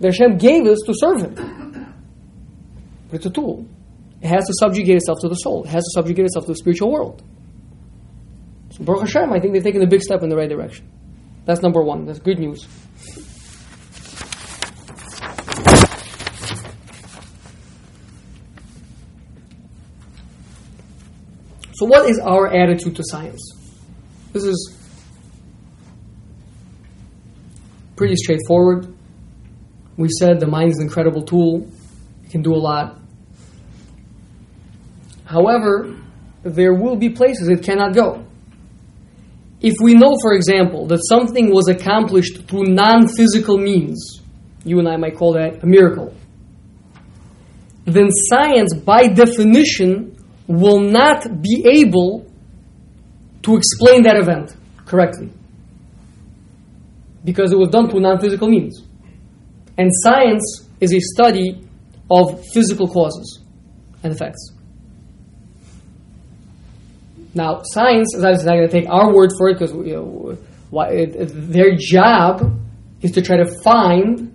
that 0.00 0.12
Hashem 0.12 0.38
gave 0.38 0.66
us 0.66 0.78
to 0.86 0.94
serve 0.94 1.22
Him. 1.22 1.34
But 3.10 3.16
it's 3.16 3.26
a 3.26 3.30
tool. 3.30 3.66
It 4.22 4.28
has 4.28 4.46
to 4.46 4.54
subjugate 4.60 4.96
itself 4.96 5.18
to 5.22 5.28
the 5.28 5.34
soul. 5.34 5.64
It 5.64 5.70
has 5.70 5.82
to 5.82 5.90
subjugate 5.94 6.26
itself 6.26 6.46
to 6.46 6.52
the 6.52 6.56
spiritual 6.56 6.92
world. 6.92 7.22
So 8.70 8.84
Baruch 8.84 9.02
Hashem, 9.02 9.32
I 9.32 9.40
think 9.40 9.52
they've 9.52 9.62
taken 9.62 9.82
a 9.82 9.86
big 9.86 10.02
step 10.02 10.22
in 10.22 10.28
the 10.28 10.36
right 10.36 10.48
direction. 10.48 10.88
That's 11.44 11.60
number 11.62 11.82
one. 11.82 12.06
That's 12.06 12.18
good 12.18 12.38
news. 12.38 12.66
So, 21.74 21.86
what 21.86 22.08
is 22.08 22.18
our 22.20 22.46
attitude 22.52 22.96
to 22.96 23.02
science? 23.04 23.42
This 24.32 24.44
is 24.44 24.78
pretty 27.96 28.16
straightforward. 28.16 28.94
We 29.96 30.08
said 30.18 30.40
the 30.40 30.46
mind 30.46 30.70
is 30.70 30.78
an 30.78 30.84
incredible 30.84 31.22
tool, 31.22 31.68
it 32.24 32.30
can 32.30 32.42
do 32.42 32.54
a 32.54 32.56
lot. 32.58 32.98
However, 35.24 35.96
there 36.42 36.74
will 36.74 36.96
be 36.96 37.10
places 37.10 37.48
it 37.48 37.62
cannot 37.62 37.94
go. 37.94 38.24
If 39.60 39.74
we 39.82 39.94
know, 39.94 40.16
for 40.20 40.34
example, 40.34 40.86
that 40.88 41.00
something 41.08 41.52
was 41.52 41.68
accomplished 41.68 42.46
through 42.48 42.64
non 42.64 43.08
physical 43.08 43.56
means, 43.58 44.20
you 44.64 44.78
and 44.78 44.88
I 44.88 44.96
might 44.96 45.16
call 45.16 45.34
that 45.34 45.62
a 45.62 45.66
miracle, 45.66 46.14
then 47.84 48.08
science, 48.10 48.74
by 48.74 49.06
definition, 49.08 50.16
will 50.46 50.80
not 50.80 51.42
be 51.42 51.64
able 51.66 52.30
to 53.42 53.56
explain 53.56 54.02
that 54.02 54.16
event 54.16 54.56
correctly 54.86 55.30
because 57.24 57.52
it 57.52 57.58
was 57.58 57.70
done 57.70 57.90
through 57.90 58.00
non 58.00 58.20
physical 58.20 58.48
means. 58.48 58.82
And 59.76 59.90
science 60.02 60.68
is 60.80 60.94
a 60.94 61.00
study 61.00 61.66
of 62.10 62.44
physical 62.52 62.86
causes 62.86 63.40
and 64.02 64.12
effects. 64.12 64.53
Now, 67.34 67.62
science 67.64 68.14
is 68.14 68.24
obviously 68.24 68.46
not 68.46 68.56
going 68.56 68.68
to 68.68 68.80
take 68.80 68.88
our 68.88 69.12
word 69.12 69.30
for 69.36 69.48
it 69.48 69.58
because 69.58 69.72
you 69.72 69.94
know, 69.96 70.38
their 70.70 71.76
job 71.76 72.60
is 73.02 73.12
to 73.12 73.22
try 73.22 73.36
to 73.36 73.46
find 73.62 74.30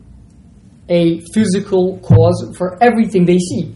a 0.90 1.22
physical 1.34 2.00
cause 2.00 2.56
for 2.58 2.82
everything 2.84 3.26
they 3.26 3.38
see. 3.38 3.76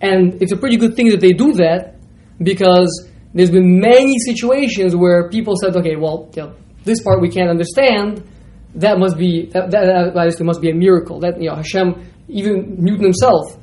And 0.00 0.40
it's 0.42 0.52
a 0.52 0.56
pretty 0.56 0.76
good 0.76 0.96
thing 0.96 1.10
that 1.10 1.20
they 1.20 1.32
do 1.32 1.52
that 1.54 1.96
because 2.42 3.08
there's 3.34 3.50
been 3.50 3.80
many 3.80 4.18
situations 4.18 4.96
where 4.96 5.28
people 5.28 5.54
said, 5.56 5.76
okay, 5.76 5.96
well, 5.96 6.30
you 6.34 6.42
know, 6.42 6.54
this 6.84 7.02
part 7.02 7.20
we 7.20 7.28
can't 7.28 7.50
understand, 7.50 8.26
that 8.74 8.98
must 8.98 9.16
be 9.16 9.46
that, 9.52 9.70
that 9.70 10.16
obviously 10.16 10.46
must 10.46 10.60
be 10.60 10.70
a 10.70 10.74
miracle. 10.74 11.20
That 11.20 11.40
you 11.40 11.48
know 11.48 11.56
Hashem, 11.56 12.12
even 12.28 12.76
Newton 12.78 13.04
himself 13.04 13.56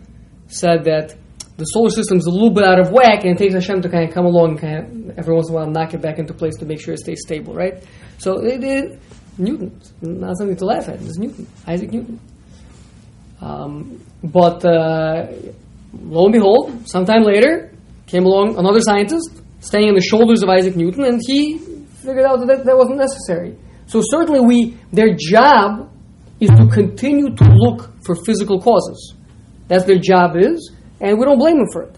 said 0.47 0.85
that 0.85 1.15
the 1.59 1.65
solar 1.65 1.89
system 1.89 2.17
is 2.17 2.25
a 2.25 2.31
little 2.31 2.49
bit 2.49 2.63
out 2.63 2.79
of 2.79 2.91
whack, 2.91 3.25
and 3.25 3.35
it 3.35 3.37
takes 3.37 3.53
Hashem 3.53 3.81
to 3.81 3.89
kind 3.89 4.07
of 4.07 4.13
come 4.13 4.25
along 4.25 4.51
and 4.51 4.59
kind 4.59 4.77
of 4.77 5.19
every 5.19 5.35
once 5.35 5.49
in 5.49 5.53
a 5.53 5.57
while 5.57 5.69
knock 5.69 5.93
it 5.93 6.01
back 6.01 6.17
into 6.17 6.33
place 6.33 6.55
to 6.55 6.65
make 6.65 6.79
sure 6.81 6.93
it 6.93 6.99
stays 6.99 7.19
stable, 7.21 7.53
right? 7.53 7.83
So 8.17 8.39
it, 8.39 8.63
it 8.63 8.99
Newton, 9.37 9.79
not 10.01 10.37
something 10.37 10.55
to 10.55 10.65
laugh 10.65 10.87
at. 10.87 11.01
It's 11.01 11.17
Newton, 11.17 11.47
Isaac 11.67 11.91
Newton. 11.91 12.19
Um, 13.41 14.01
but 14.23 14.63
uh, 14.65 15.27
lo 15.93 16.25
and 16.25 16.33
behold, 16.33 16.87
sometime 16.87 17.23
later 17.23 17.71
came 18.07 18.25
along 18.25 18.57
another 18.57 18.81
scientist 18.81 19.41
standing 19.59 19.89
on 19.89 19.95
the 19.95 20.01
shoulders 20.01 20.41
of 20.41 20.49
Isaac 20.49 20.75
Newton, 20.75 21.03
and 21.03 21.21
he 21.25 21.57
figured 21.57 22.25
out 22.25 22.39
that 22.39 22.63
that 22.65 22.77
wasn't 22.77 22.97
necessary. 22.97 23.57
So 23.85 24.01
certainly 24.01 24.39
we, 24.39 24.77
their 24.93 25.13
job 25.13 25.91
is 26.39 26.49
to 26.51 26.67
continue 26.67 27.35
to 27.35 27.43
look 27.43 27.91
for 28.05 28.15
physical 28.25 28.61
causes. 28.61 29.15
That's 29.67 29.83
their 29.83 29.99
job 29.99 30.37
is, 30.37 30.71
and 31.01 31.17
we 31.17 31.25
don't 31.25 31.37
blame 31.37 31.57
them 31.57 31.67
for 31.71 31.83
it. 31.83 31.97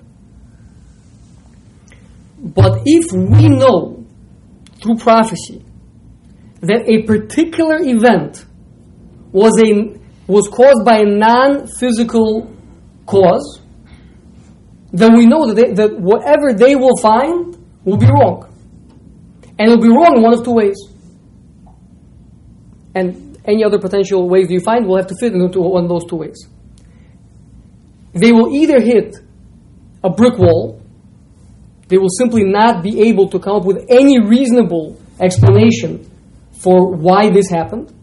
But 2.38 2.82
if 2.86 3.12
we 3.12 3.50
know 3.50 4.06
through 4.82 4.98
prophecy 4.98 5.64
that 6.62 6.88
a 6.88 7.04
particular 7.04 7.78
event 7.82 8.46
was 9.32 9.54
a 9.64 10.00
was 10.28 10.48
caused 10.48 10.86
by 10.86 11.00
a 11.00 11.06
non-physical 11.06 12.56
cause, 13.06 13.60
then 14.94 15.18
we 15.18 15.26
know 15.26 15.48
that, 15.48 15.56
they, 15.56 15.74
that 15.74 16.00
whatever 16.00 16.54
they 16.54 16.76
will 16.76 16.96
find 17.02 17.58
will 17.84 17.98
be 17.98 18.06
wrong. 18.06 18.48
And 19.60 19.70
it 19.70 19.76
will 19.76 19.82
be 19.82 19.90
wrong 19.90 20.16
in 20.16 20.22
one 20.22 20.34
of 20.34 20.46
two 20.46 20.54
ways 20.54 20.78
and 22.96 23.40
any 23.46 23.64
other 23.64 23.80
potential 23.80 24.28
ways 24.30 24.50
you 24.50 24.60
find 24.60 24.86
will 24.86 24.98
have 24.98 25.08
to 25.08 25.16
fit 25.20 25.34
into 25.34 25.62
one 25.62 25.84
of 25.84 25.90
those 25.90 26.06
two 26.06 26.18
ways. 26.18 26.48
They 28.14 28.32
will 28.32 28.54
either 28.54 28.80
hit 28.82 29.16
a 30.04 30.10
brick 30.10 30.38
wall, 30.38 30.82
they 31.88 31.98
will 31.98 32.10
simply 32.10 32.44
not 32.44 32.84
be 32.84 33.10
able 33.10 33.30
to 33.30 33.40
come 33.40 33.58
up 33.58 33.66
with 33.66 33.86
any 33.90 34.20
reasonable 34.20 35.00
explanation 35.20 36.10
for 36.52 36.92
why 36.96 37.30
this 37.30 37.50
happened. 37.50 37.94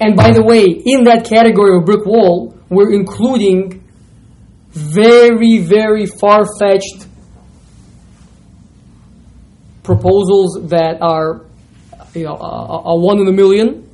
And 0.00 0.16
by 0.16 0.32
the 0.32 0.42
way, 0.42 0.64
in 0.64 1.04
that 1.04 1.24
category 1.24 1.76
of 1.76 1.84
brick 1.84 2.06
wall, 2.06 2.56
we're 2.68 2.92
including 2.92 3.84
very, 4.70 5.58
very 5.58 6.06
far 6.06 6.44
fetched 6.58 7.06
proposals 9.82 10.68
that 10.70 11.02
are 11.02 11.42
you 12.14 12.24
know, 12.24 12.34
a, 12.34 12.82
a, 12.86 12.98
one 12.98 13.18
in 13.18 13.28
a 13.28 13.32
million, 13.32 13.88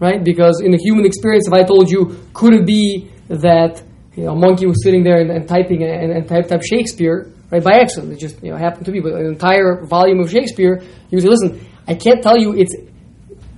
right? 0.00 0.22
Because 0.22 0.60
in 0.60 0.70
the 0.72 0.78
human 0.78 1.04
experience, 1.04 1.46
if 1.46 1.52
I 1.52 1.62
told 1.62 1.90
you, 1.90 2.16
could 2.32 2.54
it 2.54 2.66
be 2.66 3.10
that 3.28 3.82
you 4.16 4.24
know, 4.24 4.32
a 4.32 4.36
monkey 4.36 4.66
was 4.66 4.82
sitting 4.82 5.04
there 5.04 5.20
and, 5.20 5.30
and 5.30 5.48
typing 5.48 5.82
and, 5.82 6.12
and 6.12 6.28
type 6.28 6.48
type 6.48 6.62
Shakespeare, 6.62 7.30
right, 7.50 7.62
by 7.62 7.78
accident? 7.80 8.12
It 8.12 8.18
just 8.18 8.42
you 8.42 8.50
know 8.50 8.56
happened 8.56 8.86
to 8.86 8.92
be, 8.92 9.00
but 9.00 9.12
an 9.12 9.26
entire 9.26 9.84
volume 9.86 10.20
of 10.20 10.30
Shakespeare. 10.30 10.82
You 11.10 11.20
say, 11.20 11.28
listen, 11.28 11.66
I 11.86 11.94
can't 11.94 12.22
tell 12.22 12.36
you 12.36 12.54
it's 12.54 12.74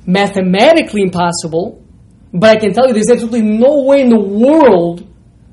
mathematically 0.06 1.02
impossible, 1.02 1.82
but 2.32 2.50
I 2.50 2.60
can 2.60 2.72
tell 2.72 2.86
you 2.86 2.94
there's 2.94 3.10
absolutely 3.10 3.42
no 3.42 3.84
way 3.84 4.00
in 4.00 4.08
the 4.08 4.20
world 4.20 5.06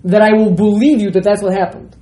that 0.03 0.21
I 0.21 0.33
will 0.33 0.51
believe 0.51 1.01
you 1.01 1.11
that 1.11 1.23
that's 1.23 1.41
what 1.41 1.53
happened. 1.53 1.95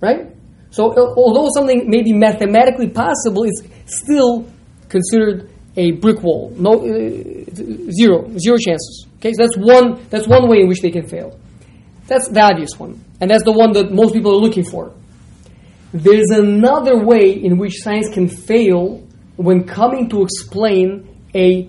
Right? 0.00 0.32
So, 0.70 0.94
although 0.94 1.48
something 1.54 1.88
may 1.88 2.02
be 2.02 2.12
mathematically 2.12 2.88
possible, 2.90 3.44
it's 3.44 3.62
still 3.86 4.46
considered 4.88 5.50
a 5.76 5.92
brick 5.92 6.22
wall. 6.22 6.52
No, 6.56 6.72
uh, 6.72 7.50
zero, 7.90 8.30
zero 8.38 8.56
chances. 8.56 9.06
Okay, 9.16 9.32
so 9.32 9.42
that's 9.42 9.56
one. 9.56 10.06
That's 10.10 10.26
one 10.26 10.48
way 10.48 10.60
in 10.60 10.68
which 10.68 10.80
they 10.80 10.90
can 10.90 11.06
fail. 11.06 11.38
That's 12.06 12.28
the 12.28 12.40
obvious 12.40 12.78
one, 12.78 13.04
and 13.20 13.30
that's 13.30 13.44
the 13.44 13.52
one 13.52 13.72
that 13.72 13.92
most 13.92 14.14
people 14.14 14.32
are 14.32 14.40
looking 14.40 14.64
for. 14.64 14.92
There's 15.92 16.30
another 16.30 17.04
way 17.04 17.32
in 17.32 17.58
which 17.58 17.82
science 17.82 18.08
can 18.08 18.28
fail 18.28 19.02
when 19.36 19.64
coming 19.64 20.08
to 20.10 20.22
explain 20.22 21.08
a 21.34 21.68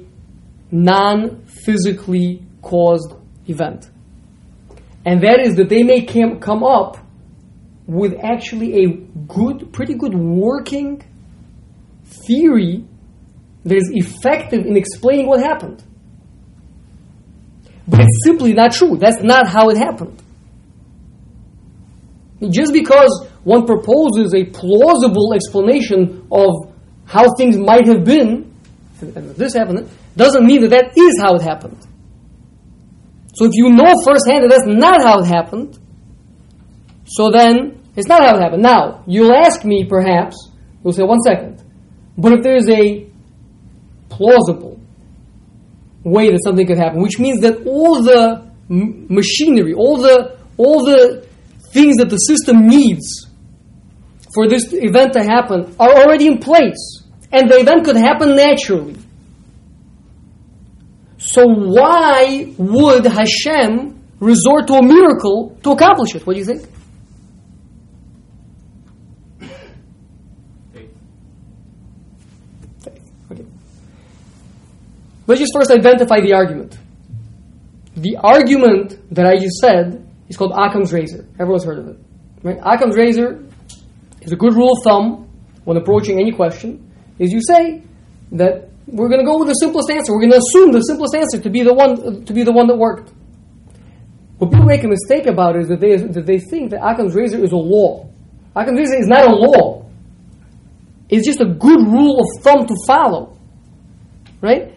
non-physically 0.71 2.43
caused 2.61 3.13
event, 3.47 3.89
and 5.05 5.21
that 5.21 5.39
is 5.39 5.55
that 5.55 5.69
they 5.69 5.83
may 5.83 6.01
come 6.03 6.63
up 6.63 6.97
with 7.87 8.13
actually 8.21 8.83
a 8.83 8.87
good, 9.27 9.71
pretty 9.71 9.95
good 9.95 10.13
working 10.13 11.01
theory 12.27 12.85
that 13.67 13.75
is 13.75 13.91
effective 13.93 14.65
in 14.65 14.77
explaining 14.77 15.27
what 15.27 15.41
happened. 15.41 15.83
But 17.87 18.01
it's 18.01 18.23
simply 18.25 18.53
not 18.53 18.71
true. 18.71 18.97
That's 18.97 19.21
not 19.21 19.47
how 19.47 19.69
it 19.69 19.77
happened. 19.77 20.21
Just 22.49 22.71
because 22.71 23.27
one 23.43 23.65
proposes 23.65 24.33
a 24.33 24.45
plausible 24.45 25.33
explanation 25.33 26.27
of 26.31 26.73
how 27.05 27.33
things 27.35 27.57
might 27.57 27.87
have 27.87 28.03
been, 28.03 28.53
and 29.01 29.35
this 29.35 29.53
happened, 29.53 29.89
doesn't 30.15 30.45
mean 30.45 30.61
that 30.61 30.69
that 30.69 30.97
is 30.97 31.19
how 31.21 31.35
it 31.35 31.41
happened. 31.41 31.77
So 33.35 33.45
if 33.45 33.51
you 33.53 33.69
know 33.69 33.93
firsthand 34.03 34.43
that 34.43 34.49
that's 34.49 34.67
not 34.67 35.01
how 35.01 35.19
it 35.19 35.27
happened, 35.27 35.77
so 37.05 37.31
then 37.31 37.83
it's 37.95 38.07
not 38.07 38.23
how 38.23 38.35
it 38.35 38.41
happened. 38.41 38.63
Now, 38.63 39.03
you'll 39.07 39.33
ask 39.33 39.63
me 39.63 39.85
perhaps, 39.87 40.49
you'll 40.83 40.93
say, 40.93 41.03
one 41.03 41.21
second, 41.21 41.63
but 42.17 42.33
if 42.33 42.43
there's 42.43 42.69
a 42.69 43.06
plausible 44.09 44.79
way 46.03 46.29
that 46.31 46.41
something 46.43 46.65
could 46.65 46.77
happen, 46.77 47.01
which 47.01 47.19
means 47.19 47.41
that 47.41 47.65
all 47.65 48.01
the 48.01 48.49
m- 48.69 49.07
machinery, 49.09 49.73
all 49.73 49.97
the 49.97 50.37
all 50.57 50.85
the 50.85 51.27
things 51.73 51.97
that 51.97 52.09
the 52.09 52.17
system 52.17 52.67
needs 52.67 53.27
for 54.33 54.47
this 54.47 54.71
event 54.73 55.13
to 55.13 55.23
happen 55.23 55.75
are 55.79 55.91
already 55.91 56.27
in 56.27 56.37
place, 56.39 57.03
and 57.31 57.49
the 57.49 57.57
event 57.59 57.85
could 57.85 57.97
happen 57.97 58.35
naturally. 58.35 58.95
So 61.17 61.43
why 61.45 62.53
would 62.57 63.05
Hashem 63.05 63.99
resort 64.19 64.67
to 64.67 64.75
a 64.75 64.83
miracle 64.83 65.57
to 65.63 65.71
accomplish 65.71 66.15
it? 66.15 66.25
What 66.25 66.33
do 66.33 66.39
you 66.39 66.45
think? 66.45 66.67
Let's 75.27 75.41
just 75.41 75.53
first 75.53 75.71
identify 75.71 76.21
the 76.21 76.33
argument. 76.33 76.77
The 77.95 78.17
argument 78.17 79.13
that 79.13 79.25
I 79.25 79.35
just 79.37 79.57
said 79.57 80.07
is 80.29 80.37
called 80.37 80.53
Occam's 80.55 80.93
razor. 80.93 81.27
Everyone's 81.39 81.65
heard 81.65 81.79
of 81.79 81.87
it. 81.89 81.97
Right? 82.43 82.57
Occam's 82.63 82.95
razor 82.95 83.43
is 84.21 84.31
a 84.31 84.35
good 84.35 84.53
rule 84.53 84.77
of 84.77 84.83
thumb 84.83 85.29
when 85.65 85.75
approaching 85.75 86.19
any 86.19 86.31
question, 86.31 86.89
is 87.19 87.31
you 87.31 87.41
say 87.41 87.83
that 88.31 88.69
we're 88.87 89.09
going 89.09 89.19
to 89.19 89.25
go 89.25 89.37
with 89.37 89.49
the 89.49 89.53
simplest 89.55 89.89
answer. 89.89 90.13
We're 90.13 90.21
going 90.21 90.31
to 90.31 90.37
assume 90.37 90.71
the 90.71 90.79
simplest 90.81 91.13
answer 91.13 91.41
to 91.41 91.49
be 91.49 91.63
the 91.63 91.73
one 91.73 92.23
to 92.23 92.33
be 92.33 92.43
the 92.43 92.53
one 92.53 92.67
that 92.67 92.77
worked. 92.77 93.11
What 94.37 94.51
people 94.51 94.65
make 94.65 94.83
a 94.83 94.87
mistake 94.87 95.25
about 95.25 95.57
is 95.57 95.67
that 95.67 95.81
they 95.81 95.97
that 95.97 96.25
they 96.25 96.39
think 96.39 96.71
that 96.71 96.79
Occam's 96.81 97.15
razor 97.15 97.43
is 97.43 97.51
a 97.51 97.57
law. 97.57 98.07
Occam's 98.55 98.79
razor 98.79 98.99
is 98.99 99.07
not 99.07 99.27
a 99.27 99.35
law. 99.35 99.89
It's 101.09 101.25
just 101.25 101.41
a 101.41 101.45
good 101.45 101.79
rule 101.79 102.21
of 102.21 102.43
thumb 102.43 102.65
to 102.65 102.75
follow. 102.85 103.37
Right? 104.39 104.76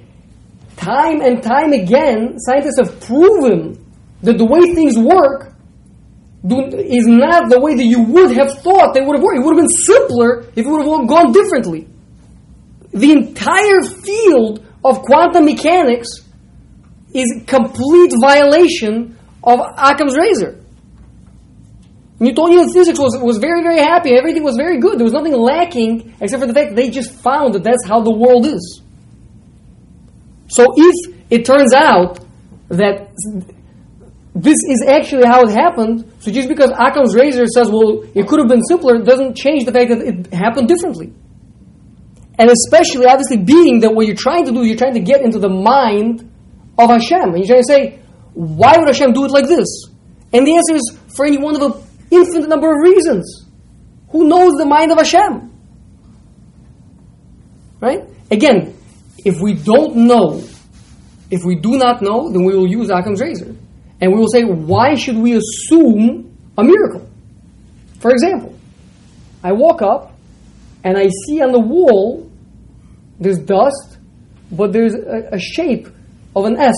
Time 0.81 1.21
and 1.21 1.43
time 1.43 1.73
again, 1.73 2.39
scientists 2.39 2.79
have 2.79 3.01
proven 3.01 3.79
that 4.23 4.39
the 4.39 4.45
way 4.45 4.75
things 4.75 4.99
work 4.99 5.53
do, 6.47 6.59
is 6.73 7.07
not 7.07 7.51
the 7.51 7.61
way 7.61 7.75
that 7.77 7.85
you 7.85 8.03
would 8.03 8.33
have 8.33 8.59
thought 8.61 8.95
they 8.95 9.01
would 9.01 9.17
have 9.17 9.23
worked. 9.23 9.39
It 9.39 9.45
would 9.45 9.57
have 9.57 9.65
been 9.65 9.77
simpler 9.85 10.41
if 10.57 10.65
it 10.65 10.67
would 10.67 10.81
have 10.81 11.09
gone 11.09 11.33
differently. 11.33 11.87
The 12.93 13.13
entire 13.13 13.83
field 14.03 14.65
of 14.85 15.03
quantum 15.03 15.45
mechanics 15.45 16.09
is 17.13 17.43
complete 17.47 18.13
violation 18.21 19.19
of 19.45 19.61
Occam's 19.77 20.17
razor. 20.17 20.57
Newtonian 22.19 22.71
physics 22.73 22.99
was, 22.99 23.17
was 23.19 23.39
very, 23.39 23.63
very 23.63 23.79
happy. 23.79 24.15
Everything 24.15 24.43
was 24.43 24.57
very 24.57 24.79
good. 24.79 24.99
There 24.99 25.05
was 25.05 25.13
nothing 25.13 25.33
lacking 25.33 26.15
except 26.21 26.41
for 26.41 26.47
the 26.47 26.53
fact 26.53 26.71
that 26.71 26.77
they 26.77 26.91
just 26.91 27.13
found 27.13 27.55
that 27.55 27.65
that's 27.65 27.87
how 27.87 28.01
the 28.01 28.15
world 28.15 28.47
is. 28.47 28.83
So 30.51 30.67
if 30.77 31.17
it 31.31 31.45
turns 31.45 31.73
out 31.73 32.19
that 32.69 33.11
this 34.35 34.57
is 34.69 34.85
actually 34.87 35.27
how 35.27 35.43
it 35.43 35.51
happened, 35.51 36.13
so 36.19 36.31
just 36.31 36.49
because 36.49 36.71
Occam's 36.71 37.15
razor 37.15 37.47
says, 37.47 37.71
well, 37.71 38.03
it 38.15 38.27
could 38.27 38.41
have 38.41 38.49
been 38.49 38.63
simpler, 38.65 38.99
doesn't 38.99 39.37
change 39.37 39.65
the 39.65 39.73
fact 39.73 39.91
that 39.91 40.01
it 40.03 40.33
happened 40.35 40.69
differently. 40.69 41.13
And 42.39 42.51
especially, 42.51 43.07
obviously, 43.07 43.37
being 43.39 43.81
that 43.81 43.95
what 43.95 44.07
you're 44.07 44.17
trying 44.17 44.47
to 44.47 44.53
do, 44.53 44.65
you're 44.65 44.77
trying 44.77 44.95
to 44.95 45.01
get 45.01 45.21
into 45.21 45.39
the 45.39 45.49
mind 45.49 46.31
of 46.79 46.89
Hashem. 46.89 47.35
And 47.35 47.39
you're 47.39 47.47
trying 47.47 47.63
to 47.63 47.73
say, 47.73 47.99
why 48.35 48.77
would 48.79 48.89
Hashem 48.89 49.13
do 49.13 49.25
it 49.27 49.31
like 49.31 49.47
this? 49.47 49.69
And 50.33 50.47
the 50.47 50.57
answer 50.57 50.75
is 50.75 50.99
for 51.15 51.27
any 51.27 51.37
one 51.37 51.55
of 51.55 51.63
an 51.63 51.83
infinite 52.11 52.49
number 52.49 52.73
of 52.73 52.79
reasons. 52.83 53.47
Who 54.11 54.27
knows 54.27 54.55
the 54.55 54.65
mind 54.65 54.91
of 54.91 54.99
Hashem? 54.99 55.53
Right? 57.81 58.09
Again, 58.31 58.75
if 59.25 59.41
we 59.41 59.55
don't 59.55 59.97
know, 59.97 60.43
if 61.31 61.45
we 61.45 61.57
do 61.57 61.77
not 61.79 62.03
know, 62.03 62.31
then 62.31 62.45
we 62.45 62.55
will 62.55 62.69
use 62.69 62.91
Occam's 62.91 63.21
razor. 63.21 63.55
And 64.01 64.13
we 64.13 64.19
will 64.19 64.29
say, 64.29 64.43
why 64.45 64.95
should 64.95 65.17
we 65.17 65.37
assume 65.37 66.37
a 66.57 66.65
miracle? 66.65 67.09
For 68.01 68.11
example, 68.11 68.59
I 69.43 69.53
walk 69.53 69.83
up 69.83 70.15
and 70.85 70.97
I 70.97 71.09
see 71.27 71.43
on 71.43 71.53
the 71.53 71.61
wall 71.61 72.31
there's 73.19 73.39
dust, 73.39 73.99
but 74.51 74.73
there's 74.73 74.95
a, 74.95 75.29
a 75.33 75.39
shape 75.39 75.89
of 76.35 76.47
an 76.47 76.57
S 76.59 76.75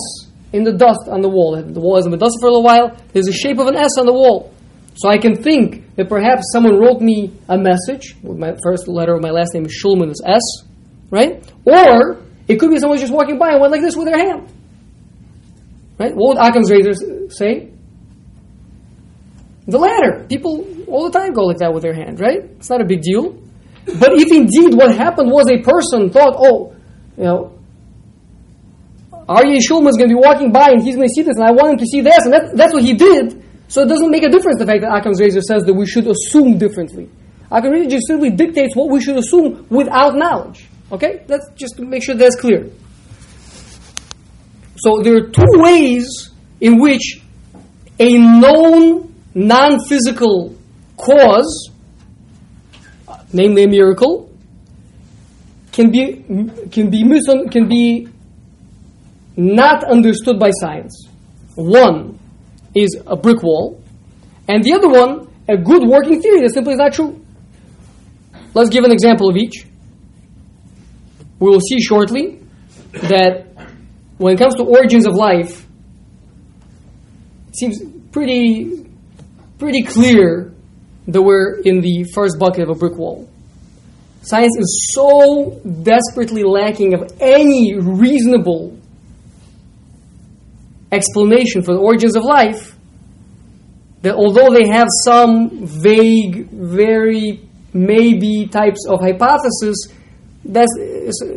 in 0.51 0.63
the 0.63 0.73
dust 0.73 1.07
on 1.09 1.21
the 1.21 1.29
wall. 1.29 1.55
The 1.61 1.79
wall 1.79 1.95
hasn't 1.95 2.11
been 2.11 2.19
dusted 2.19 2.41
for 2.41 2.47
a 2.47 2.51
little 2.51 2.63
while. 2.63 2.95
There's 3.13 3.27
a 3.27 3.33
shape 3.33 3.57
of 3.59 3.67
an 3.67 3.75
S 3.75 3.97
on 3.97 4.05
the 4.05 4.13
wall. 4.13 4.53
So 4.95 5.09
I 5.09 5.17
can 5.17 5.41
think 5.41 5.95
that 5.95 6.09
perhaps 6.09 6.43
someone 6.51 6.77
wrote 6.77 7.01
me 7.01 7.33
a 7.49 7.57
message. 7.57 8.15
With 8.21 8.37
my 8.37 8.55
first 8.61 8.87
letter 8.87 9.15
of 9.15 9.21
my 9.21 9.31
last 9.31 9.53
name 9.53 9.65
is 9.65 9.81
Shulman 9.83 10.11
is 10.11 10.21
S, 10.23 10.67
right? 11.09 11.43
Or 11.65 12.21
it 12.47 12.57
could 12.57 12.71
be 12.71 12.79
someone 12.79 12.97
just 12.99 13.13
walking 13.13 13.37
by 13.37 13.51
and 13.51 13.61
went 13.61 13.71
like 13.71 13.81
this 13.81 13.95
with 13.95 14.07
their 14.07 14.17
hand. 14.17 14.51
Right? 15.97 16.15
What 16.15 16.35
would 16.35 16.45
Occam's 16.45 16.71
razor 16.71 16.93
say? 17.29 17.69
The 19.67 19.77
latter. 19.77 20.25
People 20.27 20.67
all 20.87 21.09
the 21.09 21.17
time 21.17 21.33
go 21.33 21.45
like 21.45 21.57
that 21.57 21.73
with 21.73 21.83
their 21.83 21.93
hand, 21.93 22.19
right? 22.19 22.43
It's 22.57 22.69
not 22.69 22.81
a 22.81 22.85
big 22.85 23.01
deal. 23.01 23.37
But 23.85 24.13
if 24.13 24.31
indeed 24.31 24.75
what 24.75 24.95
happened 24.95 25.31
was 25.31 25.49
a 25.49 25.61
person 25.61 26.09
thought, 26.09 26.35
oh, 26.37 26.75
you 27.17 27.23
know, 27.23 27.59
Aryeh 29.11 29.59
Shulman 29.63 29.89
is 29.89 29.95
going 29.95 30.09
to 30.09 30.15
be 30.15 30.19
walking 30.19 30.51
by 30.51 30.71
and 30.71 30.81
he's 30.81 30.95
going 30.95 31.07
to 31.07 31.13
see 31.13 31.21
this 31.21 31.37
and 31.37 31.45
I 31.45 31.51
want 31.51 31.73
him 31.73 31.77
to 31.77 31.85
see 31.85 32.01
this, 32.01 32.19
and 32.25 32.33
that, 32.33 32.55
that's 32.55 32.73
what 32.73 32.83
he 32.83 32.93
did. 32.93 33.41
So 33.69 33.83
it 33.83 33.87
doesn't 33.87 34.11
make 34.11 34.23
a 34.23 34.29
difference 34.29 34.59
the 34.59 34.65
fact 34.65 34.81
that 34.81 34.93
Occam's 34.93 35.19
razor 35.21 35.41
says 35.41 35.63
that 35.63 35.73
we 35.73 35.85
should 35.85 36.07
assume 36.07 36.57
differently. 36.57 37.09
Occam's 37.49 37.73
razor 37.73 37.89
just 37.89 38.07
simply 38.07 38.29
dictates 38.29 38.75
what 38.75 38.89
we 38.89 38.99
should 39.01 39.17
assume 39.17 39.65
without 39.69 40.15
knowledge. 40.15 40.67
Okay? 40.93 41.25
Let's 41.27 41.49
just 41.55 41.79
make 41.79 42.03
sure 42.03 42.15
that's 42.15 42.39
clear. 42.39 42.69
So 44.77 45.01
there 45.01 45.15
are 45.17 45.27
two 45.27 45.51
ways 45.53 46.29
in 46.61 46.79
which 46.79 47.19
a 47.99 48.17
known 48.17 49.13
non-physical 49.33 50.55
cause, 50.97 51.69
namely 53.33 53.63
a 53.63 53.67
miracle, 53.67 54.29
can 55.71 55.89
be 55.89 56.23
can 56.71 56.91
be 56.91 57.03
mis- 57.03 57.25
can 57.49 57.67
be 57.67 58.07
not 59.35 59.83
understood 59.83 60.39
by 60.39 60.51
science. 60.51 61.07
One 61.55 62.19
is 62.75 63.01
a 63.07 63.15
brick 63.15 63.41
wall, 63.41 63.81
and 64.47 64.63
the 64.63 64.73
other 64.73 64.89
one 64.89 65.27
a 65.47 65.57
good 65.57 65.83
working 65.87 66.21
theory 66.21 66.41
that 66.41 66.53
simply 66.53 66.73
is 66.73 66.79
not 66.79 66.93
true. 66.93 67.19
Let's 68.53 68.69
give 68.69 68.83
an 68.83 68.91
example 68.91 69.29
of 69.29 69.35
each 69.35 69.65
we 71.39 71.49
will 71.49 71.61
see 71.61 71.79
shortly 71.81 72.39
that 72.93 73.47
when 74.17 74.35
it 74.35 74.37
comes 74.37 74.55
to 74.55 74.63
origins 74.63 75.05
of 75.05 75.15
life, 75.15 75.65
it 77.49 77.55
seems 77.57 77.81
pretty, 78.11 78.89
pretty 79.57 79.83
clear 79.83 80.53
that 81.07 81.21
we're 81.21 81.59
in 81.61 81.81
the 81.81 82.05
first 82.13 82.39
bucket 82.39 82.63
of 82.63 82.69
a 82.69 82.75
brick 82.75 82.95
wall. 82.95 83.29
Science 84.21 84.55
is 84.57 84.93
so 84.93 85.59
desperately 85.81 86.43
lacking 86.43 86.93
of 86.93 87.11
any 87.19 87.75
reasonable 87.77 88.77
explanation 90.93 91.61
for 91.61 91.73
the 91.73 91.79
origins 91.79 92.15
of 92.15 92.23
life, 92.23 92.77
that 94.01 94.15
although 94.15 94.49
they 94.49 94.67
have 94.67 94.87
some 95.03 95.65
vague, 95.65 96.49
very 96.51 97.41
maybe 97.73 98.47
types 98.47 98.85
of 98.87 99.01
hypothesis, 99.01 99.87
that's, 100.45 100.75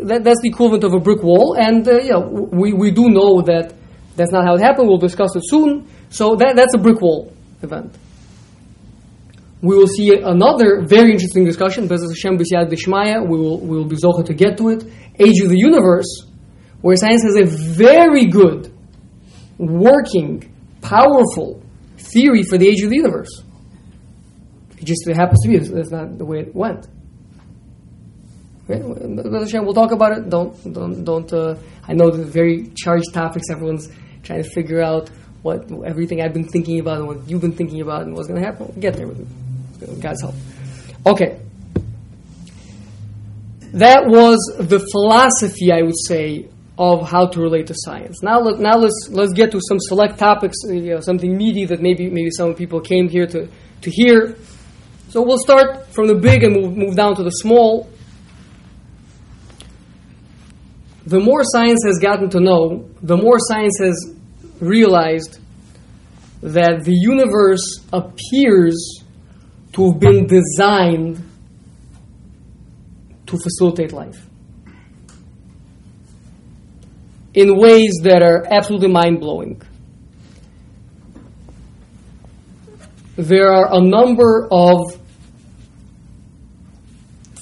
that, 0.04 0.22
that's 0.24 0.40
the 0.42 0.48
equivalent 0.48 0.84
of 0.84 0.94
a 0.94 1.00
brick 1.00 1.22
wall. 1.22 1.56
And 1.58 1.86
uh, 1.86 1.98
yeah, 1.98 2.18
we, 2.18 2.72
we 2.72 2.90
do 2.90 3.08
know 3.08 3.42
that 3.42 3.74
that's 4.16 4.32
not 4.32 4.44
how 4.44 4.54
it 4.54 4.60
happened. 4.60 4.88
We'll 4.88 4.98
discuss 4.98 5.36
it 5.36 5.42
soon. 5.44 5.88
So 6.10 6.36
that, 6.36 6.56
that's 6.56 6.74
a 6.74 6.78
brick 6.78 7.00
wall 7.00 7.32
event. 7.62 7.96
We 9.62 9.76
will 9.76 9.86
see 9.86 10.14
another 10.14 10.82
very 10.86 11.12
interesting 11.12 11.44
discussion, 11.44 11.88
Hashem. 11.88 12.36
We 12.36 13.38
will, 13.38 13.60
we 13.60 13.76
will 13.76 13.86
be 13.86 13.96
zocha 13.96 14.24
to 14.26 14.34
get 14.34 14.58
to 14.58 14.68
it. 14.68 14.84
Age 15.18 15.40
of 15.40 15.48
the 15.48 15.58
Universe, 15.58 16.26
where 16.82 16.96
science 16.96 17.22
has 17.22 17.36
a 17.36 17.44
very 17.44 18.26
good, 18.26 18.72
working, 19.58 20.52
powerful 20.82 21.62
theory 21.96 22.42
for 22.42 22.58
the 22.58 22.68
age 22.68 22.82
of 22.82 22.90
the 22.90 22.96
universe. 22.96 23.42
It 24.78 24.84
just 24.84 25.08
happens 25.08 25.40
to 25.42 25.48
be 25.48 25.58
that's 25.58 25.90
not 25.90 26.18
the 26.18 26.24
way 26.24 26.40
it 26.40 26.54
went. 26.54 26.86
We'll 28.68 29.74
talk 29.74 29.92
about 29.92 30.18
it. 30.18 30.28
Don't 30.28 30.72
don't 30.72 31.04
don't. 31.04 31.32
Uh, 31.32 31.54
I 31.86 31.92
know 31.92 32.10
the 32.10 32.24
very 32.24 32.70
charged 32.76 33.12
topics. 33.12 33.46
Everyone's 33.50 33.88
trying 34.24 34.42
to 34.42 34.50
figure 34.50 34.82
out 34.82 35.08
what 35.42 35.70
everything 35.84 36.20
I've 36.20 36.34
been 36.34 36.48
thinking 36.48 36.80
about 36.80 36.98
and 36.98 37.06
what 37.06 37.28
you've 37.28 37.40
been 37.40 37.52
thinking 37.52 37.80
about 37.80 38.02
and 38.02 38.14
what's 38.14 38.26
going 38.26 38.40
to 38.40 38.46
happen. 38.46 38.66
We'll 38.66 38.80
get 38.80 38.94
there 38.94 39.06
with 39.06 40.02
God's 40.02 40.20
help. 40.22 40.34
Okay. 41.06 41.40
That 43.72 44.06
was 44.06 44.38
the 44.58 44.80
philosophy, 44.90 45.70
I 45.70 45.82
would 45.82 45.98
say, 46.08 46.48
of 46.78 47.08
how 47.08 47.26
to 47.26 47.40
relate 47.40 47.68
to 47.68 47.74
science. 47.76 48.22
Now, 48.22 48.40
let, 48.40 48.58
now 48.58 48.76
let's 48.76 49.08
let's 49.10 49.32
get 49.32 49.52
to 49.52 49.60
some 49.68 49.78
select 49.78 50.18
topics, 50.18 50.56
you 50.66 50.94
know, 50.94 51.00
something 51.00 51.36
meaty 51.36 51.66
that 51.66 51.80
maybe 51.80 52.10
maybe 52.10 52.30
some 52.30 52.54
people 52.54 52.80
came 52.80 53.08
here 53.08 53.26
to, 53.26 53.48
to 53.82 53.90
hear. 53.90 54.36
So 55.10 55.22
we'll 55.22 55.38
start 55.38 55.86
from 55.88 56.08
the 56.08 56.14
big 56.16 56.42
and 56.42 56.54
move, 56.54 56.76
move 56.76 56.96
down 56.96 57.14
to 57.16 57.22
the 57.22 57.30
small. 57.30 57.88
The 61.06 61.20
more 61.20 61.42
science 61.44 61.84
has 61.86 61.98
gotten 62.00 62.28
to 62.30 62.40
know, 62.40 62.90
the 63.00 63.16
more 63.16 63.38
science 63.38 63.78
has 63.80 64.12
realized 64.60 65.38
that 66.42 66.84
the 66.84 66.92
universe 66.92 67.78
appears 67.92 69.04
to 69.72 69.92
have 69.92 70.00
been 70.00 70.26
designed 70.26 71.22
to 73.26 73.38
facilitate 73.38 73.92
life 73.92 74.26
in 77.34 77.56
ways 77.56 78.00
that 78.02 78.22
are 78.22 78.44
absolutely 78.50 78.88
mind 78.88 79.20
blowing. 79.20 79.62
There 83.16 83.52
are 83.52 83.74
a 83.74 83.80
number 83.80 84.48
of 84.50 84.80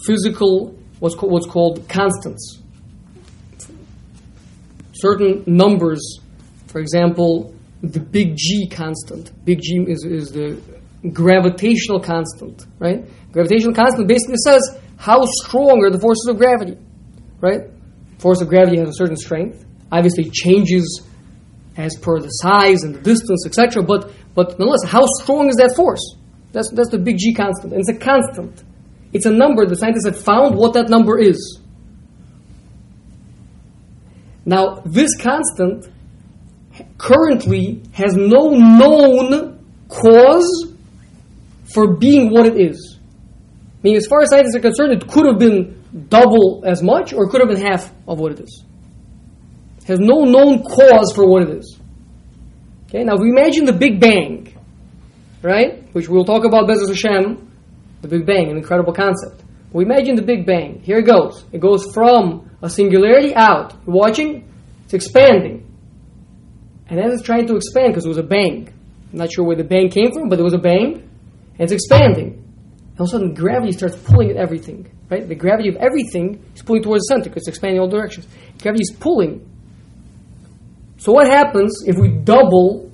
physical, 0.07 0.77
what's 0.98 1.14
called, 1.14 1.33
what's 1.33 1.46
called 1.46 1.88
constants. 1.88 2.63
Certain 4.94 5.42
numbers, 5.46 6.20
for 6.68 6.80
example, 6.80 7.54
the 7.83 8.00
big 8.00 8.37
G 8.37 8.68
constant. 8.68 9.33
Big 9.44 9.61
G 9.61 9.85
is, 9.88 10.04
is 10.04 10.30
the 10.30 10.61
gravitational 11.12 12.00
constant, 12.00 12.64
right? 12.78 13.04
Gravitational 13.33 13.74
constant 13.74 14.09
basically 14.09 14.37
says 14.44 14.78
how 14.96 15.24
strong 15.42 15.83
are 15.83 15.90
the 15.90 15.98
forces 15.98 16.26
of 16.28 16.38
gravity, 16.38 16.78
right? 17.40 17.62
Force 18.18 18.40
of 18.40 18.48
gravity 18.48 18.78
has 18.78 18.88
a 18.88 18.94
certain 18.94 19.16
strength. 19.16 19.64
Obviously, 19.92 20.30
changes 20.30 21.02
as 21.76 21.96
per 21.96 22.20
the 22.20 22.28
size 22.28 22.85
and 22.85 22.94
the 22.94 23.00
distance, 23.00 23.44
etc. 23.46 23.83
But 23.83 24.12
but 24.35 24.59
nonetheless, 24.59 24.85
how 24.85 25.04
strong 25.20 25.48
is 25.48 25.57
that 25.57 25.74
force? 25.76 26.16
That's 26.52 26.70
that's 26.70 26.90
the 26.90 26.98
big 26.98 27.18
G 27.18 27.35
constant, 27.35 27.72
and 27.72 27.80
it's 27.80 27.90
a 27.90 27.98
constant. 27.98 28.62
It's 29.12 29.26
a 29.26 29.30
number. 29.30 29.66
The 29.66 29.76
scientists 29.76 30.07
have 30.07 30.20
found 30.20 30.57
what 30.57 30.74
that 30.74 30.88
number 30.88 31.18
is. 31.18 31.61
Now, 34.46 34.83
this 34.85 35.16
constant 35.16 35.87
currently 36.98 37.83
has 37.92 38.14
no 38.14 38.50
known 38.50 39.64
cause 39.88 40.72
for 41.72 41.96
being 41.96 42.30
what 42.30 42.46
it 42.46 42.61
is. 42.61 42.98
I 42.98 43.80
mean, 43.83 43.96
as 43.96 44.07
far 44.07 44.22
as 44.22 44.30
scientists 44.30 44.57
are 44.57 44.61
concerned, 44.61 44.92
it 44.92 45.09
could 45.09 45.26
have 45.26 45.38
been 45.38 45.83
double 46.09 46.64
as 46.66 46.83
much 46.83 47.12
or 47.12 47.24
it 47.24 47.30
could 47.30 47.40
have 47.40 47.48
been 47.48 47.61
half 47.61 47.92
of 48.09 48.18
what 48.18 48.33
it 48.33 48.40
is. 48.40 48.64
It 49.78 49.88
has 49.88 49.98
no 50.00 50.24
known 50.24 50.62
cause 50.62 51.12
for 51.14 51.28
what 51.28 51.42
it 51.42 51.50
is. 51.59 51.78
Okay, 52.88 53.04
now 53.04 53.14
if 53.14 53.20
we 53.20 53.30
imagine 53.30 53.64
the 53.64 53.72
Big 53.72 54.00
Bang, 54.00 54.57
right, 55.42 55.83
which 55.92 56.09
we'll 56.09 56.24
talk 56.24 56.44
about 56.44 56.68
B'ezras 56.68 56.88
Hashem, 56.88 57.50
the 58.02 58.09
Big 58.09 58.26
Bang, 58.26 58.50
an 58.50 58.57
incredible 58.57 58.92
concept. 58.92 59.43
We 59.74 59.84
imagine 59.84 60.14
the 60.14 60.22
Big 60.22 60.46
Bang. 60.46 60.80
Here 60.82 60.98
it 60.98 61.06
goes. 61.06 61.44
It 61.50 61.60
goes 61.60 61.92
from 61.92 62.48
a 62.62 62.70
singularity 62.70 63.34
out. 63.34 63.74
You're 63.84 63.96
watching? 63.96 64.48
It's 64.84 64.94
expanding. 64.94 65.68
And 66.88 66.96
then 66.96 67.10
it's 67.10 67.22
trying 67.22 67.48
to 67.48 67.56
expand, 67.56 67.88
because 67.88 68.04
it 68.04 68.08
was 68.08 68.18
a 68.18 68.22
bang. 68.22 68.72
I'm 69.12 69.18
not 69.18 69.32
sure 69.32 69.44
where 69.44 69.56
the 69.56 69.64
bang 69.64 69.88
came 69.88 70.12
from, 70.12 70.28
but 70.28 70.37
there 70.37 70.44
was 70.44 70.54
a 70.54 70.58
bang 70.58 71.10
and 71.58 71.60
it's 71.60 71.72
expanding. 71.72 72.34
And 72.90 73.00
all 73.00 73.06
of 73.06 73.08
a 73.08 73.10
sudden, 73.10 73.34
gravity 73.34 73.72
starts 73.72 73.96
pulling 73.96 74.30
at 74.30 74.37
everything. 74.37 74.90
Right? 75.10 75.26
The 75.26 75.34
gravity 75.34 75.68
of 75.68 75.76
everything 75.76 76.44
is 76.54 76.62
pulling 76.62 76.82
towards 76.82 77.04
the 77.08 77.14
center 77.14 77.30
because 77.30 77.42
it's 77.42 77.48
expanding 77.48 77.80
all 77.80 77.88
directions. 77.88 78.28
Gravity 78.62 78.82
is 78.82 78.96
pulling. 78.98 79.50
So 80.98 81.12
what 81.12 81.26
happens 81.26 81.82
if 81.84 81.96
we 81.96 82.08
double 82.08 82.92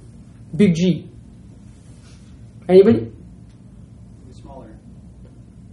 big 0.57 0.75
G? 0.75 1.11
Anybody? 2.69 3.13
Smaller. 4.33 4.79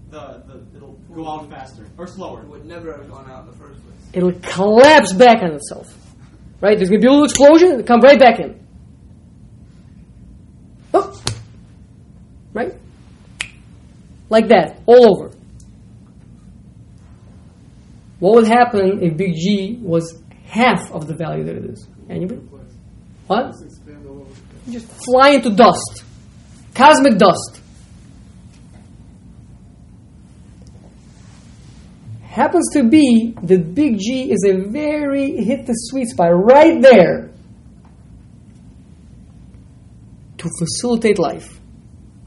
The, 0.10 0.43
the 0.48 0.78
it'll 0.78 1.00
go 1.28 1.34
out 1.34 1.50
faster 1.50 1.86
or 1.98 2.08
slower. 2.08 2.42
It 2.44 2.48
would 2.48 2.66
never 2.66 2.94
have 2.94 3.10
gone 3.10 3.30
out 3.30 3.46
in 3.46 3.52
the 3.52 3.58
first 3.58 3.84
place. 3.84 3.96
It'll 4.13 4.34
collapse 4.34 5.13
back 5.13 5.44
on 5.44 5.52
itself. 5.52 5.94
Right? 6.62 6.78
There's 6.78 6.90
going 6.90 7.02
to 7.02 7.06
be 7.06 7.08
a 7.08 7.12
little 7.12 7.26
explosion. 7.26 7.72
It'll 7.72 7.84
come 7.84 8.02
right 8.02 8.20
back 8.20 8.40
in. 8.40 8.66
Oh. 10.94 11.22
Right? 12.54 12.74
Like 14.30 14.48
that, 14.48 14.82
all 14.86 15.16
over. 15.16 15.32
What 18.20 18.36
would 18.36 18.48
happen 18.48 19.04
if 19.04 19.16
big 19.16 19.36
G 19.36 19.78
was 19.82 20.22
half 20.46 20.92
of 20.92 21.08
the 21.08 21.13
value 21.13 21.44
that 21.44 21.56
it 21.56 21.66
is? 21.66 21.88
Anybody? 22.10 22.42
What? 23.28 23.54
Just 24.70 24.88
fly 25.06 25.32
into 25.32 25.52
dust. 25.52 26.04
Cosmic 26.74 27.18
dust. 27.18 27.62
Happens 32.38 32.69
to 32.73 32.84
be 32.84 33.34
that 33.41 33.73
big 33.73 33.97
G 33.97 34.32
is 34.32 34.45
a 34.47 34.69
very 34.69 35.43
hit 35.43 35.65
the 35.65 35.73
sweet 35.73 36.08
spot 36.10 36.30
right 36.36 36.80
there 36.80 37.32
to 40.38 40.50
facilitate 40.60 41.17
life. 41.17 41.60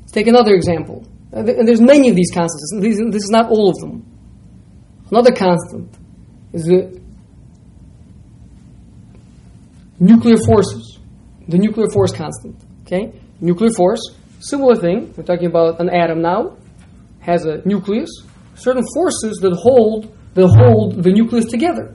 Let's 0.01 0.11
take 0.11 0.27
another 0.27 0.55
example. 0.55 1.07
Uh, 1.33 1.45
and 1.45 1.69
there's 1.69 1.81
many 1.81 2.09
of 2.09 2.17
these 2.17 2.33
constants. 2.35 2.73
This 2.81 3.23
is 3.23 3.31
not 3.31 3.51
all 3.51 3.71
of 3.71 3.77
them. 3.77 4.05
Another 5.13 5.31
constant 5.31 5.97
is 6.55 6.65
the 6.65 7.01
nuclear 10.01 10.39
forces. 10.45 10.99
The 11.47 11.59
nuclear 11.59 11.87
force 11.89 12.11
constant. 12.11 12.57
Okay? 12.85 13.13
Nuclear 13.41 13.71
force, 13.77 14.01
similar 14.41 14.75
thing. 14.75 15.15
We're 15.17 15.23
talking 15.23 15.47
about 15.47 15.81
an 15.81 15.89
atom 15.89 16.21
now. 16.21 16.57
Has 17.21 17.45
a 17.45 17.63
nucleus. 17.65 18.11
Certain 18.61 18.85
forces 18.95 19.39
that 19.43 19.53
hold 19.53 20.15
that 20.35 20.47
hold 20.47 21.03
the 21.03 21.11
nucleus 21.11 21.47
together. 21.47 21.95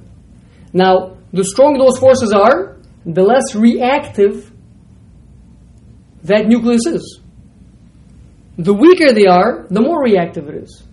Now, 0.73 1.17
the 1.31 1.43
stronger 1.43 1.79
those 1.79 1.97
forces 1.99 2.33
are, 2.33 2.77
the 3.05 3.21
less 3.21 3.55
reactive 3.55 4.51
that 6.23 6.47
nucleus 6.47 6.85
is. 6.85 7.21
The 8.57 8.73
weaker 8.73 9.13
they 9.13 9.27
are, 9.27 9.67
the 9.69 9.81
more 9.81 10.01
reactive 10.01 10.49
it 10.49 10.55
is. 10.55 10.83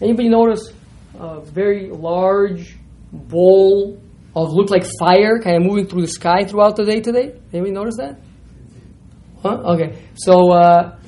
Anybody 0.00 0.28
notice 0.28 0.72
a 1.18 1.40
very 1.40 1.90
large 1.90 2.76
ball 3.12 4.00
of 4.34 4.52
look 4.52 4.70
like 4.70 4.84
fire 4.98 5.40
kind 5.40 5.56
of 5.56 5.62
moving 5.62 5.86
through 5.86 6.02
the 6.02 6.08
sky 6.08 6.44
throughout 6.44 6.76
the 6.76 6.84
day 6.84 7.00
today? 7.00 7.38
Anybody 7.52 7.72
notice 7.72 7.96
that? 7.98 8.18
Huh? 9.42 9.74
Okay. 9.74 10.02
So, 10.14 10.50
uh, 10.50 10.98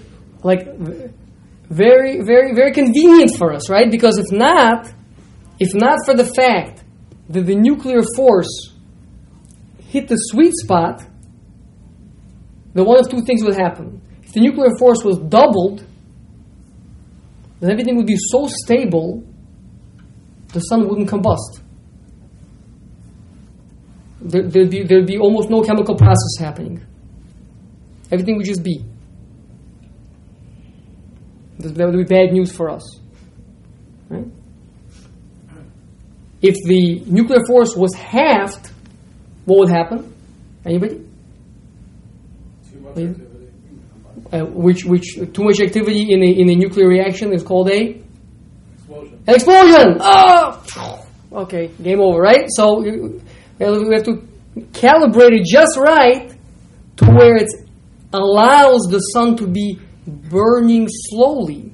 like, 0.43 0.69
very, 1.69 2.23
very, 2.23 2.55
very 2.55 2.73
convenient 2.73 3.37
for 3.37 3.53
us, 3.53 3.69
right? 3.69 3.91
Because 3.91 4.19
if 4.19 4.31
not, 4.31 4.93
if 5.59 5.75
not 5.75 5.99
for 6.05 6.15
the 6.15 6.25
fact 6.25 6.85
that 7.29 7.47
the 7.47 7.55
nuclear 7.55 8.03
force 8.15 8.75
hit 9.89 10.09
the 10.09 10.17
sweet 10.17 10.53
spot, 10.55 11.03
then 12.75 12.85
one 12.85 12.99
of 12.99 13.09
two 13.09 13.23
things 13.23 13.43
would 13.43 13.57
happen 13.57 14.03
If 14.23 14.33
the 14.33 14.41
nuclear 14.41 14.71
force 14.79 15.03
was 15.03 15.19
doubled, 15.19 15.85
then 17.61 17.71
everything 17.71 17.97
would 17.97 18.07
be 18.07 18.19
so 18.19 18.49
stable, 18.65 19.25
the 20.53 20.61
sun 20.61 20.87
wouldn't 20.89 21.09
combust. 21.09 21.63
there, 24.21 24.43
there'd, 24.43 24.71
be, 24.71 24.83
there'd 24.83 25.07
be 25.07 25.19
almost 25.19 25.51
no 25.51 25.63
chemical 25.63 25.95
process 25.95 26.37
happening. 26.39 26.85
Everything 28.11 28.37
would 28.37 28.47
just 28.47 28.63
be. 28.63 28.85
That 31.59 31.87
would 31.87 31.97
be 31.97 32.05
bad 32.05 32.33
news 32.33 32.53
for 32.53 32.71
us. 32.71 32.83
Right? 34.09 34.25
If 36.43 36.55
the 36.67 37.03
nuclear 37.07 37.45
force 37.47 37.75
was 37.77 37.95
halved, 37.95 38.71
what 39.47 39.59
would 39.61 39.69
happen? 39.71 40.13
Anybody? 40.65 40.97
Too 42.71 42.81
much 42.81 42.97
Yeah. 42.97 43.05
activity. 43.05 43.33
Uh, 44.33 44.45
which, 44.47 44.85
which 44.85 45.15
too 45.33 45.45
much 45.45 45.61
activity 45.61 46.13
in 46.13 46.23
a, 46.23 46.27
in 46.27 46.51
a 46.51 46.55
nuclear 46.57 46.89
reaction 46.89 47.33
is 47.33 47.43
called 47.43 47.71
a 47.71 48.01
Explosion. 48.89 49.19
An 49.27 49.35
explosion! 49.35 49.97
Oh! 50.01 51.07
Okay, 51.33 51.71
game 51.83 52.01
over, 52.01 52.21
right? 52.21 52.47
So 52.49 52.85
you- 52.85 53.21
we 53.59 53.95
have 53.95 54.05
to 54.05 54.23
calibrate 54.73 55.33
it 55.41 55.45
just 55.47 55.77
right 55.77 56.31
to 56.97 57.05
where 57.07 57.37
it 57.37 57.49
allows 58.13 58.83
the 58.91 58.99
sun 59.13 59.37
to 59.37 59.47
be 59.47 59.79
burning 60.07 60.89
slowly, 60.89 61.73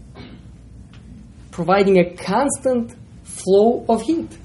providing 1.51 1.99
a 1.99 2.15
constant 2.15 2.95
flow 3.25 3.85
of 3.89 4.03
heat. 4.03 4.37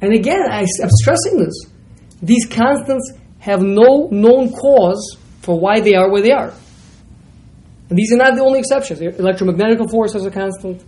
And 0.00 0.12
again, 0.12 0.42
I, 0.50 0.60
am 0.60 0.90
stressing 0.90 1.38
this. 1.38 1.54
These 2.22 2.46
constants 2.46 3.12
have 3.38 3.62
no 3.62 4.08
known 4.10 4.52
cause 4.52 5.16
for 5.40 5.58
why 5.58 5.80
they 5.80 5.94
are 5.94 6.10
where 6.10 6.22
they 6.22 6.32
are. 6.32 6.52
And 7.88 7.98
these 7.98 8.12
are 8.12 8.16
not 8.16 8.36
the 8.36 8.42
only 8.42 8.58
exceptions. 8.58 9.00
Electromagnetic 9.00 9.78
force 9.90 10.14
is 10.14 10.26
a 10.26 10.30
constant 10.30 10.82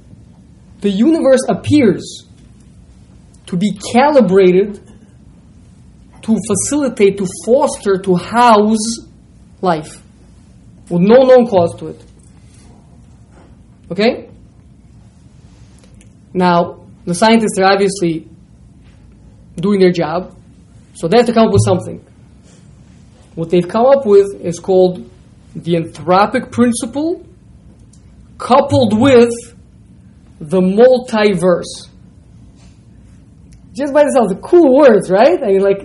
the 0.80 0.90
universe 0.90 1.40
appears 1.48 2.26
to 3.46 3.56
be 3.56 3.72
calibrated 3.92 4.80
to 6.22 6.36
facilitate, 6.46 7.18
to 7.18 7.26
foster, 7.44 7.98
to 7.98 8.16
house 8.16 9.08
life 9.60 10.02
with 10.90 11.02
no 11.02 11.22
known 11.22 11.46
cause 11.46 11.74
to 11.78 11.88
it. 11.88 12.04
Okay? 13.90 14.28
Now, 16.34 16.84
the 17.04 17.14
scientists 17.14 17.58
are 17.58 17.72
obviously 17.72 18.28
doing 19.56 19.80
their 19.80 19.92
job, 19.92 20.36
so 20.94 21.08
they 21.08 21.18
have 21.18 21.26
to 21.26 21.32
come 21.32 21.46
up 21.46 21.52
with 21.52 21.62
something. 21.64 22.04
What 23.34 23.50
they've 23.50 23.66
come 23.66 23.86
up 23.86 24.04
with 24.06 24.34
is 24.40 24.58
called 24.58 25.08
the 25.54 25.74
anthropic 25.74 26.50
principle 26.52 27.24
coupled 28.38 28.98
with 28.98 29.32
the 30.40 30.60
multiverse. 30.60 31.88
Just 33.74 33.92
by 33.92 34.02
itself, 34.02 34.28
the 34.28 34.40
cool 34.42 34.76
words, 34.76 35.10
right? 35.10 35.42
I 35.42 35.46
mean, 35.46 35.60
like, 35.60 35.78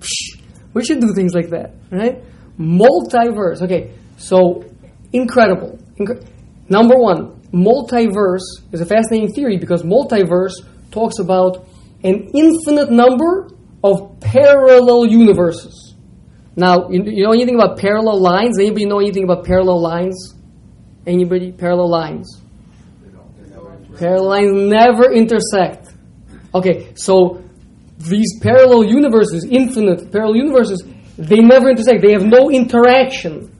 psh, 0.00 0.40
we 0.74 0.84
should 0.84 1.00
do 1.00 1.14
things 1.14 1.34
like 1.34 1.50
that, 1.50 1.74
right? 1.90 2.22
Multiverse. 2.58 3.62
Okay, 3.62 3.94
so 4.22 4.64
incredible. 5.12 5.78
Incre- 5.98 6.26
Number 6.68 6.96
one, 6.96 7.40
multiverse 7.52 8.46
is 8.72 8.80
a 8.80 8.86
fascinating 8.86 9.32
theory 9.34 9.58
because 9.58 9.82
multiverse 9.82 10.54
talks 10.90 11.18
about 11.18 11.66
an 12.02 12.30
infinite 12.34 12.90
number 12.90 13.50
of 13.84 14.20
parallel 14.20 15.06
universes. 15.06 15.94
Now, 16.56 16.88
you, 16.88 17.02
you 17.04 17.24
know 17.24 17.32
anything 17.32 17.56
about 17.56 17.78
parallel 17.78 18.20
lines? 18.20 18.58
Anybody 18.58 18.86
know 18.86 19.00
anything 19.00 19.24
about 19.24 19.44
parallel 19.44 19.80
lines? 19.80 20.34
Anybody? 21.06 21.52
Parallel 21.52 21.90
lines. 21.90 22.40
Parallel 23.98 24.28
lines 24.28 24.70
never 24.70 25.12
intersect. 25.12 25.88
Okay, 26.54 26.92
so 26.94 27.42
these 27.98 28.38
parallel 28.40 28.84
universes, 28.84 29.44
infinite 29.44 30.10
parallel 30.10 30.36
universes, 30.36 30.82
they 31.18 31.40
never 31.40 31.70
intersect. 31.70 32.02
They 32.02 32.12
have 32.12 32.24
no 32.24 32.50
interaction. 32.50 33.51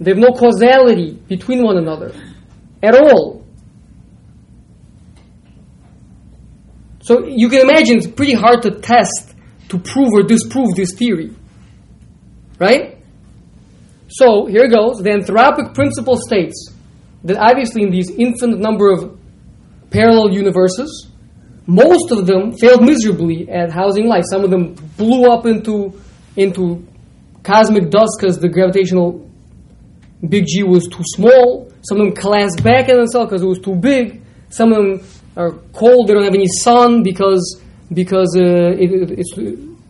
They 0.00 0.10
have 0.10 0.18
no 0.18 0.32
causality 0.32 1.12
between 1.28 1.62
one 1.62 1.78
another 1.78 2.12
at 2.82 2.94
all. 2.94 3.44
So 7.00 7.26
you 7.26 7.48
can 7.48 7.60
imagine 7.60 7.98
it's 7.98 8.06
pretty 8.06 8.34
hard 8.34 8.62
to 8.62 8.72
test, 8.80 9.34
to 9.68 9.78
prove 9.78 10.12
or 10.12 10.22
disprove 10.22 10.74
this 10.74 10.92
theory. 10.94 11.34
Right? 12.58 12.98
So 14.08 14.46
here 14.46 14.68
goes. 14.68 14.98
The 14.98 15.10
anthropic 15.10 15.74
principle 15.74 16.16
states 16.16 16.72
that 17.24 17.36
obviously 17.36 17.82
in 17.82 17.90
these 17.90 18.10
infinite 18.10 18.58
number 18.58 18.92
of 18.92 19.18
parallel 19.90 20.32
universes, 20.32 21.08
most 21.66 22.12
of 22.12 22.26
them 22.26 22.52
failed 22.52 22.82
miserably 22.82 23.48
at 23.50 23.70
housing 23.70 24.06
life. 24.06 24.24
Some 24.30 24.44
of 24.44 24.50
them 24.50 24.74
blew 24.96 25.30
up 25.30 25.46
into 25.46 26.00
into 26.36 26.86
cosmic 27.42 27.90
dust 27.90 28.18
because 28.20 28.38
the 28.38 28.48
gravitational 28.48 29.25
big 30.28 30.46
G 30.46 30.62
was 30.62 30.86
too 30.88 31.02
small. 31.14 31.70
Some 31.82 32.00
of 32.00 32.06
them 32.06 32.14
collapsed 32.14 32.62
back 32.62 32.88
in 32.88 32.96
themselves 32.96 33.30
because 33.30 33.42
it 33.42 33.46
was 33.46 33.60
too 33.60 33.74
big. 33.74 34.22
Some 34.50 34.72
of 34.72 34.78
them 34.78 35.06
are 35.36 35.52
cold; 35.72 36.08
they 36.08 36.14
don't 36.14 36.24
have 36.24 36.34
any 36.34 36.48
sun 36.48 37.02
because 37.02 37.60
because 37.92 38.34
uh, 38.36 38.42
it, 38.82 38.90
it- 38.92 39.18
it's 39.18 39.34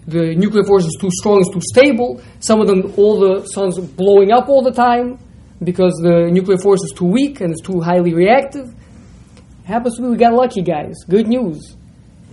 the 0.08 0.36
nuclear 0.36 0.62
force 0.64 0.84
is 0.84 0.96
too 1.00 1.10
strong, 1.10 1.40
it's 1.40 1.50
too 1.50 1.60
stable. 1.60 2.20
Some 2.38 2.60
of 2.60 2.68
them, 2.68 2.92
all 2.96 3.18
the 3.18 3.44
sun's 3.46 3.76
blowing 3.78 4.30
up 4.30 4.48
all 4.48 4.62
the 4.62 4.70
time 4.70 5.18
because 5.64 5.94
the 6.00 6.30
nuclear 6.30 6.58
force 6.58 6.80
is 6.84 6.92
too 6.94 7.06
weak 7.06 7.40
and 7.40 7.50
it's 7.50 7.60
too 7.60 7.80
highly 7.80 8.14
reactive. 8.14 8.72
Happens 9.64 9.96
to 9.96 10.02
be 10.02 10.08
we 10.08 10.16
got 10.16 10.32
lucky, 10.32 10.62
guys. 10.62 10.94
Good 11.08 11.26
news. 11.26 11.74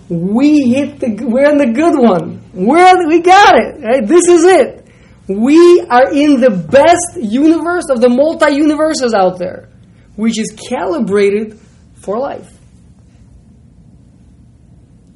We 0.08 0.70
hit 0.72 1.00
the. 1.00 1.16
We're 1.26 1.50
in 1.50 1.58
the 1.58 1.72
good 1.74 1.98
one. 1.98 2.42
We're 2.54 3.08
we 3.08 3.22
got 3.22 3.56
it. 3.56 3.82
Right? 3.82 4.06
This 4.08 4.28
is 4.28 4.46
it. 4.46 4.83
We 5.28 5.86
are 5.90 6.12
in 6.14 6.42
the 6.42 6.50
best 6.50 7.22
universe 7.22 7.86
of 7.90 8.02
the 8.02 8.10
multi 8.10 8.54
universes 8.56 9.14
out 9.14 9.40
there, 9.40 9.70
which 10.16 10.38
is 10.38 10.52
calibrated 10.70 11.60
for 11.96 12.20
life. 12.20 12.52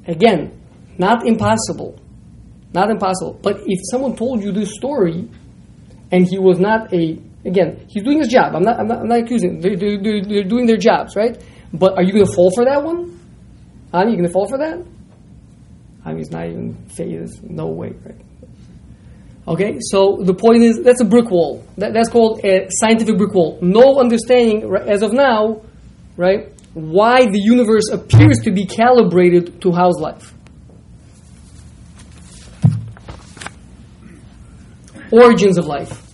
Again, 0.06 0.58
not 0.96 1.26
impossible. 1.26 2.00
Not 2.72 2.90
impossible. 2.90 3.38
But 3.42 3.60
if 3.66 3.80
someone 3.90 4.16
told 4.16 4.42
you 4.42 4.52
this 4.52 4.74
story, 4.74 5.28
and 6.10 6.26
he 6.26 6.38
was 6.38 6.58
not 6.58 6.92
a 6.92 7.20
again, 7.44 7.86
he's 7.88 8.02
doing 8.02 8.18
his 8.18 8.28
job. 8.28 8.54
I'm 8.54 8.62
not. 8.62 8.80
I'm 8.80 8.88
not, 8.88 8.98
I'm 9.00 9.08
not 9.08 9.20
accusing. 9.20 9.60
They're, 9.60 9.76
they're, 9.76 10.00
they're, 10.00 10.44
doing 10.44 10.66
their 10.66 10.76
jobs, 10.78 11.16
right? 11.16 11.36
But 11.72 11.94
are 11.98 12.02
you 12.02 12.12
going 12.12 12.26
to 12.26 12.32
fall 12.32 12.50
for 12.54 12.64
that 12.64 12.82
one? 12.82 13.20
Ani, 13.92 14.12
you 14.12 14.16
going 14.16 14.26
to 14.26 14.32
fall 14.32 14.48
for 14.48 14.58
that? 14.58 14.84
I 16.04 16.12
mean, 16.12 16.20
it's 16.20 16.30
not 16.30 16.46
even. 16.46 16.76
No 17.42 17.66
way, 17.66 17.92
right? 18.04 18.20
Okay, 19.48 19.78
so 19.80 20.18
the 20.20 20.34
point 20.34 20.62
is 20.62 20.82
that's 20.82 21.00
a 21.00 21.06
brick 21.06 21.30
wall. 21.30 21.64
That, 21.78 21.94
that's 21.94 22.10
called 22.10 22.44
a 22.44 22.66
scientific 22.68 23.16
brick 23.16 23.32
wall. 23.32 23.58
No 23.62 23.98
understanding 23.98 24.70
as 24.86 25.00
of 25.02 25.14
now, 25.14 25.62
right? 26.18 26.52
Why 26.74 27.24
the 27.24 27.40
universe 27.40 27.88
appears 27.90 28.40
to 28.40 28.50
be 28.50 28.66
calibrated 28.66 29.62
to 29.62 29.72
house 29.72 29.98
life. 29.98 30.34
Origins 35.10 35.56
of 35.56 35.64
life. 35.64 36.04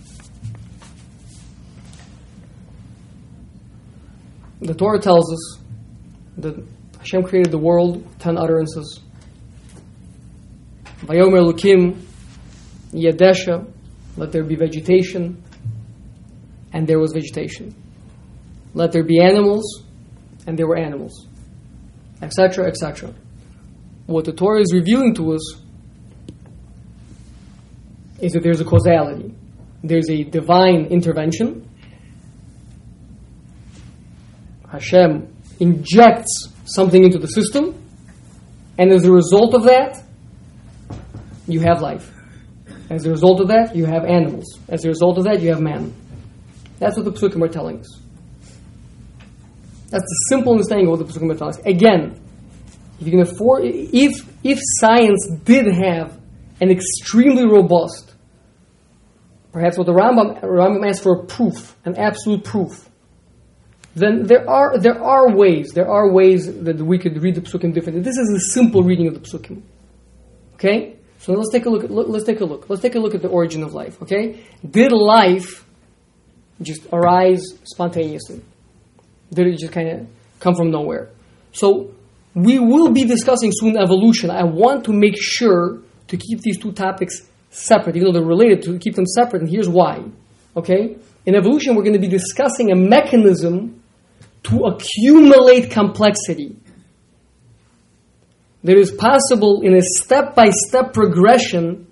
The 4.61 4.73
Torah 4.73 4.99
tells 4.99 5.33
us 5.33 5.59
that 6.37 6.65
Hashem 6.99 7.23
created 7.23 7.51
the 7.51 7.57
world 7.57 8.07
ten 8.17 8.37
utterances. 8.37 9.01
Vayomer 11.01 11.41
Elokim 11.43 12.01
Yadesha, 12.95 13.71
let 14.17 14.31
there 14.31 14.43
be 14.43 14.55
vegetation, 14.55 15.43
and 16.73 16.87
there 16.87 16.99
was 16.99 17.13
vegetation. 17.13 17.75
Let 18.73 18.91
there 18.91 19.03
be 19.03 19.21
animals, 19.21 19.83
and 20.47 20.57
there 20.57 20.67
were 20.67 20.77
animals, 20.77 21.27
etc., 22.21 22.67
etc. 22.67 23.13
What 24.05 24.25
the 24.25 24.33
Torah 24.33 24.61
is 24.61 24.73
revealing 24.73 25.15
to 25.15 25.33
us 25.33 25.61
is 28.19 28.33
that 28.33 28.43
there's 28.43 28.61
a 28.61 28.65
causality, 28.65 29.33
there's 29.83 30.09
a 30.09 30.23
divine 30.23 30.85
intervention. 30.85 31.69
Hashem 34.71 35.33
injects 35.59 36.49
something 36.65 37.03
into 37.03 37.17
the 37.17 37.27
system, 37.27 37.81
and 38.77 38.91
as 38.91 39.05
a 39.05 39.11
result 39.11 39.53
of 39.53 39.63
that, 39.63 40.03
you 41.47 41.59
have 41.61 41.81
life. 41.81 42.14
As 42.89 43.05
a 43.05 43.09
result 43.09 43.41
of 43.41 43.47
that, 43.47 43.75
you 43.75 43.85
have 43.85 44.05
animals. 44.05 44.59
As 44.67 44.85
a 44.85 44.89
result 44.89 45.17
of 45.17 45.23
that, 45.23 45.41
you 45.41 45.49
have 45.49 45.61
man. 45.61 45.93
That's 46.79 46.95
what 46.97 47.05
the 47.05 47.11
Psukim 47.11 47.41
are 47.43 47.47
telling 47.47 47.79
us. 47.79 47.99
That's 49.89 50.03
the 50.03 50.25
simple 50.29 50.51
understanding 50.51 50.87
of 50.87 50.99
what 50.99 51.07
the 51.07 51.11
Psukim 51.11 51.31
are 51.31 51.37
telling 51.37 51.53
us. 51.53 51.59
Again, 51.65 52.19
if 52.99 53.07
you 53.07 53.11
can 53.11 53.21
afford, 53.21 53.63
if 53.65 54.25
if 54.43 54.59
science 54.79 55.27
did 55.43 55.65
have 55.65 56.17
an 56.61 56.69
extremely 56.69 57.45
robust, 57.45 58.13
perhaps 59.51 59.77
what 59.77 59.85
the 59.85 59.93
Rambam, 59.93 60.41
Rambam 60.41 60.87
asks 60.87 61.01
for 61.01 61.21
a 61.21 61.25
proof, 61.25 61.75
an 61.85 61.97
absolute 61.97 62.43
proof, 62.43 62.89
then 63.95 64.23
there 64.23 64.49
are 64.49 64.77
there 64.77 65.01
are 65.01 65.35
ways, 65.35 65.71
there 65.73 65.89
are 65.89 66.11
ways 66.11 66.45
that 66.63 66.77
we 66.77 66.97
could 66.99 67.21
read 67.21 67.35
the 67.35 67.41
Psukim 67.41 67.73
differently. 67.73 68.01
This 68.01 68.17
is 68.17 68.29
a 68.29 68.51
simple 68.51 68.83
reading 68.83 69.07
of 69.07 69.13
the 69.13 69.21
Psukim. 69.21 69.63
Okay? 70.55 70.94
So 71.19 71.33
let's 71.33 71.51
take 71.51 71.65
a 71.65 71.69
look. 71.69 71.83
At, 71.83 71.91
let's 71.91 72.25
take 72.25 72.41
a 72.41 72.45
look. 72.45 72.69
Let's 72.69 72.81
take 72.81 72.95
a 72.95 72.99
look 72.99 73.15
at 73.15 73.21
the 73.21 73.29
origin 73.29 73.63
of 73.63 73.73
life. 73.73 74.01
Okay, 74.01 74.43
did 74.69 74.91
life 74.91 75.65
just 76.61 76.87
arise 76.91 77.43
spontaneously? 77.63 78.41
Did 79.33 79.47
it 79.47 79.59
just 79.59 79.73
kind 79.73 79.89
of 79.89 80.07
come 80.39 80.55
from 80.55 80.71
nowhere? 80.71 81.09
So 81.51 81.93
we 82.33 82.59
will 82.59 82.91
be 82.91 83.05
discussing 83.05 83.51
soon 83.53 83.77
evolution. 83.77 84.29
I 84.29 84.43
want 84.43 84.85
to 84.85 84.93
make 84.93 85.15
sure 85.17 85.81
to 86.07 86.17
keep 86.17 86.41
these 86.41 86.59
two 86.59 86.71
topics 86.71 87.27
separate, 87.49 87.95
even 87.95 88.07
though 88.07 88.19
they're 88.19 88.27
related, 88.27 88.61
to 88.63 88.77
keep 88.77 88.95
them 88.95 89.05
separate. 89.05 89.41
And 89.41 89.49
here's 89.49 89.69
why. 89.69 90.03
Okay, 90.55 90.97
in 91.25 91.35
evolution, 91.35 91.75
we're 91.75 91.83
going 91.83 91.93
to 91.93 91.99
be 91.99 92.07
discussing 92.07 92.71
a 92.71 92.75
mechanism 92.75 93.81
to 94.43 94.65
accumulate 94.65 95.71
complexity 95.71 96.55
that 98.65 98.77
is 98.77 98.91
possible 98.91 99.61
in 99.61 99.75
a 99.75 99.81
step 99.81 100.33
by 100.33 100.49
step 100.49 100.91
progression 100.91 101.85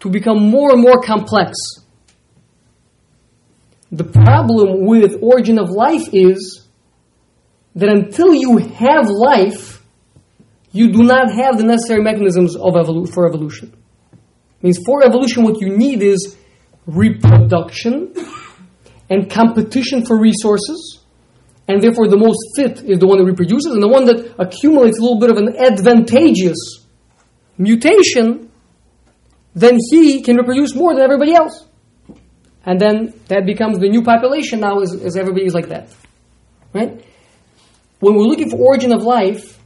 to 0.00 0.10
become 0.10 0.50
more 0.50 0.72
and 0.72 0.82
more 0.82 1.00
complex. 1.00 1.56
The 3.90 4.04
problem 4.04 4.84
with 4.84 5.22
origin 5.22 5.58
of 5.58 5.70
life 5.70 6.08
is 6.12 6.68
that 7.74 7.88
until 7.88 8.34
you 8.34 8.58
have 8.58 9.08
life, 9.08 9.82
you 10.70 10.92
do 10.92 11.02
not 11.02 11.32
have 11.32 11.56
the 11.56 11.64
necessary 11.64 12.02
mechanisms 12.02 12.56
of 12.56 12.74
evolu- 12.74 13.08
for 13.08 13.26
evolution. 13.26 13.72
means 14.60 14.78
for 14.84 15.02
evolution, 15.02 15.44
what 15.44 15.62
you 15.62 15.76
need 15.76 16.02
is 16.02 16.36
reproduction 16.86 18.14
and 19.08 19.30
competition 19.30 20.04
for 20.04 20.20
resources 20.20 21.01
and 21.68 21.80
therefore 21.80 22.08
the 22.08 22.16
most 22.16 22.38
fit 22.56 22.82
is 22.82 22.98
the 22.98 23.06
one 23.06 23.18
that 23.18 23.24
reproduces, 23.24 23.72
and 23.72 23.82
the 23.82 23.88
one 23.88 24.04
that 24.06 24.34
accumulates 24.38 24.98
a 24.98 25.02
little 25.02 25.18
bit 25.18 25.30
of 25.30 25.36
an 25.36 25.56
advantageous 25.56 26.86
mutation, 27.58 28.50
then 29.54 29.78
he 29.90 30.22
can 30.22 30.36
reproduce 30.36 30.74
more 30.74 30.94
than 30.94 31.02
everybody 31.02 31.34
else. 31.34 31.66
And 32.64 32.80
then 32.80 33.14
that 33.28 33.44
becomes 33.44 33.78
the 33.78 33.88
new 33.88 34.02
population 34.02 34.60
now, 34.60 34.80
as 34.80 35.16
everybody 35.16 35.46
is 35.46 35.54
like 35.54 35.68
that. 35.68 35.88
Right? 36.72 37.04
When 38.00 38.14
we're 38.14 38.22
looking 38.22 38.50
for 38.50 38.56
origin 38.56 38.92
of 38.92 39.02
life, 39.02 39.58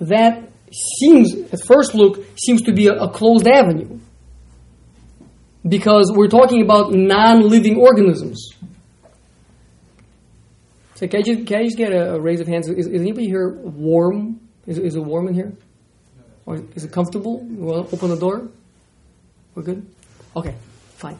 that 0.00 0.48
seems, 0.72 1.34
at 1.52 1.64
first 1.64 1.94
look, 1.94 2.24
seems 2.36 2.62
to 2.62 2.72
be 2.72 2.86
a, 2.86 2.94
a 2.94 3.10
closed 3.10 3.46
avenue. 3.46 4.00
Because 5.66 6.12
we're 6.14 6.28
talking 6.28 6.62
about 6.62 6.92
non 6.92 7.48
living 7.48 7.76
organisms. 7.78 8.50
So 10.94 11.08
can 11.08 11.20
I 11.20 11.22
just, 11.22 11.46
can 11.46 11.58
I 11.60 11.64
just 11.64 11.76
get 11.76 11.92
a, 11.92 12.14
a 12.14 12.20
raise 12.20 12.40
of 12.40 12.46
hands? 12.46 12.68
Is, 12.68 12.86
is 12.86 13.00
anybody 13.00 13.26
here 13.26 13.48
warm? 13.48 14.40
Is, 14.66 14.78
is 14.78 14.94
it 14.94 15.00
warm 15.00 15.28
in 15.28 15.34
here? 15.34 15.52
Or 16.46 16.56
is 16.74 16.84
it 16.84 16.92
comfortable? 16.92 17.44
You 17.50 17.64
want 17.64 17.88
to 17.88 17.96
open 17.96 18.10
the 18.10 18.16
door? 18.16 18.48
We're 19.54 19.62
good? 19.62 19.86
Okay, 20.36 20.54
fine. 20.96 21.18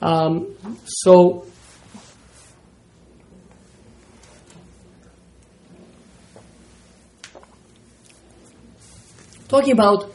Um, 0.00 0.54
so, 0.84 1.46
talking 9.48 9.72
about 9.72 10.12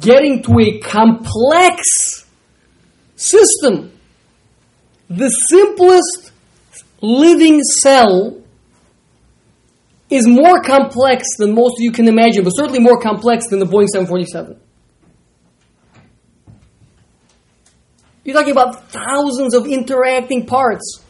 getting 0.00 0.42
to 0.42 0.60
a 0.60 0.78
complex 0.80 1.82
system. 3.16 3.92
The 5.08 5.28
simplest 5.28 6.32
living 7.04 7.60
cell 7.62 8.40
is 10.10 10.26
more 10.26 10.60
complex 10.62 11.24
than 11.38 11.54
most 11.54 11.72
of 11.72 11.80
you 11.80 11.92
can 11.92 12.08
imagine, 12.08 12.44
but 12.44 12.50
certainly 12.50 12.78
more 12.78 13.00
complex 13.00 13.48
than 13.48 13.58
the 13.58 13.66
Boeing 13.66 13.86
747. 13.86 14.60
You're 18.24 18.34
talking 18.34 18.52
about 18.52 18.88
thousands 18.90 19.54
of 19.54 19.66
interacting 19.66 20.46
parts. 20.46 21.02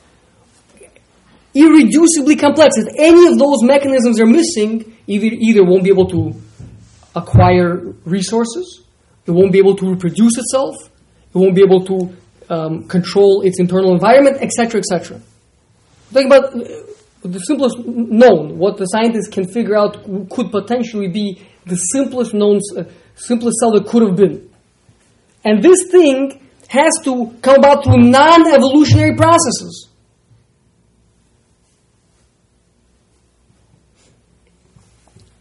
Irreducibly 1.54 2.38
complex. 2.38 2.76
If 2.76 2.88
any 2.98 3.28
of 3.28 3.38
those 3.38 3.62
mechanisms 3.62 4.20
are 4.20 4.26
missing, 4.26 4.96
either, 5.06 5.26
either 5.26 5.64
won't 5.64 5.84
be 5.84 5.90
able 5.90 6.08
to 6.08 6.34
acquire 7.14 7.76
resources, 8.04 8.82
it 9.26 9.30
won't 9.30 9.52
be 9.52 9.58
able 9.58 9.76
to 9.76 9.90
reproduce 9.90 10.36
itself, 10.36 10.74
it 11.32 11.38
won't 11.38 11.54
be 11.54 11.62
able 11.62 11.84
to 11.84 12.16
um, 12.50 12.88
control 12.88 13.42
its 13.42 13.60
internal 13.60 13.92
environment, 13.92 14.38
etc., 14.40 14.80
etc. 14.80 15.20
Think 16.14 16.26
about 16.26 16.54
uh, 16.54 16.60
the 17.22 17.40
simplest 17.40 17.76
known, 17.84 18.56
what 18.56 18.76
the 18.76 18.86
scientists 18.86 19.26
can 19.26 19.48
figure 19.48 19.76
out 19.76 20.04
could 20.30 20.52
potentially 20.52 21.08
be 21.08 21.42
the 21.66 21.74
simplest 21.74 22.32
known, 22.32 22.60
uh, 22.76 22.84
simplest 23.16 23.58
cell 23.58 23.72
that 23.72 23.88
could 23.88 24.02
have 24.02 24.14
been. 24.14 24.48
And 25.44 25.60
this 25.60 25.90
thing 25.90 26.40
has 26.68 26.92
to 27.02 27.34
come 27.42 27.56
about 27.56 27.82
through 27.82 27.98
non 27.98 28.46
evolutionary 28.46 29.16
processes. 29.16 29.88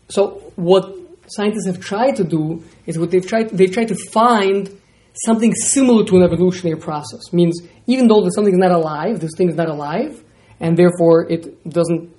So, 0.09 0.51
what 0.55 0.95
scientists 1.27 1.67
have 1.67 1.79
tried 1.79 2.15
to 2.15 2.23
do 2.23 2.63
is 2.87 2.97
what 2.97 3.11
they've 3.11 3.25
tried, 3.25 3.51
they've 3.51 3.71
tried 3.71 3.89
to 3.89 3.95
find 4.11 4.75
something 5.23 5.53
similar 5.53 6.03
to 6.05 6.15
an 6.15 6.23
evolutionary 6.23 6.79
process. 6.79 7.31
Means, 7.31 7.61
even 7.85 8.07
though 8.07 8.27
something 8.29 8.53
is 8.53 8.59
not 8.59 8.71
alive, 8.71 9.19
this 9.19 9.33
thing 9.37 9.49
is 9.49 9.55
not 9.55 9.69
alive, 9.69 10.22
and 10.63 10.77
therefore 10.77 11.29
it 11.29 11.69
doesn't 11.69 12.09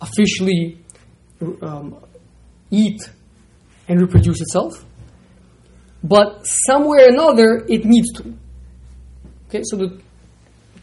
officially 0.00 0.78
um, 1.62 1.96
eat 2.70 3.00
and 3.88 4.00
reproduce 4.00 4.40
itself. 4.40 4.84
But 6.02 6.44
somewhere 6.44 7.06
or 7.06 7.08
another, 7.10 7.64
it 7.68 7.84
needs 7.84 8.12
to. 8.14 8.34
Okay, 9.48 9.62
so 9.62 9.76
the 9.76 10.00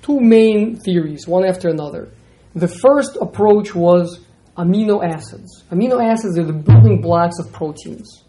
two 0.01 0.22
main 0.22 0.78
theories, 0.78 1.28
one 1.28 1.45
after 1.45 1.68
another. 1.68 2.09
The 2.55 2.70
first 2.70 3.18
approach 3.20 3.76
was 3.76 4.22
amino 4.57 5.03
acids. 5.03 5.64
Amino 5.70 6.01
acids 6.01 6.39
are 6.39 6.45
the 6.45 6.53
building 6.53 7.01
blocks 7.01 7.39
of 7.39 7.51
proteins. 7.51 8.24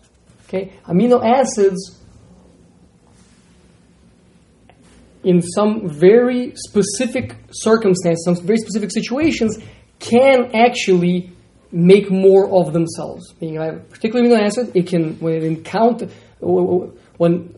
Okay, 0.48 0.72
amino 0.86 1.24
acids 1.24 2.01
in 5.24 5.40
some 5.40 5.88
very 5.88 6.52
specific 6.56 7.36
circumstances, 7.50 8.24
some 8.24 8.36
very 8.46 8.58
specific 8.58 8.90
situations, 8.90 9.58
can 9.98 10.50
actually 10.54 11.32
make 11.70 12.10
more 12.10 12.50
of 12.50 12.72
themselves. 12.72 13.34
Meaning, 13.40 13.58
a 13.58 13.72
particular 13.74 14.24
amino 14.24 14.40
acid, 14.40 14.72
it 14.74 14.86
can 14.86 15.14
when 15.20 15.34
it 15.34 15.44
encounter 15.44 16.08
when 16.40 17.54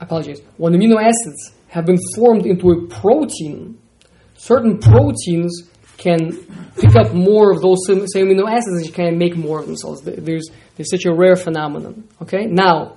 I 0.00 0.04
apologize 0.04 0.40
when 0.56 0.72
amino 0.72 1.02
acids 1.02 1.52
have 1.68 1.84
been 1.84 1.98
formed 2.14 2.46
into 2.46 2.70
a 2.70 2.86
protein, 2.86 3.78
certain 4.36 4.78
proteins 4.78 5.68
can 5.96 6.32
pick 6.76 6.94
up 6.94 7.12
more 7.14 7.52
of 7.52 7.60
those 7.62 7.78
same, 7.86 8.06
same 8.06 8.26
amino 8.26 8.48
acids 8.50 8.86
and 8.86 8.94
can 8.94 9.18
make 9.18 9.36
more 9.36 9.60
of 9.60 9.66
themselves. 9.66 10.02
There's 10.02 10.48
there's 10.76 10.90
such 10.90 11.04
a 11.04 11.12
rare 11.12 11.36
phenomenon. 11.36 12.08
Okay, 12.22 12.46
now 12.46 12.96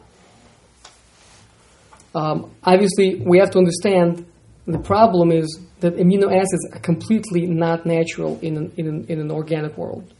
um, 2.16 2.52
obviously, 2.64 3.22
we 3.26 3.38
have 3.40 3.52
to 3.52 3.60
understand 3.60 4.26
the 4.66 4.80
problem 4.80 5.32
is 5.32 5.60
that 5.80 5.96
amino 5.96 6.34
acids 6.36 6.68
are 6.74 6.80
completely 6.80 7.46
not 7.46 7.86
natural 7.86 8.40
in 8.42 8.58
an, 8.58 8.74
in 8.78 8.88
an, 8.88 9.06
in 9.10 9.20
an 9.20 9.32
organic 9.32 9.78
world. 9.78 10.14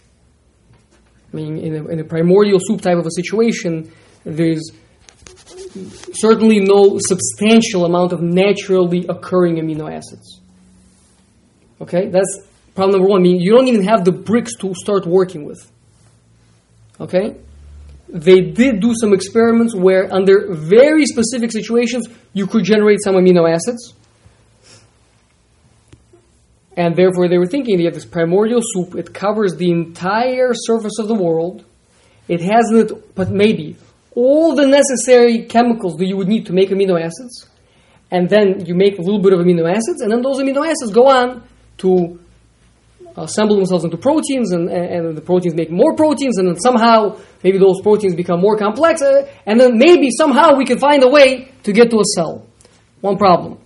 I 1.32 1.36
mean, 1.36 1.58
in 1.58 1.76
a, 1.76 1.88
in 1.88 2.00
a 2.00 2.04
primordial 2.04 2.60
soup 2.62 2.82
type 2.82 2.98
of 2.98 3.06
a 3.06 3.12
situation, 3.12 3.92
there's 4.24 4.72
certainly 6.14 6.60
no 6.60 6.98
substantial 7.00 7.86
amount 7.86 8.14
of 8.14 8.22
naturally 8.22 9.06
occurring 9.08 9.58
amino 9.58 9.92
acids. 9.92 10.42
Okay, 11.82 12.10
that's 12.10 12.42
problem 12.76 13.00
number 13.00 13.10
one. 13.10 13.22
I 13.22 13.24
mean, 13.24 13.40
you 13.40 13.52
don't 13.52 13.68
even 13.68 13.84
have 13.84 14.06
the 14.06 14.12
bricks 14.12 14.56
to 14.58 14.74
start 14.74 15.06
working 15.06 15.46
with. 15.46 15.60
Okay? 17.00 17.38
They 18.12 18.42
did 18.42 18.80
do 18.80 18.94
some 19.00 19.14
experiments 19.14 19.76
where, 19.76 20.12
under 20.12 20.54
very 20.54 21.06
specific 21.06 21.52
situations, 21.52 22.08
you 22.34 22.48
could 22.48 22.64
generate 22.64 23.00
some 23.04 23.16
amino 23.16 23.50
acids. 23.50 23.94
And 26.76 26.96
therefore, 26.96 27.28
they 27.28 27.38
were 27.38 27.46
thinking 27.46 27.78
they 27.78 27.84
have 27.84 27.94
this 27.94 28.06
primordial 28.06 28.62
soup, 28.64 28.96
it 28.96 29.14
covers 29.14 29.56
the 29.58 29.70
entire 29.70 30.54
surface 30.54 30.98
of 30.98 31.08
the 31.08 31.14
world. 31.14 31.66
It 32.28 32.42
has 32.42 32.72
in 32.72 32.78
it, 32.78 33.16
but 33.16 33.32
maybe, 33.32 33.76
all 34.16 34.56
the 34.56 34.66
necessary 34.66 35.44
chemicals 35.44 35.98
that 35.98 36.06
you 36.06 36.16
would 36.18 36.28
need 36.28 36.46
to 36.46 36.54
make 36.54 36.70
amino 36.70 37.00
acids. 37.00 37.48
And 38.12 38.30
then 38.30 38.66
you 38.66 38.76
make 38.76 38.98
a 38.98 39.02
little 39.02 39.22
bit 39.22 39.34
of 39.34 39.40
amino 39.40 39.70
acids, 39.70 40.02
and 40.02 40.12
then 40.12 40.22
those 40.22 40.40
amino 40.40 40.66
acids 40.66 40.92
go 40.92 41.08
on 41.08 41.44
to 41.80 42.20
assemble 43.18 43.56
themselves 43.56 43.84
into 43.84 43.98
proteins, 43.98 44.52
and, 44.52 44.70
and 44.70 45.16
the 45.16 45.22
proteins 45.22 45.56
make 45.56 45.72
more 45.72 45.96
proteins, 45.96 46.38
and 46.38 46.48
then 46.48 46.60
somehow 46.60 47.18
maybe 47.44 47.58
those 47.58 47.82
proteins 47.82 48.16
become 48.16 48.40
more 48.40 48.58
complex, 48.58 49.02
uh, 49.02 49.28
and 49.46 49.60
then 49.60 49.78
maybe 49.78 50.10
somehow 50.12 50.56
we 50.56 50.66
can 50.66 50.80
find 50.80 51.04
a 51.04 51.10
way 51.10 51.52
to 51.64 51.72
get 51.74 51.90
to 51.92 52.00
a 52.00 52.06
cell. 52.16 52.46
One 53.02 53.18
problem 53.18 53.60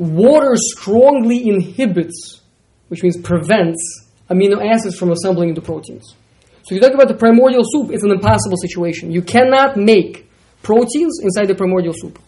water 0.00 0.52
strongly 0.56 1.46
inhibits, 1.46 2.40
which 2.88 3.02
means 3.02 3.18
prevents, 3.18 4.08
amino 4.30 4.64
acids 4.66 4.96
from 4.98 5.12
assembling 5.12 5.50
into 5.50 5.60
proteins. 5.60 6.14
So 6.62 6.74
if 6.74 6.76
you 6.76 6.80
talk 6.80 6.94
about 6.94 7.08
the 7.08 7.14
primordial 7.14 7.62
soup, 7.64 7.90
it's 7.90 8.02
an 8.02 8.10
impossible 8.10 8.56
situation. 8.56 9.10
You 9.10 9.22
cannot 9.22 9.76
make 9.76 10.26
proteins 10.62 11.20
inside 11.22 11.46
the 11.46 11.54
primordial 11.54 11.92
soup. 11.94 12.18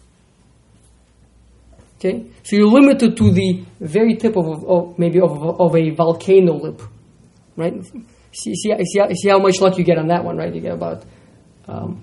Okay, 2.04 2.26
so 2.42 2.56
you're 2.56 2.66
limited 2.66 3.16
to 3.16 3.30
the 3.30 3.64
very 3.78 4.16
tip 4.16 4.36
of, 4.36 4.64
of 4.64 4.98
maybe 4.98 5.20
of, 5.20 5.40
of 5.40 5.76
a 5.76 5.90
volcano 5.90 6.54
lip, 6.54 6.82
right? 7.56 7.74
See, 8.32 8.56
see, 8.56 8.74
see, 8.84 8.98
how, 8.98 9.08
see 9.12 9.28
how 9.28 9.38
much 9.38 9.60
luck 9.60 9.78
you 9.78 9.84
get 9.84 9.98
on 9.98 10.08
that 10.08 10.24
one, 10.24 10.36
right? 10.36 10.52
You 10.52 10.60
get 10.60 10.72
about 10.72 11.04
um, 11.68 12.02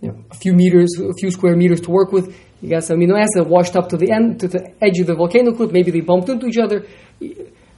you 0.00 0.08
know, 0.08 0.24
a 0.30 0.34
few 0.36 0.54
meters, 0.54 0.98
a 0.98 1.12
few 1.12 1.30
square 1.30 1.54
meters 1.54 1.82
to 1.82 1.90
work 1.90 2.12
with. 2.12 2.34
You 2.62 2.70
got 2.70 2.84
some 2.84 2.98
amino 2.98 3.20
acids 3.20 3.46
washed 3.46 3.76
up 3.76 3.90
to 3.90 3.98
the 3.98 4.10
end, 4.10 4.40
to 4.40 4.48
the 4.48 4.72
edge 4.80 4.98
of 5.00 5.06
the 5.06 5.14
volcano 5.14 5.52
cliff. 5.52 5.70
Maybe 5.70 5.90
they 5.90 6.00
bumped 6.00 6.30
into 6.30 6.46
each 6.46 6.56
other. 6.56 6.86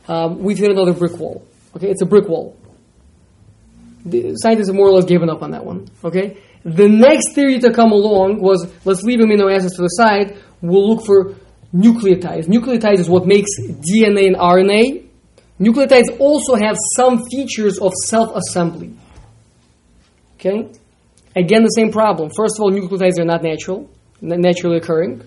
Um, 0.06 0.44
we've 0.44 0.58
hit 0.58 0.70
another 0.70 0.92
brick 0.92 1.18
wall. 1.18 1.44
Okay, 1.74 1.88
it's 1.88 2.02
a 2.02 2.06
brick 2.06 2.28
wall. 2.28 2.56
The 4.04 4.36
scientists 4.36 4.68
have 4.68 4.76
more 4.76 4.86
or 4.86 4.92
less 4.92 5.06
given 5.06 5.28
up 5.28 5.42
on 5.42 5.50
that 5.50 5.64
one. 5.64 5.88
Okay, 6.04 6.38
the 6.64 6.88
next 6.88 7.34
theory 7.34 7.58
to 7.58 7.72
come 7.72 7.90
along 7.90 8.40
was 8.40 8.72
let's 8.84 9.02
leave 9.02 9.18
amino 9.18 9.52
acids 9.52 9.74
to 9.74 9.82
the 9.82 9.88
side 9.88 10.36
we'll 10.62 10.94
look 10.94 11.04
for 11.04 11.34
nucleotides. 11.74 12.46
Nucleotides 12.46 13.00
is 13.00 13.08
what 13.08 13.26
makes 13.26 13.50
DNA 13.60 14.26
and 14.26 14.36
RNA. 14.36 15.06
Nucleotides 15.60 16.18
also 16.18 16.54
have 16.54 16.76
some 16.96 17.24
features 17.30 17.78
of 17.78 17.92
self-assembly. 18.06 18.94
Okay? 20.34 20.70
Again, 21.34 21.62
the 21.62 21.68
same 21.68 21.90
problem. 21.90 22.30
First 22.36 22.56
of 22.58 22.62
all, 22.62 22.70
nucleotides 22.70 23.18
are 23.18 23.24
not 23.24 23.42
natural, 23.42 23.90
naturally 24.20 24.76
occurring. 24.76 25.22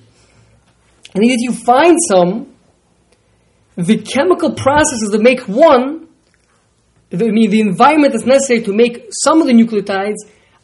And 1.14 1.24
if 1.24 1.40
you 1.40 1.54
find 1.54 1.98
some, 2.10 2.54
the 3.76 3.98
chemical 3.98 4.54
processes 4.54 5.10
that 5.12 5.22
make 5.22 5.48
one, 5.48 6.08
I 7.12 7.18
mean, 7.18 7.50
the 7.50 7.62
environment 7.62 8.14
that's 8.14 8.26
necessary 8.26 8.62
to 8.64 8.74
make 8.74 9.08
some 9.24 9.42
of 9.42 9.48
the 9.48 9.54
nucleotides 9.54 10.16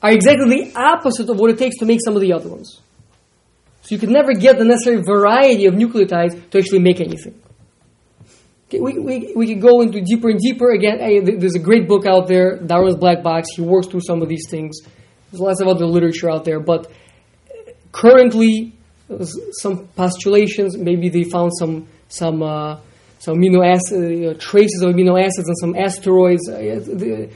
are 0.04 0.12
exactly 0.12 0.64
the 0.64 0.80
opposite 0.80 1.30
of 1.30 1.38
what 1.38 1.50
it 1.52 1.58
takes 1.58 1.78
to 1.78 1.86
make 1.86 2.00
some 2.04 2.16
of 2.16 2.22
the 2.22 2.34
other 2.34 2.50
ones. 2.50 2.82
So 3.82 3.96
you 3.96 4.00
could 4.00 4.10
never 4.10 4.34
get 4.34 4.58
the 4.58 4.66
necessary 4.66 5.02
variety 5.02 5.66
of 5.66 5.74
nucleotides 5.74 6.50
to 6.52 6.58
actually 6.58 6.80
make 6.80 7.00
anything. 7.02 7.40
Okay, 8.68 8.80
we, 8.80 9.00
we, 9.00 9.34
we 9.36 9.48
could 9.48 9.62
go 9.62 9.82
into 9.82 10.00
deeper 10.02 10.30
and 10.30 10.40
deeper. 10.40 10.72
Again, 10.72 11.26
there's 11.40 11.56
a 11.56 11.60
great 11.60 11.88
book 11.88 12.06
out 12.06 12.28
there, 12.28 12.58
Darwin's 12.58 12.96
Black 12.96 13.22
Box. 13.22 13.50
He 13.56 13.62
works 13.62 13.88
through 13.88 14.02
some 14.02 14.22
of 14.22 14.30
these 14.30 14.48
things. 14.50 14.80
There's 15.32 15.42
lots 15.42 15.62
of 15.62 15.68
other 15.68 15.86
literature 15.86 16.30
out 16.30 16.46
there, 16.46 16.60
but 16.60 16.92
currently, 17.92 18.74
some 19.52 19.88
postulations. 19.96 20.78
Maybe 20.78 21.10
they 21.10 21.24
found 21.24 21.52
some 21.58 21.88
some 22.08 22.42
uh, 22.44 22.80
some 23.20 23.38
amino 23.38 23.66
acid 23.66 24.26
uh, 24.26 24.40
traces 24.40 24.82
of 24.82 24.94
amino 24.94 25.22
acids 25.22 25.50
on 25.50 25.56
some 25.56 25.76
asteroids. 25.76 26.48
Uh, 26.48 27.28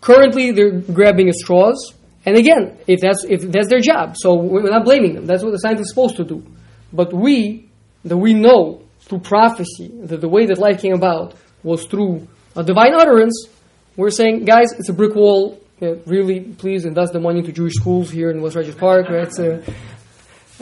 currently, 0.00 0.50
they're 0.52 0.80
grabbing 0.80 1.28
at 1.28 1.34
straws. 1.34 1.94
And 2.24 2.36
again, 2.36 2.78
if 2.86 3.00
that's 3.00 3.24
if 3.24 3.42
that's 3.50 3.68
their 3.68 3.80
job, 3.80 4.16
so 4.16 4.34
we're 4.34 4.62
not 4.62 4.84
blaming 4.84 5.14
them. 5.14 5.26
That's 5.26 5.42
what 5.42 5.50
the 5.50 5.58
scientist 5.58 5.88
is 5.88 5.90
supposed 5.90 6.16
to 6.16 6.24
do. 6.24 6.44
But 6.92 7.12
we, 7.12 7.68
that 8.04 8.16
we 8.16 8.34
know 8.34 8.82
through 9.00 9.20
prophecy 9.20 9.90
that 10.04 10.20
the 10.20 10.28
way 10.28 10.46
that 10.46 10.58
life 10.58 10.80
came 10.80 10.94
about 10.94 11.34
was 11.62 11.86
through 11.86 12.28
a 12.54 12.62
divine 12.62 12.94
utterance. 12.94 13.48
We're 13.96 14.10
saying, 14.10 14.44
guys, 14.44 14.72
it's 14.72 14.88
a 14.88 14.92
brick 14.92 15.14
wall. 15.14 15.60
Yeah, 15.80 15.94
really, 16.06 16.40
please 16.40 16.84
invest 16.84 17.12
the 17.12 17.20
money 17.20 17.40
into 17.40 17.52
Jewish 17.52 17.74
schools 17.74 18.10
here 18.10 18.30
in 18.30 18.40
West 18.40 18.54
Rogers 18.54 18.76
Park. 18.76 19.08
Right? 19.08 19.26
It's 19.26 19.38
a, 19.40 19.64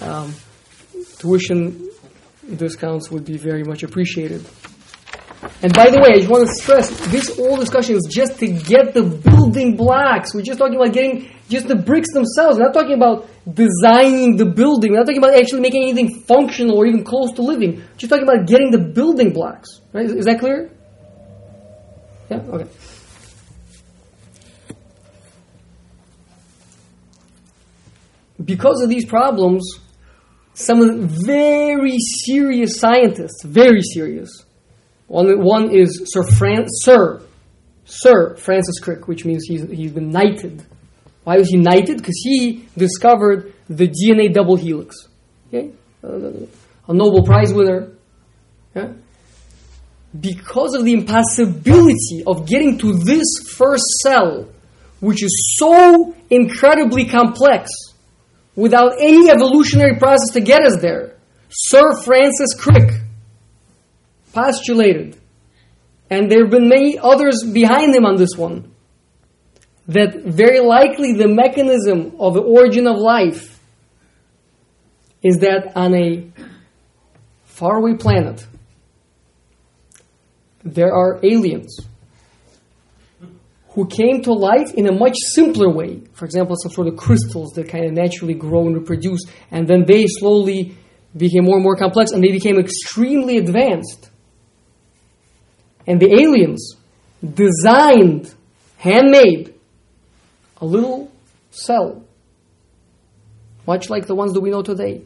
um, 0.00 0.34
tuition 1.18 1.90
discounts 2.56 3.10
would 3.10 3.24
be 3.24 3.36
very 3.36 3.64
much 3.64 3.82
appreciated. 3.82 4.46
And 5.62 5.72
by 5.72 5.90
the 5.90 5.98
way, 5.98 6.14
I 6.14 6.18
just 6.18 6.30
want 6.30 6.46
to 6.46 6.52
stress 6.54 6.90
this 7.08 7.36
whole 7.36 7.56
discussion 7.56 7.96
is 7.96 8.08
just 8.10 8.38
to 8.40 8.46
get 8.46 8.94
the 8.94 9.02
building 9.02 9.76
blocks. 9.76 10.34
We're 10.34 10.42
just 10.42 10.58
talking 10.58 10.76
about 10.76 10.92
getting 10.92 11.30
just 11.50 11.66
the 11.68 11.74
bricks 11.74 12.12
themselves. 12.14 12.56
We're 12.56 12.64
not 12.64 12.74
talking 12.74 12.94
about 12.94 13.28
designing 13.52 14.36
the 14.36 14.46
building. 14.46 14.92
We're 14.92 14.98
not 14.98 15.06
talking 15.06 15.18
about 15.18 15.34
actually 15.34 15.60
making 15.60 15.82
anything 15.82 16.20
functional 16.20 16.78
or 16.78 16.86
even 16.86 17.04
close 17.04 17.32
to 17.32 17.42
living. 17.42 17.76
We're 17.76 17.96
just 17.98 18.10
talking 18.10 18.22
about 18.22 18.46
getting 18.46 18.70
the 18.70 18.78
building 18.78 19.32
blocks. 19.32 19.80
Right? 19.92 20.06
Is, 20.06 20.12
is 20.12 20.24
that 20.26 20.38
clear? 20.38 20.70
Yeah? 22.30 22.38
Okay. 22.38 22.70
Because 28.42 28.80
of 28.82 28.88
these 28.88 29.04
problems, 29.04 29.80
some 30.54 30.80
of 30.80 30.88
the 30.88 31.06
very 31.26 31.98
serious 32.24 32.78
scientists, 32.78 33.44
very 33.44 33.82
serious, 33.82 34.44
one, 35.08 35.42
one 35.42 35.74
is 35.74 36.02
Sir, 36.12 36.22
Fran- 36.22 36.66
Sir, 36.68 37.20
Sir 37.84 38.36
Francis 38.36 38.78
Crick, 38.78 39.08
which 39.08 39.24
means 39.24 39.44
he's, 39.46 39.68
he's 39.68 39.90
been 39.92 40.10
knighted. 40.10 40.64
Why 41.24 41.36
was 41.36 41.48
he 41.48 41.56
knighted? 41.56 41.98
Because 41.98 42.20
he 42.22 42.66
discovered 42.76 43.52
the 43.68 43.86
DNA 43.86 44.32
double 44.32 44.56
helix. 44.56 44.96
Okay? 45.48 45.70
A 46.02 46.92
Nobel 46.92 47.24
Prize 47.24 47.52
winner. 47.52 47.92
Yeah? 48.74 48.92
Because 50.18 50.74
of 50.74 50.84
the 50.84 50.92
impossibility 50.92 52.24
of 52.26 52.46
getting 52.46 52.78
to 52.78 52.94
this 52.94 53.26
first 53.56 53.84
cell, 54.02 54.48
which 55.00 55.22
is 55.22 55.56
so 55.58 56.14
incredibly 56.30 57.04
complex, 57.04 57.70
without 58.56 58.94
any 58.98 59.30
evolutionary 59.30 59.96
process 59.98 60.32
to 60.32 60.40
get 60.40 60.62
us 60.62 60.78
there, 60.80 61.16
Sir 61.48 62.00
Francis 62.02 62.54
Crick 62.58 63.00
postulated, 64.32 65.16
and 66.08 66.30
there 66.30 66.44
have 66.44 66.50
been 66.50 66.68
many 66.68 66.98
others 66.98 67.44
behind 67.52 67.94
him 67.94 68.04
on 68.04 68.16
this 68.16 68.36
one, 68.36 68.69
that 69.90 70.22
very 70.24 70.60
likely 70.60 71.14
the 71.14 71.26
mechanism 71.26 72.14
of 72.20 72.34
the 72.34 72.40
origin 72.40 72.86
of 72.86 72.96
life 72.96 73.60
is 75.20 75.38
that 75.38 75.72
on 75.76 75.94
a 75.94 76.30
faraway 77.44 77.94
planet, 77.94 78.46
there 80.62 80.92
are 80.94 81.18
aliens 81.24 81.80
who 83.70 83.86
came 83.86 84.22
to 84.22 84.32
life 84.32 84.74
in 84.74 84.86
a 84.86 84.92
much 84.92 85.16
simpler 85.32 85.68
way. 85.68 86.00
For 86.12 86.24
example, 86.24 86.54
some 86.62 86.70
sort 86.70 86.86
of 86.86 86.96
crystals 86.96 87.50
that 87.54 87.68
kind 87.68 87.84
of 87.84 87.92
naturally 87.92 88.34
grow 88.34 88.66
and 88.66 88.76
reproduce, 88.76 89.24
and 89.50 89.66
then 89.66 89.84
they 89.86 90.06
slowly 90.06 90.76
became 91.16 91.44
more 91.44 91.56
and 91.56 91.64
more 91.64 91.76
complex 91.76 92.12
and 92.12 92.22
they 92.22 92.30
became 92.30 92.60
extremely 92.60 93.38
advanced. 93.38 94.10
And 95.84 95.98
the 95.98 96.12
aliens 96.12 96.76
designed, 97.34 98.32
handmade, 98.76 99.54
a 100.60 100.66
little 100.66 101.10
cell, 101.50 102.04
much 103.66 103.90
like 103.90 104.06
the 104.06 104.14
ones 104.14 104.32
that 104.32 104.40
we 104.40 104.50
know 104.50 104.62
today. 104.62 105.02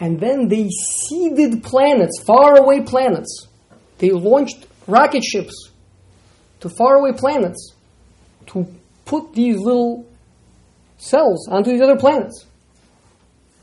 And 0.00 0.20
then 0.20 0.48
they 0.48 0.68
seeded 0.68 1.62
planets, 1.62 2.22
faraway 2.24 2.82
planets. 2.82 3.48
They 3.98 4.10
launched 4.10 4.66
rocket 4.86 5.24
ships 5.24 5.70
to 6.60 6.68
faraway 6.68 7.12
planets 7.12 7.74
to 8.46 8.66
put 9.04 9.34
these 9.34 9.56
little 9.58 10.06
cells 10.98 11.48
onto 11.48 11.70
these 11.70 11.80
other 11.80 11.96
planets. 11.96 12.46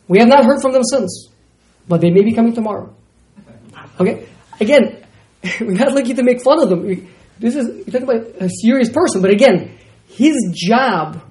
We 0.08 0.20
have 0.20 0.28
not 0.28 0.46
heard 0.46 0.62
from 0.62 0.74
them 0.74 0.84
since, 0.84 1.30
but 1.88 2.02
they 2.02 2.12
may 2.12 2.22
be 2.22 2.34
coming 2.34 2.54
tomorrow. 2.54 2.94
Okay? 4.00 4.28
Again, 4.60 5.04
we're 5.62 5.72
not 5.72 5.94
looking 5.94 6.16
to 6.18 6.24
make 6.24 6.42
fun 6.42 6.62
of 6.62 6.70
them. 6.70 7.10
This 7.40 7.56
is 7.56 7.68
you're 7.68 7.86
talking 7.86 8.04
about 8.04 8.42
a 8.42 8.50
serious 8.50 8.90
person, 8.90 9.22
but 9.22 9.32
again, 9.32 9.75
his 10.16 10.36
job 10.54 11.22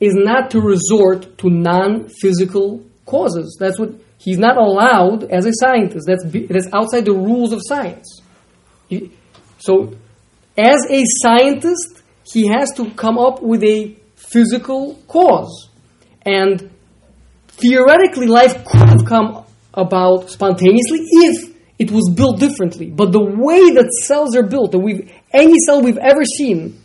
is 0.00 0.14
not 0.14 0.50
to 0.50 0.60
resort 0.60 1.38
to 1.38 1.48
non-physical 1.48 2.84
causes. 3.06 3.56
That's 3.60 3.78
what 3.78 3.90
he's 4.18 4.38
not 4.38 4.56
allowed 4.56 5.24
as 5.24 5.46
a 5.46 5.52
scientist. 5.52 6.06
That's 6.06 6.24
that's 6.48 6.68
outside 6.72 7.04
the 7.04 7.14
rules 7.14 7.52
of 7.52 7.60
science. 7.64 8.20
He, 8.88 9.12
so, 9.58 9.94
as 10.56 10.80
a 10.90 11.04
scientist, 11.22 12.02
he 12.24 12.48
has 12.48 12.72
to 12.74 12.90
come 12.90 13.18
up 13.18 13.42
with 13.42 13.62
a 13.62 13.96
physical 14.16 14.94
cause, 15.06 15.68
and 16.22 16.70
theoretically, 17.48 18.26
life 18.26 18.64
could 18.64 18.88
have 18.88 19.04
come 19.06 19.44
about 19.74 20.30
spontaneously 20.30 21.00
if 21.02 21.54
it 21.78 21.90
was 21.92 22.10
built 22.14 22.40
differently. 22.40 22.90
But 22.90 23.12
the 23.12 23.22
way 23.22 23.70
that 23.76 23.92
cells 24.02 24.34
are 24.36 24.42
built, 24.46 24.72
that 24.72 24.80
we've 24.80 25.12
any 25.32 25.54
cell 25.66 25.80
we've 25.80 25.98
ever 25.98 26.24
seen, 26.24 26.82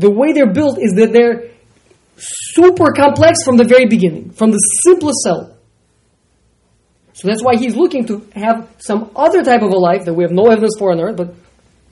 the 0.00 0.10
way 0.10 0.32
they're 0.32 0.52
built 0.52 0.78
is 0.80 0.92
that 0.92 1.12
they're 1.12 1.50
super 2.16 2.92
complex 2.92 3.38
from 3.44 3.56
the 3.56 3.64
very 3.64 3.86
beginning, 3.86 4.30
from 4.30 4.50
the 4.50 4.58
simplest 4.84 5.18
cell. 5.22 5.56
So 7.12 7.28
that's 7.28 7.42
why 7.42 7.56
he's 7.56 7.76
looking 7.76 8.06
to 8.06 8.26
have 8.34 8.68
some 8.78 9.10
other 9.14 9.42
type 9.42 9.62
of 9.62 9.70
a 9.70 9.78
life 9.78 10.06
that 10.06 10.14
we 10.14 10.24
have 10.24 10.32
no 10.32 10.46
evidence 10.46 10.76
for 10.78 10.90
on 10.90 11.00
Earth, 11.00 11.16
but 11.16 11.34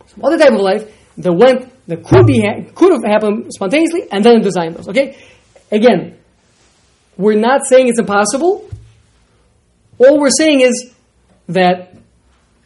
some 0.06 0.24
other 0.24 0.38
type 0.38 0.52
of 0.52 0.60
life 0.60 0.90
that 1.18 1.32
went 1.32 1.70
that 1.86 2.02
could 2.04 2.26
be 2.26 2.40
could 2.74 2.92
have 2.92 3.04
happened 3.04 3.52
spontaneously, 3.52 4.10
and 4.10 4.24
then 4.24 4.40
design 4.40 4.72
those. 4.72 4.88
Okay, 4.88 5.16
again, 5.70 6.16
we're 7.16 7.38
not 7.38 7.66
saying 7.66 7.88
it's 7.88 7.98
impossible. 7.98 8.68
All 9.98 10.18
we're 10.18 10.30
saying 10.30 10.60
is 10.60 10.94
that 11.48 11.94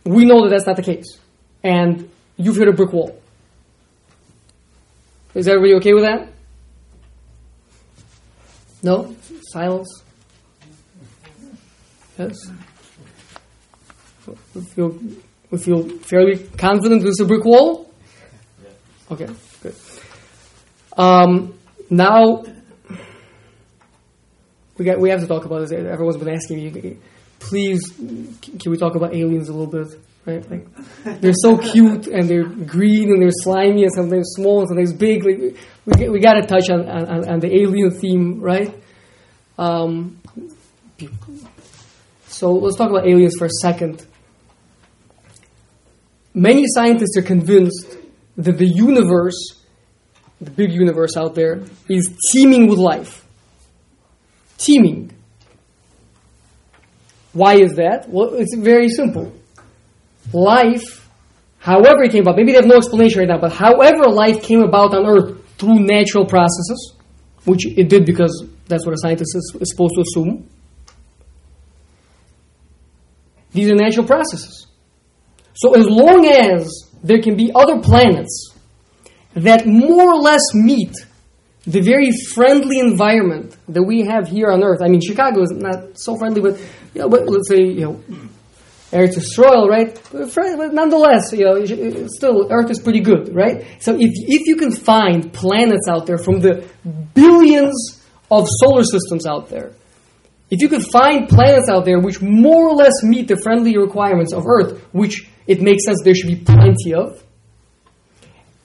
we 0.04 0.24
know 0.24 0.42
that 0.42 0.50
that's 0.50 0.66
not 0.66 0.76
the 0.76 0.82
case. 0.82 1.18
And 1.64 2.10
you've 2.36 2.56
hit 2.56 2.68
a 2.68 2.72
brick 2.72 2.92
wall. 2.92 3.21
Is 5.34 5.48
everybody 5.48 5.74
okay 5.76 5.94
with 5.94 6.02
that? 6.02 6.28
No? 8.82 9.16
Silence? 9.48 10.02
Yes? 12.18 12.36
We 14.54 14.60
feel, 14.60 14.98
we 15.50 15.58
feel 15.58 15.88
fairly 16.00 16.38
confident 16.58 17.02
this 17.02 17.12
is 17.12 17.20
a 17.20 17.24
brick 17.24 17.44
wall? 17.44 17.90
Okay, 19.10 19.28
good. 19.62 19.74
Um, 20.96 21.54
now, 21.88 22.44
we, 24.76 24.84
got, 24.84 25.00
we 25.00 25.10
have 25.10 25.20
to 25.20 25.26
talk 25.26 25.46
about 25.46 25.60
this. 25.60 25.72
Everyone's 25.72 26.18
been 26.18 26.28
asking 26.34 26.56
me, 26.58 26.96
please, 27.38 27.80
can 27.90 28.70
we 28.70 28.76
talk 28.76 28.94
about 28.94 29.14
aliens 29.14 29.48
a 29.48 29.52
little 29.54 29.66
bit? 29.66 29.98
Right? 30.24 30.48
Like, 30.48 31.20
they're 31.20 31.32
so 31.34 31.58
cute 31.58 32.06
and 32.06 32.28
they're 32.28 32.44
green 32.44 33.10
and 33.10 33.20
they're 33.20 33.30
slimy 33.32 33.82
and 33.82 33.92
sometimes 33.92 34.32
small 34.36 34.60
and 34.60 34.68
sometimes 34.68 34.92
big. 34.92 35.24
Like, 35.24 35.56
we, 35.84 36.08
we 36.08 36.20
got 36.20 36.34
to 36.34 36.42
touch 36.42 36.70
on, 36.70 36.88
on, 36.88 37.28
on, 37.28 37.40
the 37.40 37.52
alien 37.52 37.90
theme, 37.90 38.40
right? 38.40 38.72
Um, 39.58 40.20
so 42.28 42.52
let's 42.52 42.76
talk 42.76 42.90
about 42.90 43.08
aliens 43.08 43.34
for 43.36 43.46
a 43.46 43.50
second. 43.60 44.06
Many 46.34 46.66
scientists 46.68 47.16
are 47.16 47.22
convinced 47.22 47.96
that 48.36 48.58
the 48.58 48.66
universe, 48.66 49.60
the 50.40 50.50
big 50.50 50.72
universe 50.72 51.16
out 51.16 51.34
there, 51.34 51.62
is 51.88 52.16
teeming 52.30 52.68
with 52.68 52.78
life. 52.78 53.26
Teeming. 54.56 55.10
Why 57.32 57.56
is 57.56 57.74
that? 57.74 58.08
Well, 58.08 58.34
it's 58.34 58.54
very 58.56 58.88
simple. 58.88 59.32
Life, 60.32 61.08
however 61.58 62.04
it 62.04 62.12
came 62.12 62.22
about, 62.22 62.36
maybe 62.36 62.52
they 62.52 62.58
have 62.58 62.66
no 62.66 62.76
explanation 62.76 63.20
right 63.20 63.28
now, 63.28 63.38
but 63.38 63.52
however 63.52 64.08
life 64.08 64.42
came 64.42 64.62
about 64.62 64.94
on 64.94 65.06
Earth 65.06 65.56
through 65.58 65.80
natural 65.80 66.24
processes, 66.24 66.94
which 67.44 67.66
it 67.66 67.88
did 67.88 68.06
because 68.06 68.46
that's 68.66 68.86
what 68.86 68.94
a 68.94 68.98
scientist 68.98 69.36
is, 69.36 69.56
is 69.60 69.70
supposed 69.70 69.94
to 69.94 70.00
assume. 70.00 70.48
These 73.52 73.70
are 73.70 73.74
natural 73.74 74.06
processes. 74.06 74.66
So 75.54 75.74
as 75.74 75.86
long 75.86 76.26
as 76.26 76.90
there 77.04 77.20
can 77.20 77.36
be 77.36 77.52
other 77.54 77.80
planets 77.80 78.52
that 79.34 79.66
more 79.66 80.14
or 80.14 80.16
less 80.16 80.42
meet 80.54 80.92
the 81.66 81.80
very 81.80 82.10
friendly 82.34 82.80
environment 82.80 83.56
that 83.68 83.82
we 83.82 84.02
have 84.02 84.26
here 84.28 84.50
on 84.50 84.62
Earth. 84.64 84.82
I 84.82 84.88
mean, 84.88 85.00
Chicago 85.00 85.42
is 85.42 85.52
not 85.52 85.98
so 85.98 86.16
friendly, 86.16 86.40
but 86.40 86.58
you 86.94 87.02
know, 87.02 87.08
but 87.08 87.28
let's 87.28 87.48
say 87.48 87.62
you 87.62 87.80
know, 87.80 88.02
Is 88.92 89.38
royal, 89.38 89.68
right? 89.68 89.98
But 90.12 90.74
nonetheless, 90.74 91.32
you 91.32 91.44
know, 91.46 91.56
uh, 91.56 92.08
still 92.08 92.48
Earth 92.50 92.70
is 92.70 92.78
pretty 92.78 93.00
good, 93.00 93.34
right? 93.34 93.64
So 93.80 93.94
if 93.94 94.12
if 94.28 94.46
you 94.46 94.56
can 94.56 94.70
find 94.70 95.32
planets 95.32 95.88
out 95.88 96.04
there 96.04 96.18
from 96.18 96.40
the 96.40 96.68
billions 97.14 98.02
of 98.30 98.46
solar 98.60 98.84
systems 98.84 99.26
out 99.26 99.48
there, 99.48 99.72
if 100.50 100.60
you 100.60 100.68
could 100.68 100.84
find 100.84 101.26
planets 101.26 101.70
out 101.70 101.86
there 101.86 101.98
which 102.00 102.20
more 102.20 102.68
or 102.68 102.74
less 102.74 103.02
meet 103.02 103.28
the 103.28 103.38
friendly 103.38 103.78
requirements 103.78 104.34
of 104.34 104.44
Earth, 104.46 104.84
which 104.92 105.26
it 105.46 105.62
makes 105.62 105.86
sense 105.86 106.00
there 106.04 106.14
should 106.14 106.28
be 106.28 106.36
plenty 106.36 106.92
of, 106.92 107.22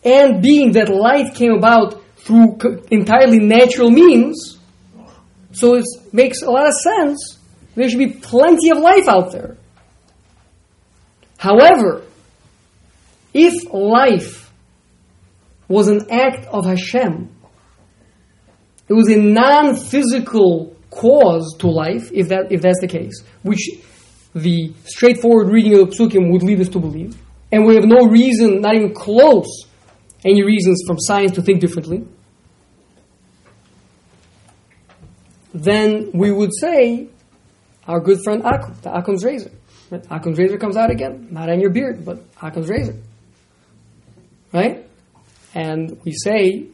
and 0.03 0.41
being 0.41 0.73
that 0.73 0.89
life 0.89 1.35
came 1.35 1.53
about 1.53 2.03
through 2.17 2.57
entirely 2.91 3.39
natural 3.39 3.89
means, 3.89 4.59
so 5.53 5.75
it 5.75 5.85
makes 6.11 6.41
a 6.41 6.51
lot 6.51 6.67
of 6.67 6.73
sense. 6.73 7.37
There 7.75 7.89
should 7.89 7.99
be 7.99 8.11
plenty 8.11 8.71
of 8.71 8.79
life 8.79 9.07
out 9.07 9.31
there. 9.31 9.55
However, 11.37 12.03
if 13.33 13.71
life 13.73 14.51
was 15.67 15.87
an 15.87 16.07
act 16.09 16.47
of 16.47 16.65
Hashem, 16.65 17.29
it 18.89 18.93
was 18.93 19.09
a 19.09 19.17
non-physical 19.17 20.75
cause 20.89 21.55
to 21.59 21.67
life, 21.67 22.11
if 22.13 22.29
that 22.29 22.51
if 22.51 22.61
that's 22.61 22.79
the 22.81 22.87
case, 22.87 23.21
which 23.43 23.69
the 24.33 24.73
straightforward 24.85 25.49
reading 25.49 25.77
of 25.77 25.89
the 25.89 25.95
psukim 25.95 26.31
would 26.31 26.43
lead 26.43 26.59
us 26.61 26.69
to 26.69 26.79
believe, 26.79 27.17
and 27.51 27.65
we 27.65 27.75
have 27.75 27.85
no 27.85 28.07
reason, 28.07 28.61
not 28.61 28.75
even 28.75 28.93
close, 28.93 29.65
any 30.25 30.43
reasons 30.43 30.83
from 30.87 30.97
science 30.99 31.33
to 31.33 31.41
think 31.41 31.59
differently. 31.59 32.05
then 35.63 36.11
we 36.13 36.31
would 36.31 36.51
say 36.59 37.07
our 37.87 37.99
good 37.99 38.19
friend 38.23 38.43
Occam, 38.43 38.75
the 38.81 38.93
Occam's 38.93 39.23
razor. 39.23 39.51
Occam's 39.91 40.37
razor 40.37 40.57
comes 40.57 40.77
out 40.77 40.91
again, 40.91 41.27
not 41.31 41.49
on 41.49 41.59
your 41.59 41.69
beard, 41.69 42.03
but 42.05 42.23
Occam's 42.41 42.69
razor. 42.69 42.95
Right? 44.53 44.85
And 45.53 45.99
we 46.03 46.13
say, 46.13 46.67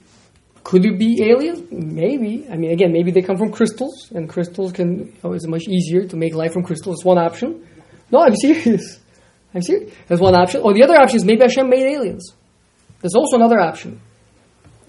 could 0.64 0.86
it 0.86 0.98
be 0.98 1.24
aliens? 1.24 1.64
Maybe. 1.72 2.48
I 2.50 2.56
mean, 2.56 2.72
again, 2.72 2.92
maybe 2.92 3.12
they 3.12 3.22
come 3.22 3.38
from 3.38 3.52
crystals, 3.52 4.12
and 4.12 4.30
crystals 4.30 4.72
can, 4.72 5.16
know, 5.24 5.34
it's 5.34 5.48
much 5.48 5.68
easier 5.68 6.06
to 6.06 6.16
make 6.16 6.34
life 6.34 6.54
from 6.54 6.64
crystals. 6.64 6.98
It's 6.98 7.06
one 7.06 7.18
option. 7.18 7.68
No, 8.12 8.20
I'm 8.20 8.36
serious. 8.42 9.00
I'm 9.54 9.62
serious. 9.62 9.94
That's 10.08 10.22
one 10.22 10.36
option. 10.36 10.62
Or 10.62 10.74
the 10.74 10.84
other 10.84 10.96
option 10.96 11.18
is 11.18 11.26
maybe 11.26 11.42
Hashem 11.42 11.70
made 11.70 11.86
aliens. 11.86 12.34
There's 13.02 13.16
also 13.16 13.36
another 13.38 13.60
option 13.60 14.02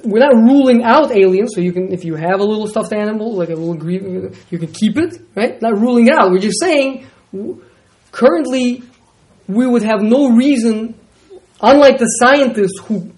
we're 0.05 0.21
not 0.21 0.35
ruling 0.35 0.83
out 0.83 1.11
aliens. 1.11 1.53
So 1.55 1.61
you 1.61 1.73
can, 1.73 1.93
if 1.93 2.05
you 2.05 2.15
have 2.15 2.41
a 2.41 2.45
little 2.45 2.67
stuffed 2.67 2.93
animal, 2.93 3.35
like 3.35 3.49
a 3.49 3.55
little 3.55 3.91
you 3.91 4.59
can 4.59 4.73
keep 4.73 4.97
it, 4.97 5.21
right? 5.35 5.61
Not 5.61 5.79
ruling 5.79 6.11
out. 6.11 6.31
We're 6.31 6.39
just 6.39 6.61
saying, 6.61 7.07
currently, 8.15 8.83
we 9.49 9.67
would 9.67 9.83
have 9.83 10.01
no 10.01 10.31
reason, 10.31 10.95
unlike 11.61 11.99
the 11.99 12.07
scientists 12.07 12.79
who 12.85 13.11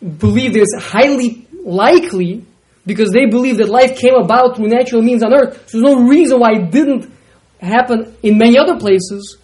believe 0.00 0.56
it's 0.56 0.74
highly 0.82 1.46
likely 1.64 2.44
because 2.86 3.10
they 3.10 3.26
believe 3.26 3.58
that 3.58 3.68
life 3.68 3.98
came 3.98 4.14
about 4.14 4.56
through 4.56 4.68
natural 4.68 5.02
means 5.02 5.22
on 5.22 5.32
Earth. 5.32 5.68
So 5.68 5.78
there's 5.78 5.94
no 5.94 6.06
reason 6.06 6.40
why 6.40 6.52
it 6.52 6.70
didn't 6.70 7.12
happen 7.60 8.16
in 8.22 8.38
many 8.38 8.58
other 8.58 8.78
places. 8.78 9.38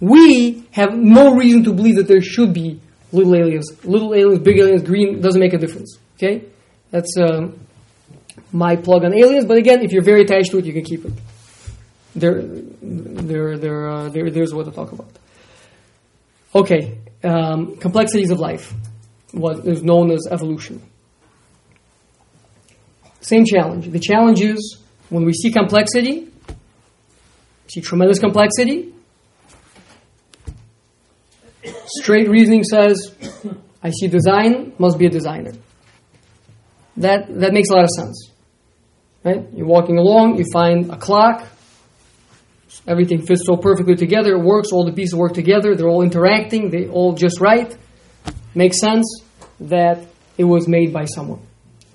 We 0.00 0.64
have 0.72 0.96
no 0.96 1.34
reason 1.34 1.64
to 1.64 1.72
believe 1.72 1.96
that 1.96 2.08
there 2.08 2.20
should 2.20 2.52
be 2.52 2.80
little 3.12 3.34
aliens. 3.34 3.70
Little 3.84 4.14
aliens, 4.14 4.42
big 4.42 4.58
aliens, 4.58 4.82
green, 4.82 5.20
doesn't 5.20 5.40
make 5.40 5.52
a 5.52 5.58
difference. 5.58 5.98
Okay? 6.16 6.46
That's 6.90 7.16
uh, 7.16 7.48
my 8.52 8.76
plug 8.76 9.04
on 9.04 9.14
aliens. 9.14 9.44
But 9.44 9.58
again, 9.58 9.82
if 9.82 9.92
you're 9.92 10.02
very 10.04 10.22
attached 10.22 10.50
to 10.50 10.58
it, 10.58 10.64
you 10.64 10.72
can 10.72 10.84
keep 10.84 11.04
it. 11.04 11.12
There, 12.14 12.42
there, 12.42 13.58
there, 13.58 13.88
uh, 13.88 14.08
there 14.08 14.30
there's 14.30 14.54
what 14.54 14.66
to 14.66 14.72
talk 14.72 14.92
about. 14.92 15.10
Okay, 16.54 16.98
um, 17.24 17.76
complexities 17.76 18.30
of 18.30 18.38
life, 18.38 18.72
what 19.32 19.66
is 19.66 19.82
known 19.82 20.10
as 20.12 20.28
evolution. 20.30 20.80
Same 23.20 23.44
challenge. 23.44 23.88
The 23.88 23.98
challenge 23.98 24.40
is 24.42 24.78
when 25.08 25.24
we 25.24 25.32
see 25.32 25.50
complexity, 25.50 26.28
see 27.66 27.80
tremendous 27.80 28.20
complexity, 28.20 28.94
Straight 31.86 32.28
reasoning 32.28 32.64
says, 32.64 33.14
I 33.82 33.90
see 33.90 34.08
design, 34.08 34.72
must 34.78 34.98
be 34.98 35.06
a 35.06 35.10
designer. 35.10 35.52
That, 36.96 37.26
that 37.40 37.52
makes 37.52 37.70
a 37.70 37.74
lot 37.74 37.84
of 37.84 37.90
sense. 37.90 38.30
Right? 39.22 39.46
You're 39.54 39.66
walking 39.66 39.98
along, 39.98 40.38
you 40.38 40.44
find 40.52 40.90
a 40.90 40.96
clock, 40.96 41.46
everything 42.86 43.24
fits 43.24 43.42
so 43.46 43.56
perfectly 43.56 43.96
together, 43.96 44.34
it 44.34 44.42
works, 44.42 44.72
all 44.72 44.84
the 44.84 44.92
pieces 44.92 45.14
work 45.14 45.34
together, 45.34 45.74
they're 45.74 45.88
all 45.88 46.02
interacting, 46.02 46.70
they 46.70 46.86
all 46.88 47.14
just 47.14 47.40
right. 47.40 47.76
Makes 48.54 48.80
sense 48.80 49.22
that 49.60 50.06
it 50.38 50.44
was 50.44 50.68
made 50.68 50.92
by 50.92 51.04
someone 51.04 51.40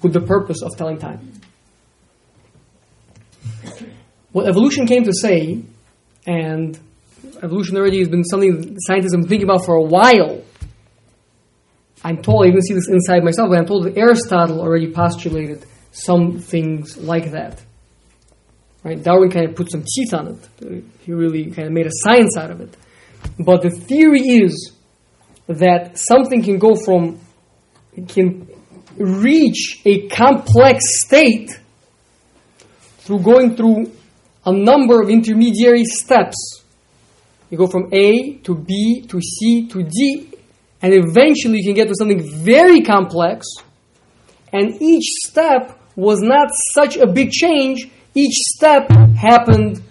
with 0.02 0.14
the 0.14 0.22
purpose 0.22 0.62
of 0.62 0.76
telling 0.78 0.98
time. 0.98 1.32
What 4.32 4.48
evolution 4.48 4.86
came 4.86 5.04
to 5.06 5.14
say, 5.14 5.64
and 6.28 6.80
evolution 7.42 7.78
already 7.78 8.00
has 8.00 8.10
been 8.10 8.24
something 8.24 8.78
scientists 8.80 9.14
have 9.14 9.22
been 9.22 9.30
thinking 9.30 9.50
about 9.50 9.66
for 9.66 9.76
a 9.76 9.84
while. 9.84 10.44
I'm 12.04 12.22
told, 12.22 12.46
I 12.46 12.50
even 12.50 12.62
see 12.62 12.74
this 12.74 12.88
inside 12.88 13.24
myself, 13.24 13.50
but 13.50 13.58
I'm 13.58 13.66
told 13.66 13.86
that 13.86 13.98
Aristotle 13.98 14.62
already 14.62 14.92
postulated 14.92 15.66
some 15.92 16.40
things 16.40 16.98
like 16.98 17.32
that. 17.32 17.62
Right? 18.84 19.02
Darwin 19.02 19.30
kind 19.30 19.50
of 19.50 19.56
put 19.56 19.72
some 19.72 19.84
teeth 19.84 20.14
on 20.14 20.28
it. 20.28 20.84
He 21.02 21.12
really 21.12 21.52
kind 21.52 21.68
of 21.68 21.74
made 21.74 21.88
a 21.88 21.92
science 21.92 22.38
out 22.38 22.52
of 22.52 22.62
it. 22.62 22.76
But 23.38 23.62
the 23.62 23.72
theory 23.72 24.22
is 24.22 24.74
that 25.48 25.98
something 25.98 26.42
can 26.42 26.60
go 26.60 26.76
from, 26.76 27.20
can 28.08 28.48
reach 28.98 29.82
a 29.86 30.08
complex 30.08 30.84
state 31.06 31.60
through 33.00 33.20
going 33.20 33.56
through 33.56 33.92
a 34.46 34.54
number 34.54 35.02
of 35.02 35.10
intermediary 35.10 35.84
steps 35.84 36.60
you 37.50 37.58
go 37.58 37.68
from 37.68 37.90
A 37.92 38.38
to 38.44 38.56
B 38.56 39.06
to 39.08 39.20
C 39.20 39.68
to 39.70 39.84
D, 39.84 40.32
and 40.82 40.94
eventually 40.94 41.58
you 41.58 41.66
can 41.66 41.74
get 41.74 41.88
to 41.88 41.96
something 41.98 42.22
very 42.44 42.82
complex. 42.82 43.48
And 44.54 44.82
each 44.82 45.06
step 45.26 45.80
was 45.96 46.22
not 46.22 46.50
such 46.74 46.98
a 46.98 47.08
big 47.08 47.32
change, 47.32 47.90
each 48.16 48.36
step 48.56 48.90
happened 49.16 49.82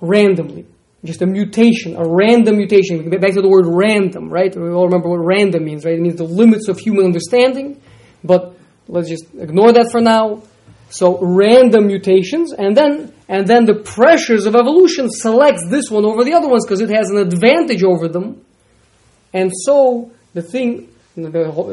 randomly. 0.00 0.66
just 1.04 1.20
a 1.20 1.26
mutation, 1.26 1.96
a 1.96 2.06
random 2.06 2.56
mutation. 2.56 3.04
We 3.08 3.16
back 3.18 3.34
to 3.34 3.42
the 3.42 3.48
word 3.48 3.66
random, 3.66 4.30
right? 4.30 4.54
We 4.54 4.70
all 4.70 4.86
remember 4.86 5.10
what 5.10 5.18
random 5.18 5.64
means, 5.64 5.84
right? 5.84 5.94
It 5.94 6.00
means 6.00 6.16
the 6.16 6.24
limits 6.24 6.68
of 6.68 6.78
human 6.78 7.04
understanding, 7.04 7.80
but 8.22 8.56
let's 8.88 9.08
just 9.08 9.26
ignore 9.34 9.72
that 9.72 9.90
for 9.92 10.00
now. 10.00 10.42
So 10.88 11.18
random 11.20 11.86
mutations, 11.86 12.52
and 12.52 12.76
then 12.76 13.12
and 13.28 13.46
then 13.46 13.64
the 13.64 13.74
pressures 13.74 14.46
of 14.46 14.54
evolution 14.54 15.10
selects 15.10 15.62
this 15.68 15.90
one 15.90 16.04
over 16.04 16.24
the 16.24 16.34
other 16.34 16.48
ones 16.48 16.64
because 16.64 16.80
it 16.80 16.90
has 16.90 17.10
an 17.10 17.18
advantage 17.18 17.82
over 17.82 18.06
them, 18.06 18.44
and 19.32 19.50
so 19.52 20.12
the 20.34 20.42
thing 20.42 20.88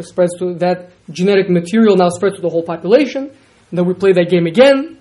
spreads 0.02 0.38
to 0.40 0.56
that 0.56 0.92
genetic 1.10 1.50
material 1.50 1.96
now 1.98 2.10
spreads 2.10 2.36
to 2.38 2.42
the 2.42 2.50
whole 2.50 2.64
population. 2.64 3.24
And 3.70 3.78
then 3.78 3.86
we 3.86 3.94
play 3.94 4.12
that 4.14 4.30
game 4.30 4.48
again. 4.48 4.98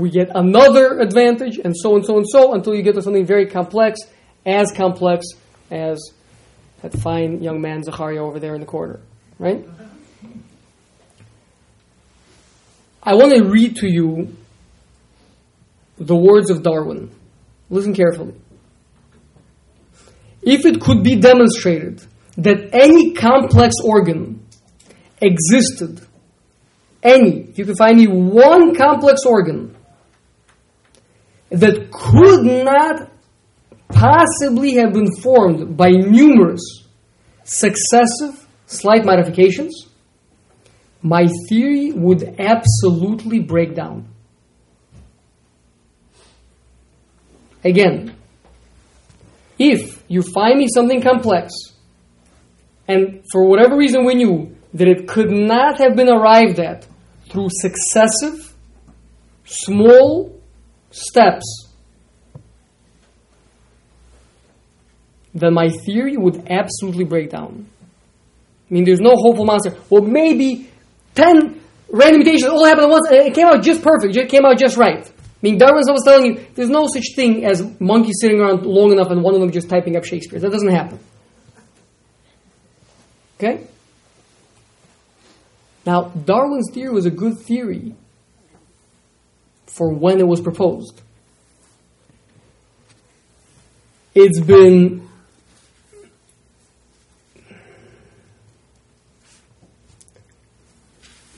We 0.00 0.08
get 0.08 0.30
another 0.34 0.98
advantage, 0.98 1.58
and 1.62 1.76
so 1.76 1.94
and 1.94 2.06
so 2.06 2.16
and 2.16 2.26
so 2.26 2.54
until 2.54 2.74
you 2.74 2.82
get 2.82 2.94
to 2.94 3.02
something 3.02 3.26
very 3.26 3.46
complex, 3.46 4.00
as 4.46 4.72
complex 4.72 5.26
as 5.70 6.00
that 6.80 6.94
fine 6.94 7.42
young 7.42 7.60
man 7.60 7.82
Zachariah 7.82 8.24
over 8.24 8.40
there 8.40 8.54
in 8.54 8.60
the 8.60 8.66
corner, 8.66 9.00
right? 9.38 9.62
I 13.02 13.14
want 13.14 13.34
to 13.34 13.44
read 13.44 13.76
to 13.76 13.88
you 13.88 14.34
the 15.98 16.16
words 16.16 16.48
of 16.50 16.62
Darwin. 16.62 17.10
Listen 17.68 17.94
carefully. 17.94 18.34
If 20.42 20.64
it 20.64 20.80
could 20.80 21.02
be 21.02 21.16
demonstrated 21.16 22.02
that 22.38 22.70
any 22.72 23.12
complex 23.12 23.74
organ 23.84 24.46
existed, 25.20 26.00
any, 27.02 27.42
if 27.50 27.58
you 27.58 27.66
could 27.66 27.76
find 27.76 27.98
me 27.98 28.06
one 28.06 28.74
complex 28.74 29.20
organ 29.26 29.76
that 31.50 31.90
could 31.90 32.44
not 32.44 33.10
possibly 33.88 34.74
have 34.74 34.92
been 34.92 35.10
formed 35.20 35.76
by 35.76 35.90
numerous 35.90 36.60
successive 37.44 38.46
slight 38.66 39.04
modifications, 39.04 39.88
my 41.02 41.26
theory 41.48 41.92
would 41.92 42.36
absolutely 42.38 43.40
break 43.40 43.74
down. 43.74 44.08
Again, 47.64 48.14
if 49.58 50.02
you 50.08 50.22
find 50.22 50.58
me 50.58 50.68
something 50.72 51.02
complex, 51.02 51.52
and 52.88 53.22
for 53.30 53.46
whatever 53.46 53.76
reason 53.76 54.04
we 54.04 54.14
knew 54.14 54.56
that 54.74 54.88
it 54.88 55.06
could 55.06 55.30
not 55.30 55.78
have 55.78 55.96
been 55.96 56.08
arrived 56.08 56.58
at 56.58 56.86
through 57.28 57.48
successive, 57.50 58.54
small 59.44 60.39
steps, 60.90 61.68
then 65.34 65.54
my 65.54 65.68
theory 65.68 66.16
would 66.16 66.48
absolutely 66.48 67.04
break 67.04 67.30
down. 67.30 67.66
I 68.70 68.74
mean, 68.74 68.84
there's 68.84 69.00
no 69.00 69.14
hopeful 69.14 69.44
monster. 69.44 69.76
Well, 69.88 70.02
maybe 70.02 70.70
10 71.14 71.60
random 71.90 72.22
mutations 72.22 72.50
all 72.50 72.64
happened 72.64 72.84
at 72.84 72.90
once, 72.90 73.08
and 73.08 73.26
it 73.26 73.34
came 73.34 73.46
out 73.46 73.62
just 73.62 73.82
perfect, 73.82 74.16
it 74.16 74.28
came 74.28 74.44
out 74.44 74.58
just 74.58 74.76
right. 74.76 75.06
I 75.06 75.42
mean, 75.42 75.56
Darwin's 75.56 75.88
always 75.88 76.04
telling 76.04 76.26
you 76.26 76.46
there's 76.54 76.68
no 76.68 76.86
such 76.92 77.14
thing 77.16 77.46
as 77.46 77.62
monkeys 77.80 78.16
sitting 78.20 78.40
around 78.40 78.66
long 78.66 78.92
enough 78.92 79.10
and 79.10 79.22
one 79.22 79.34
of 79.34 79.40
them 79.40 79.50
just 79.50 79.70
typing 79.70 79.96
up 79.96 80.04
Shakespeare. 80.04 80.38
That 80.38 80.52
doesn't 80.52 80.68
happen. 80.70 80.98
Okay? 83.38 83.66
Now, 85.86 86.10
Darwin's 86.10 86.70
theory 86.74 86.92
was 86.92 87.06
a 87.06 87.10
good 87.10 87.38
theory 87.38 87.94
for 89.70 89.92
when 89.92 90.20
it 90.20 90.26
was 90.26 90.40
proposed. 90.40 91.00
It's 94.14 94.40
been 94.40 95.08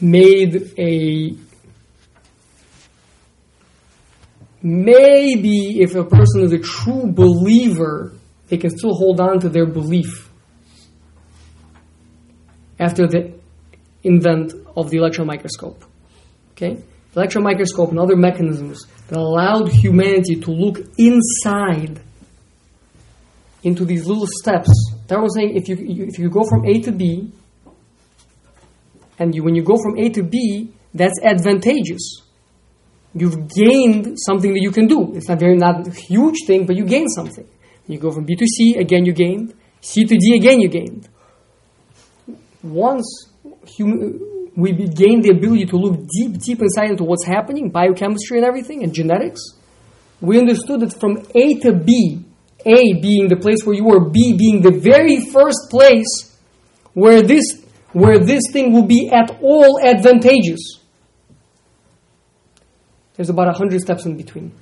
made 0.00 0.72
a 0.78 1.36
maybe 4.62 5.80
if 5.80 5.94
a 5.94 6.04
person 6.04 6.42
is 6.42 6.52
a 6.52 6.58
true 6.58 7.12
believer, 7.12 8.12
they 8.48 8.56
can 8.56 8.70
still 8.70 8.94
hold 8.94 9.20
on 9.20 9.40
to 9.40 9.48
their 9.48 9.66
belief 9.66 10.28
after 12.80 13.06
the 13.06 13.32
invent 14.02 14.52
of 14.76 14.90
the 14.90 14.96
electron 14.96 15.26
microscope. 15.26 15.84
Okay? 16.52 16.82
Electron 17.14 17.44
microscope 17.44 17.90
and 17.90 17.98
other 17.98 18.16
mechanisms 18.16 18.86
that 19.08 19.18
allowed 19.18 19.68
humanity 19.70 20.36
to 20.36 20.50
look 20.50 20.80
inside 20.96 22.00
into 23.62 23.84
these 23.84 24.06
little 24.06 24.26
steps. 24.26 24.70
Darwin 25.06 25.24
was 25.24 25.34
saying 25.34 25.56
if 25.56 25.68
you, 25.68 25.76
if 26.06 26.18
you 26.18 26.30
go 26.30 26.44
from 26.44 26.64
A 26.64 26.80
to 26.80 26.92
B, 26.92 27.30
and 29.18 29.34
you, 29.34 29.44
when 29.44 29.54
you 29.54 29.62
go 29.62 29.76
from 29.76 29.98
A 29.98 30.08
to 30.10 30.22
B, 30.22 30.72
that's 30.94 31.20
advantageous. 31.22 32.22
You've 33.14 33.48
gained 33.48 34.16
something 34.18 34.54
that 34.54 34.60
you 34.60 34.70
can 34.70 34.86
do. 34.86 35.14
It's 35.14 35.28
not 35.28 35.38
very 35.38 35.56
not 35.56 35.86
a 35.86 35.90
huge 35.90 36.46
thing, 36.46 36.66
but 36.66 36.76
you 36.76 36.86
gain 36.86 37.08
something. 37.08 37.46
You 37.86 37.98
go 37.98 38.10
from 38.10 38.24
B 38.24 38.34
to 38.36 38.46
C, 38.46 38.76
again 38.78 39.04
you 39.04 39.12
gained. 39.12 39.54
C 39.82 40.04
to 40.04 40.16
D, 40.16 40.34
again 40.34 40.60
you 40.60 40.68
gained. 40.68 41.08
Once 42.62 43.28
hum- 43.78 44.31
we 44.57 44.72
gain 44.72 45.22
the 45.22 45.30
ability 45.30 45.66
to 45.66 45.76
look 45.76 46.07
deep, 46.09 46.38
deep 46.38 46.61
inside 46.61 46.90
into 46.90 47.05
what's 47.05 47.24
happening, 47.24 47.70
biochemistry 47.70 48.38
and 48.38 48.46
everything, 48.46 48.82
and 48.82 48.94
genetics, 48.94 49.40
we 50.20 50.38
understood 50.38 50.80
that 50.80 50.98
from 51.00 51.24
A 51.34 51.55
to 51.61 51.72
B, 51.72 52.24
A 52.64 53.00
being 53.00 53.28
the 53.28 53.36
place 53.36 53.64
where 53.64 53.74
you 53.74 53.88
are, 53.90 54.00
B 54.00 54.36
being 54.36 54.62
the 54.62 54.70
very 54.70 55.24
first 55.26 55.70
place 55.70 56.38
where 56.94 57.22
this 57.22 57.61
where 57.92 58.18
this 58.18 58.44
thing 58.50 58.72
will 58.72 58.86
be 58.86 59.11
at 59.12 59.38
all 59.42 59.78
advantageous. 59.82 60.78
There's 63.14 63.28
about 63.28 63.48
a 63.48 63.53
hundred 63.53 63.80
steps 63.82 64.07
in 64.07 64.16
between. 64.16 64.53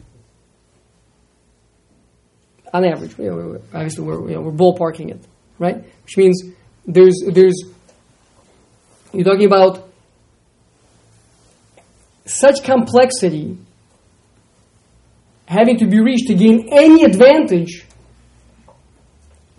On 2.73 2.85
average, 2.85 3.17
you 3.19 3.31
know, 3.31 3.61
obviously 3.73 4.05
we're, 4.05 4.29
you 4.29 4.35
know, 4.35 4.43
we're 4.43 4.53
ballparking 4.53 5.11
it, 5.11 5.21
right? 5.59 5.77
Which 5.77 6.17
means 6.17 6.43
there's 6.87 7.17
there's 7.33 7.63
you're 9.13 9.25
talking 9.25 9.47
about 9.47 9.89
such 12.27 12.63
complexity 12.63 13.59
having 15.47 15.77
to 15.79 15.87
be 15.87 16.01
reached 16.01 16.29
to 16.29 16.35
gain 16.35 16.69
any 16.71 17.03
advantage, 17.03 17.85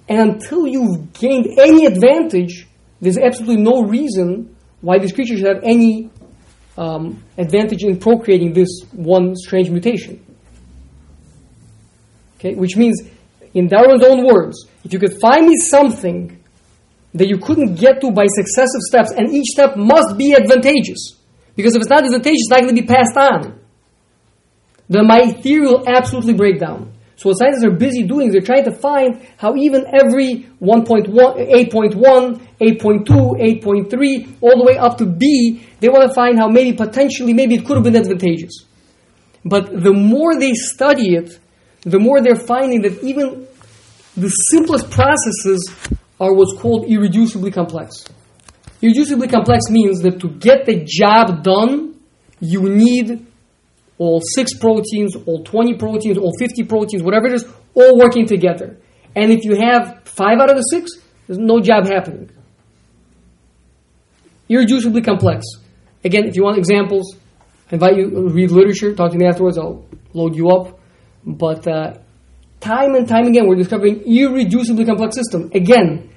and 0.07 0.19
until 0.19 0.65
you've 0.65 1.11
gained 1.13 1.47
any 1.59 1.85
advantage, 1.85 2.65
there's 3.01 3.17
absolutely 3.17 3.61
no 3.61 3.83
reason 3.83 4.55
why 4.79 4.97
this 4.99 5.11
creature 5.11 5.35
should 5.35 5.47
have 5.47 5.63
any 5.63 6.09
um, 6.77 7.21
advantage 7.37 7.83
in 7.83 7.99
procreating 7.99 8.53
this 8.53 8.69
one 8.93 9.35
strange 9.35 9.69
mutation. 9.69 10.25
Okay, 12.37 12.55
which 12.55 12.77
means, 12.77 13.01
in 13.53 13.67
Darwin's 13.67 14.03
own 14.03 14.25
words, 14.25 14.65
if 14.85 14.93
you 14.93 14.99
could 14.99 15.19
find 15.19 15.45
me 15.45 15.57
something 15.57 16.40
that 17.13 17.27
you 17.27 17.37
couldn't 17.37 17.75
get 17.75 18.01
to 18.01 18.11
by 18.11 18.25
successive 18.27 18.81
steps, 18.81 19.11
and 19.11 19.33
each 19.33 19.47
step 19.47 19.75
must 19.75 20.17
be 20.17 20.33
advantageous, 20.33 21.17
because 21.55 21.75
if 21.75 21.81
it's 21.81 21.89
not 21.89 22.03
advantageous, 22.03 22.41
it's 22.43 22.49
not 22.49 22.61
going 22.61 22.75
to 22.75 22.81
be 22.81 22.87
passed 22.87 23.17
on, 23.17 23.59
then 24.89 25.07
my 25.07 25.31
theory 25.31 25.67
will 25.67 25.87
absolutely 25.87 26.33
break 26.33 26.59
down. 26.59 26.91
So 27.15 27.29
what 27.29 27.37
scientists 27.37 27.63
are 27.63 27.71
busy 27.71 28.03
doing 28.03 28.27
is 28.27 28.33
they're 28.33 28.41
trying 28.41 28.63
to 28.65 28.71
find 28.71 29.21
how 29.37 29.55
even 29.55 29.85
every 29.93 30.49
1.1, 30.59 31.13
8.1, 31.13 32.41
8.2, 32.59 33.61
8.3, 33.61 34.37
all 34.41 34.57
the 34.57 34.65
way 34.65 34.77
up 34.77 34.97
to 34.97 35.05
B, 35.05 35.61
they 35.79 35.87
want 35.87 36.07
to 36.09 36.13
find 36.15 36.39
how 36.39 36.47
maybe 36.47 36.73
potentially, 36.75 37.31
maybe 37.33 37.55
it 37.55 37.65
could 37.65 37.75
have 37.75 37.83
been 37.83 37.95
advantageous. 37.95 38.65
But 39.45 39.83
the 39.83 39.93
more 39.93 40.39
they 40.39 40.53
study 40.53 41.15
it, 41.15 41.37
the 41.81 41.99
more 41.99 42.21
they're 42.21 42.35
finding 42.35 42.81
that 42.81 43.03
even 43.03 43.47
the 44.17 44.29
simplest 44.29 44.89
processes 44.89 45.73
are 46.21 46.33
what's 46.35 46.53
called 46.61 46.85
irreducibly 46.85 47.51
complex. 47.51 48.05
Irreducibly 48.81 49.29
complex 49.29 49.69
means 49.69 50.01
that 50.01 50.19
to 50.19 50.29
get 50.29 50.65
the 50.65 50.85
job 50.85 51.43
done, 51.43 51.99
you 52.39 52.69
need 52.69 53.25
all 53.97 54.21
six 54.35 54.55
proteins, 54.55 55.15
all 55.25 55.43
20 55.43 55.77
proteins, 55.77 56.17
all 56.19 56.31
50 56.39 56.63
proteins, 56.65 57.03
whatever 57.03 57.25
it 57.25 57.33
is, 57.33 57.45
all 57.73 57.97
working 57.97 58.27
together. 58.27 58.77
And 59.15 59.31
if 59.31 59.43
you 59.43 59.55
have 59.55 60.01
five 60.05 60.39
out 60.39 60.51
of 60.51 60.57
the 60.57 60.61
six, 60.61 60.91
there's 61.25 61.39
no 61.39 61.59
job 61.59 61.87
happening. 61.87 62.29
Irreducibly 64.47 65.03
complex. 65.03 65.45
Again, 66.03 66.25
if 66.25 66.35
you 66.35 66.43
want 66.43 66.57
examples, 66.57 67.15
I 67.71 67.75
invite 67.75 67.95
you 67.95 68.09
to 68.11 68.29
read 68.29 68.51
literature, 68.51 68.93
talk 68.93 69.11
to 69.11 69.17
me 69.17 69.25
afterwards, 69.25 69.57
I'll 69.57 69.85
load 70.13 70.35
you 70.35 70.49
up. 70.49 70.79
But 71.25 71.67
uh, 71.67 71.93
time 72.59 72.93
and 72.95 73.07
time 73.07 73.25
again, 73.27 73.47
we're 73.47 73.55
discovering 73.55 74.01
irreducibly 74.01 74.85
complex 74.85 75.15
system. 75.15 75.49
Again, 75.53 76.10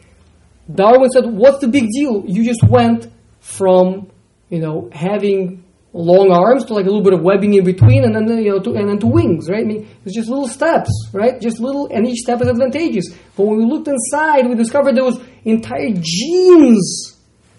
Darwin 0.73 1.11
said, 1.11 1.27
what's 1.27 1.59
the 1.59 1.69
big 1.69 1.89
deal? 1.91 2.25
You 2.27 2.45
just 2.45 2.63
went 2.63 3.11
from, 3.41 4.11
you 4.49 4.61
know, 4.61 4.89
having 4.93 5.63
long 5.93 6.33
arms 6.33 6.65
to 6.65 6.75
like 6.75 6.87
a 6.87 6.89
little 6.89 7.05
bit 7.05 7.13
of 7.13 7.23
webbing 7.23 7.55
in 7.55 7.65
between, 7.65 8.05
and 8.05 8.15
then 8.15 8.27
you 8.39 8.51
know, 8.51 8.59
to, 8.59 8.75
and 8.75 8.89
then 8.89 8.99
to 8.99 9.07
wings, 9.07 9.49
right? 9.49 9.63
I 9.63 9.67
mean, 9.67 9.89
it's 10.05 10.15
just 10.15 10.29
little 10.29 10.49
steps, 10.49 10.91
right? 11.13 11.41
Just 11.41 11.61
little, 11.61 11.87
and 11.87 12.07
each 12.07 12.19
step 12.19 12.41
is 12.43 12.49
advantageous. 12.49 13.15
But 13.37 13.47
when 13.47 13.59
we 13.59 13.65
looked 13.65 13.89
inside, 13.89 14.49
we 14.49 14.57
discovered 14.57 14.97
there 14.97 15.05
was 15.05 15.21
entire 15.45 15.93
genes 15.95 17.17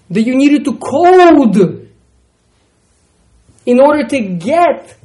that 0.10 0.22
you 0.22 0.36
needed 0.36 0.66
to 0.66 0.78
code 0.78 1.90
in 3.66 3.80
order 3.80 4.06
to 4.06 4.20
get 4.20 4.98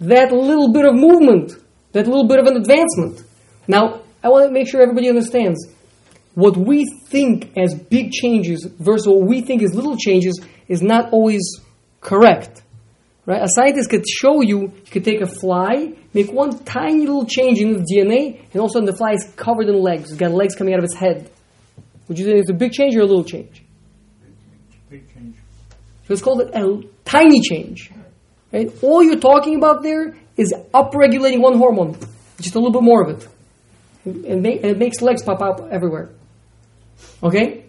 that 0.00 0.32
little 0.32 0.72
bit 0.72 0.86
of 0.86 0.94
movement, 0.94 1.52
that 1.92 2.06
little 2.06 2.26
bit 2.26 2.38
of 2.38 2.46
an 2.46 2.56
advancement. 2.56 3.22
Now, 3.66 4.02
I 4.22 4.28
want 4.28 4.46
to 4.46 4.52
make 4.52 4.68
sure 4.68 4.80
everybody 4.80 5.08
understands 5.08 5.66
what 6.34 6.56
we 6.56 6.86
think 7.08 7.56
as 7.56 7.74
big 7.74 8.12
changes 8.12 8.66
versus 8.78 9.06
what 9.06 9.22
we 9.22 9.40
think 9.40 9.62
as 9.62 9.74
little 9.74 9.96
changes 9.96 10.40
is 10.68 10.82
not 10.82 11.12
always 11.12 11.42
correct. 12.00 12.62
Right? 13.26 13.42
A 13.42 13.48
scientist 13.48 13.90
could 13.90 14.08
show 14.08 14.40
you, 14.40 14.60
you 14.60 14.90
could 14.90 15.04
take 15.04 15.20
a 15.20 15.26
fly, 15.26 15.92
make 16.14 16.32
one 16.32 16.58
tiny 16.64 17.00
little 17.00 17.26
change 17.26 17.60
in 17.60 17.74
the 17.74 17.80
DNA, 17.80 18.40
and 18.52 18.56
all 18.56 18.66
of 18.66 18.70
a 18.70 18.72
sudden 18.72 18.86
the 18.86 18.96
fly 18.96 19.12
is 19.12 19.24
covered 19.36 19.68
in 19.68 19.80
legs. 19.80 20.10
It's 20.10 20.18
got 20.18 20.32
legs 20.32 20.54
coming 20.54 20.74
out 20.74 20.78
of 20.78 20.84
its 20.84 20.94
head. 20.94 21.30
Would 22.08 22.18
you 22.18 22.24
say 22.24 22.38
it's 22.38 22.50
a 22.50 22.54
big 22.54 22.72
change 22.72 22.96
or 22.96 23.00
a 23.00 23.06
little 23.06 23.24
change? 23.24 23.62
Big 24.88 25.12
change. 25.14 25.36
So 26.06 26.12
it's 26.12 26.22
called 26.22 26.40
a 26.40 26.82
tiny 27.04 27.40
change. 27.40 27.90
Right? 28.52 28.72
All 28.82 29.02
you're 29.02 29.20
talking 29.20 29.56
about 29.56 29.82
there 29.82 30.16
is 30.36 30.52
upregulating 30.74 31.40
one 31.40 31.56
hormone, 31.56 31.98
just 32.40 32.54
a 32.54 32.58
little 32.58 32.72
bit 32.72 32.82
more 32.82 33.02
of 33.02 33.16
it. 33.16 33.28
And, 34.04 34.44
it 34.46 34.78
makes 34.78 35.02
legs 35.02 35.22
pop 35.22 35.42
out 35.42 35.70
everywhere. 35.70 36.10
Okay? 37.22 37.64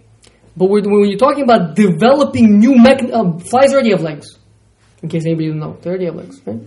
But 0.56 0.70
when 0.70 0.84
you're 1.10 1.18
talking 1.18 1.44
about 1.44 1.76
developing 1.76 2.60
new 2.60 2.76
mechanisms, 2.78 3.14
um, 3.14 3.40
flies 3.40 3.74
already 3.74 3.92
have 3.92 4.02
legs. 4.02 4.28
In 5.02 5.10
case 5.10 5.26
anybody 5.26 5.48
didn't 5.48 5.62
know, 5.62 5.78
they 5.82 5.90
already 5.90 6.06
have 6.06 6.16
legs. 6.16 6.42
Right? 6.46 6.60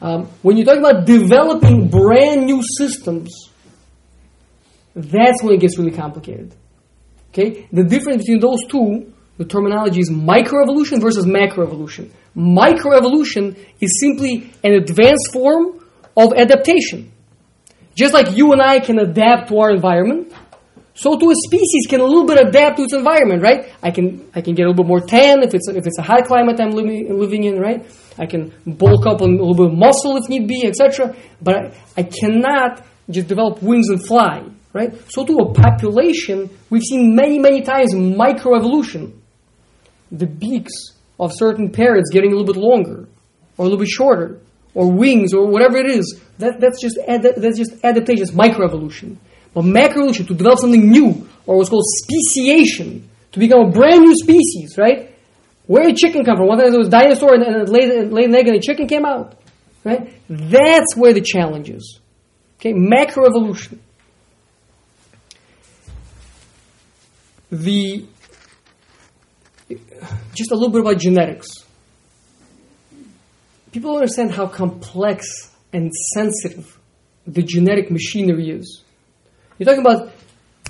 Um, 0.00 0.26
when 0.42 0.56
you're 0.56 0.66
talking 0.66 0.84
about 0.84 1.06
developing 1.06 1.88
brand 1.88 2.46
new 2.46 2.62
systems, 2.76 3.50
that's 4.94 5.42
when 5.42 5.54
it 5.54 5.60
gets 5.60 5.78
really 5.78 5.90
complicated. 5.90 6.54
Okay? 7.30 7.68
The 7.72 7.84
difference 7.84 8.22
between 8.22 8.40
those 8.40 8.64
two, 8.68 9.12
the 9.36 9.44
terminology 9.44 10.00
is 10.00 10.10
microevolution 10.10 11.00
versus 11.00 11.26
macroevolution. 11.26 12.10
Microevolution 12.36 13.56
is 13.80 14.00
simply 14.00 14.52
an 14.64 14.72
advanced 14.72 15.32
form 15.32 15.84
of 16.16 16.32
adaptation. 16.34 17.12
Just 17.94 18.14
like 18.14 18.36
you 18.36 18.52
and 18.52 18.62
I 18.62 18.78
can 18.80 18.98
adapt 18.98 19.48
to 19.48 19.58
our 19.58 19.70
environment, 19.70 20.32
so 20.98 21.16
to 21.16 21.30
a 21.30 21.34
species 21.46 21.86
can 21.88 22.00
a 22.00 22.04
little 22.04 22.26
bit 22.26 22.44
adapt 22.44 22.78
to 22.78 22.82
its 22.82 22.92
environment, 22.92 23.40
right? 23.40 23.72
I 23.84 23.92
can 23.92 24.28
I 24.34 24.40
can 24.40 24.56
get 24.56 24.64
a 24.64 24.68
little 24.68 24.82
bit 24.82 24.88
more 24.88 25.00
tan 25.00 25.44
if 25.44 25.54
it's 25.54 25.68
if 25.68 25.86
it's 25.86 25.96
a 25.96 26.02
hot 26.02 26.24
climate 26.26 26.60
I'm 26.60 26.70
living, 26.70 27.16
living 27.16 27.44
in, 27.44 27.60
right? 27.60 27.86
I 28.18 28.26
can 28.26 28.52
bulk 28.66 29.06
up 29.06 29.20
a 29.20 29.24
little 29.24 29.54
bit 29.54 29.66
of 29.66 29.74
muscle 29.74 30.16
if 30.16 30.28
need 30.28 30.48
be, 30.48 30.66
etc. 30.66 31.14
But 31.40 31.54
I, 31.54 31.74
I 31.98 32.02
cannot 32.02 32.84
just 33.08 33.28
develop 33.28 33.62
wings 33.62 33.90
and 33.90 34.04
fly, 34.04 34.42
right? 34.72 34.92
So 35.08 35.24
to 35.24 35.34
a 35.36 35.54
population, 35.54 36.50
we've 36.68 36.82
seen 36.82 37.14
many 37.14 37.38
many 37.38 37.62
times 37.62 37.94
microevolution. 37.94 39.12
The 40.10 40.26
beaks 40.26 40.74
of 41.20 41.30
certain 41.32 41.70
parrots 41.70 42.10
getting 42.12 42.32
a 42.32 42.34
little 42.34 42.52
bit 42.52 42.60
longer, 42.60 43.06
or 43.56 43.60
a 43.60 43.68
little 43.68 43.78
bit 43.78 43.86
shorter, 43.86 44.40
or 44.74 44.90
wings, 44.90 45.32
or 45.32 45.46
whatever 45.46 45.76
it 45.76 45.86
is. 45.86 46.20
That, 46.38 46.58
that's 46.58 46.80
just 46.80 46.98
ad, 47.06 47.22
that's 47.22 47.56
just 47.56 47.84
adaptation, 47.84 48.22
it's 48.22 48.32
microevolution. 48.32 49.18
But 49.54 49.64
macroevolution, 49.64 50.26
to 50.28 50.34
develop 50.34 50.58
something 50.58 50.90
new, 50.90 51.28
or 51.46 51.56
what's 51.56 51.70
called 51.70 51.84
speciation, 52.04 53.08
to 53.32 53.38
become 53.38 53.68
a 53.68 53.70
brand 53.70 54.00
new 54.00 54.14
species, 54.14 54.76
right? 54.78 55.14
Where 55.66 55.84
did 55.84 55.96
chicken 55.96 56.24
come 56.24 56.36
from? 56.36 56.46
One 56.46 56.58
time 56.58 56.70
there 56.70 56.78
was 56.78 56.88
dinosaur 56.88 57.34
and, 57.34 57.42
and 57.42 57.56
it 57.56 57.68
laid, 57.68 57.90
it 57.90 58.12
laid 58.12 58.30
an 58.30 58.34
egg 58.34 58.48
and 58.48 58.56
a 58.56 58.60
chicken 58.60 58.86
came 58.86 59.04
out. 59.04 59.34
Right? 59.84 60.12
That's 60.28 60.96
where 60.96 61.12
the 61.12 61.20
challenge 61.20 61.70
is. 61.70 62.00
Okay, 62.56 62.72
macroevolution. 62.72 63.78
The 67.50 68.06
just 70.34 70.50
a 70.50 70.54
little 70.54 70.70
bit 70.70 70.80
about 70.80 70.98
genetics. 70.98 71.48
People 73.72 73.94
understand 73.94 74.32
how 74.32 74.46
complex 74.46 75.50
and 75.72 75.92
sensitive 76.14 76.78
the 77.26 77.42
genetic 77.42 77.90
machinery 77.90 78.50
is. 78.50 78.82
You're 79.58 79.66
talking 79.66 79.84
about 79.84 80.12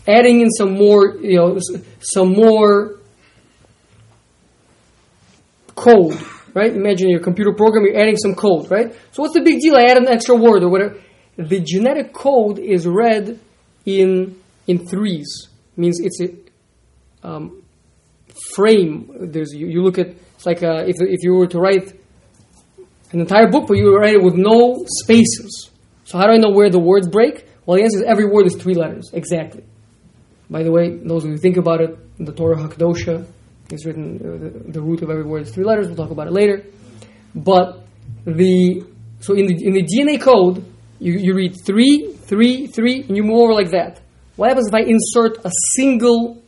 adding 0.07 0.41
in 0.41 0.51
some 0.51 0.73
more, 0.73 1.17
you 1.21 1.37
know, 1.37 1.59
some 2.01 2.33
more 2.33 2.99
code, 5.75 6.19
right? 6.55 6.75
Imagine 6.75 7.11
your 7.11 7.21
computer 7.21 7.53
program, 7.53 7.85
you're 7.85 8.01
adding 8.01 8.17
some 8.17 8.35
code, 8.35 8.71
right? 8.71 8.95
So 9.13 9.23
what's 9.23 9.35
the 9.35 9.43
big 9.43 9.61
deal? 9.61 9.77
I 9.77 9.85
add 9.85 9.99
an 9.99 10.09
extra 10.09 10.35
word 10.35 10.63
or 10.63 10.71
whatever. 10.71 10.99
The 11.37 11.61
genetic 11.61 12.13
code 12.13 12.59
is 12.59 12.87
read 12.87 13.39
in 13.85 14.37
in 14.67 14.87
threes. 14.87 15.49
Means 15.77 16.01
it's 16.01 16.21
a 16.21 17.27
um, 17.27 17.63
frame. 18.55 19.31
There's 19.33 19.53
you, 19.53 19.69
you, 19.69 19.83
look 19.83 19.99
at 19.99 20.09
it's 20.09 20.47
like 20.47 20.63
a, 20.63 20.71
uh, 20.71 20.83
if 20.83 20.97
if 21.01 21.23
you 21.23 21.35
were 21.35 21.47
to 21.47 21.59
write 21.59 21.93
an 23.13 23.21
entire 23.21 23.49
book, 23.49 23.69
but 23.69 23.75
you 23.75 23.97
write 23.97 24.15
it 24.15 24.23
with 24.23 24.35
no 24.35 24.85
spaces. 25.03 25.71
So 26.05 26.19
how 26.19 26.27
do 26.27 26.33
I 26.33 26.39
know 26.39 26.51
where 26.51 26.71
the 26.71 26.81
words 26.81 27.07
break? 27.09 27.48
Well, 27.69 27.77
the 27.77 27.83
answer 27.83 27.99
is 27.99 28.05
every 28.05 28.25
word 28.25 28.47
is 28.47 28.57
three 28.57 28.73
letters, 28.73 29.11
exactly. 29.13 29.63
By 30.49 30.63
the 30.63 30.73
way, 30.73 30.89
those 30.89 31.25
who 31.25 31.37
think 31.37 31.59
about 31.59 31.83
it, 31.83 31.99
the 32.17 32.33
Torah 32.33 32.57
Hakdosha 32.57 33.27
is 33.71 33.85
written, 33.85 34.17
uh, 34.17 34.39
the, 34.43 34.73
the, 34.73 34.81
root 34.81 35.03
of 35.03 35.11
every 35.11 35.25
word 35.25 35.43
is 35.43 35.51
three 35.51 35.65
letters, 35.65 35.87
we'll 35.87 35.97
talk 35.97 36.11
about 36.11 36.29
it 36.29 36.33
later. 36.33 36.65
But 37.35 37.85
the, 38.25 38.87
so 39.21 39.35
in 39.35 39.45
the, 39.45 39.67
in 39.67 39.75
the 39.75 39.83
DNA 39.83 40.19
code, 40.19 40.65
you, 40.99 41.19
you 41.19 41.35
read 41.35 41.57
three, 41.63 42.15
three, 42.15 42.69
three, 42.69 43.03
and 43.03 43.15
you 43.15 43.23
move 43.23 43.37
over 43.37 43.53
like 43.53 43.73
that. 43.73 44.01
What 44.37 44.49
happens 44.49 44.69
if 44.69 44.75
I 44.75 44.85
insert 44.89 45.45
a 45.45 45.51
single 45.77 46.43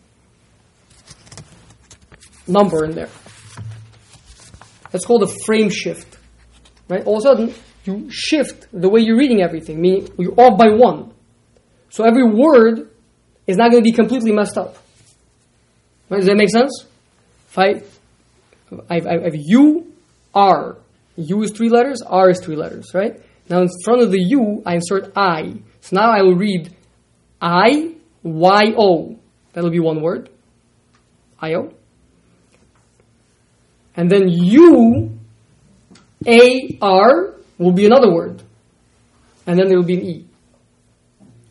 number 2.49 2.87
in 2.87 2.93
there? 2.93 3.11
That's 4.91 5.05
called 5.05 5.25
a 5.25 5.31
frame 5.45 5.69
shift. 5.69 6.17
Right? 6.89 7.05
All 7.05 7.19
of 7.19 7.19
a 7.19 7.23
sudden, 7.25 7.55
you 7.85 8.09
shift 8.11 8.67
the 8.73 8.89
way 8.89 9.01
you're 9.01 9.17
reading 9.17 9.41
everything, 9.43 9.81
meaning 9.81 10.09
you're 10.19 10.39
off 10.39 10.59
by 10.59 10.69
one. 10.69 11.13
So 11.89 12.05
every 12.05 12.25
word 12.25 12.91
is 13.47 13.57
not 13.57 13.71
going 13.71 13.83
to 13.83 13.91
be 13.91 13.93
completely 13.93 14.33
messed 14.33 14.59
up. 14.59 14.77
Does 16.11 16.27
that 16.27 16.37
make 16.37 16.51
sense? 16.51 16.87
If 17.49 17.59
I, 17.59 17.83
I, 18.89 18.97
I 18.97 19.25
have 19.25 19.35
U, 19.35 19.93
R. 20.35 20.77
U 21.17 21.43
is 21.43 21.51
three 21.53 21.69
letters, 21.69 22.03
R 22.03 22.31
is 22.31 22.41
three 22.41 22.57
letters, 22.57 22.93
right? 22.95 23.21
Now 23.49 23.63
in 23.63 23.69
front 23.85 24.03
of 24.03 24.11
the 24.11 24.21
U, 24.21 24.63
I 24.65 24.75
insert 24.75 25.13
I. 25.17 25.55
So 25.81 25.97
now 25.97 26.11
I 26.11 26.23
will 26.23 26.37
read 26.37 26.75
I, 27.41 27.95
Y, 28.23 28.63
O. 28.77 29.19
That'll 29.53 29.71
be 29.71 29.81
one 29.81 30.01
word. 30.01 30.29
I, 31.41 31.55
O. 31.55 31.73
And 33.97 34.11
then 34.11 34.29
U, 34.29 35.19
A, 36.27 36.79
R, 36.81 37.35
will 37.61 37.73
be 37.73 37.87
another 37.87 38.13
word. 38.13 38.43
And 39.47 39.59
then 39.59 39.69
there 39.69 39.77
will 39.77 39.87
be 39.87 39.99
an 39.99 40.05
E. 40.05 40.27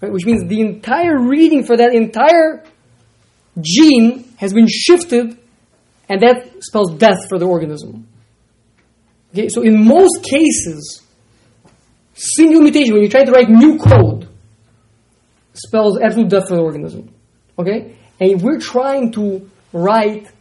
Right? 0.01 0.11
Which 0.11 0.25
means 0.25 0.47
the 0.47 0.61
entire 0.61 1.19
reading 1.19 1.63
for 1.63 1.77
that 1.77 1.93
entire 1.93 2.63
gene 3.61 4.33
has 4.37 4.53
been 4.53 4.67
shifted, 4.67 5.37
and 6.07 6.21
that 6.21 6.63
spells 6.63 6.95
death 6.95 7.27
for 7.29 7.37
the 7.37 7.45
organism. 7.45 8.07
Okay, 9.33 9.49
so 9.49 9.61
in 9.61 9.85
most 9.85 10.23
cases, 10.23 11.03
single 12.13 12.61
mutation, 12.61 12.93
when 12.93 13.03
you're 13.03 13.11
trying 13.11 13.27
to 13.27 13.31
write 13.31 13.49
new 13.49 13.77
code, 13.77 14.27
spells 15.53 15.99
absolute 15.99 16.29
death 16.29 16.47
for 16.47 16.55
the 16.55 16.61
organism. 16.61 17.13
Okay? 17.57 17.95
And 18.19 18.31
if 18.31 18.41
we're 18.41 18.59
trying 18.59 19.11
to 19.13 19.49
write 19.73 20.31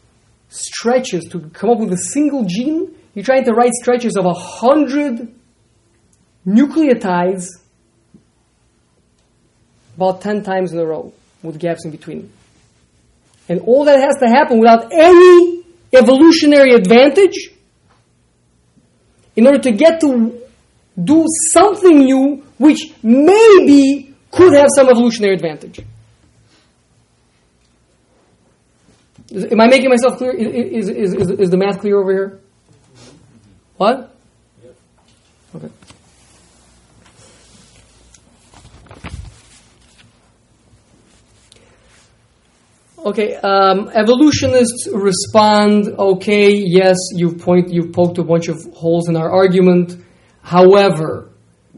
stretches 0.48 1.24
to 1.32 1.40
come 1.50 1.70
up 1.70 1.78
with 1.78 1.92
a 1.92 1.98
single 1.98 2.44
gene, 2.44 2.94
you're 3.14 3.24
trying 3.24 3.44
to 3.44 3.52
write 3.52 3.72
stretches 3.72 4.16
of 4.16 4.24
a 4.24 4.32
hundred 4.32 5.34
nucleotides 6.49 7.46
about 9.96 10.20
10 10.22 10.44
times 10.44 10.72
in 10.72 10.78
a 10.78 10.84
row 10.84 11.12
with 11.42 11.59
gaps 11.59 11.84
in 11.84 11.90
between. 11.90 12.32
And 13.49 13.61
all 13.61 13.84
that 13.84 14.01
has 14.01 14.16
to 14.20 14.28
happen 14.28 14.59
without 14.59 14.92
any 14.92 15.64
evolutionary 15.92 16.72
advantage 16.74 17.51
in 19.36 19.46
order 19.46 19.59
to 19.59 19.72
get 19.72 20.01
to 20.01 20.40
do 21.03 21.24
something 21.53 21.99
new 21.99 22.44
which 22.59 22.92
maybe 23.03 24.14
could 24.30 24.53
have 24.55 24.68
some 24.74 24.88
evolutionary 24.88 25.34
advantage. 25.34 25.80
Am 29.32 29.61
I 29.61 29.66
making 29.66 29.90
myself 29.90 30.18
clear? 30.18 30.32
Is, 30.32 30.88
is, 30.88 31.14
is, 31.14 31.30
is 31.30 31.51
the 31.51 31.57
math 31.57 31.80
clear 31.80 31.99
over 31.99 32.12
here? 32.12 32.40
What? 33.76 34.14
Okay, 43.09 43.36
um, 43.36 43.88
evolutionists 43.94 44.86
respond. 44.92 45.88
Okay, 45.98 46.52
yes, 46.52 46.94
you've 47.14 47.38
point, 47.38 47.72
you've 47.72 47.90
poked 47.90 48.18
a 48.18 48.22
bunch 48.22 48.48
of 48.48 48.59
holes 48.74 49.09
in 49.09 49.16
our 49.16 49.30
argument. 49.30 49.96
However, 50.42 51.30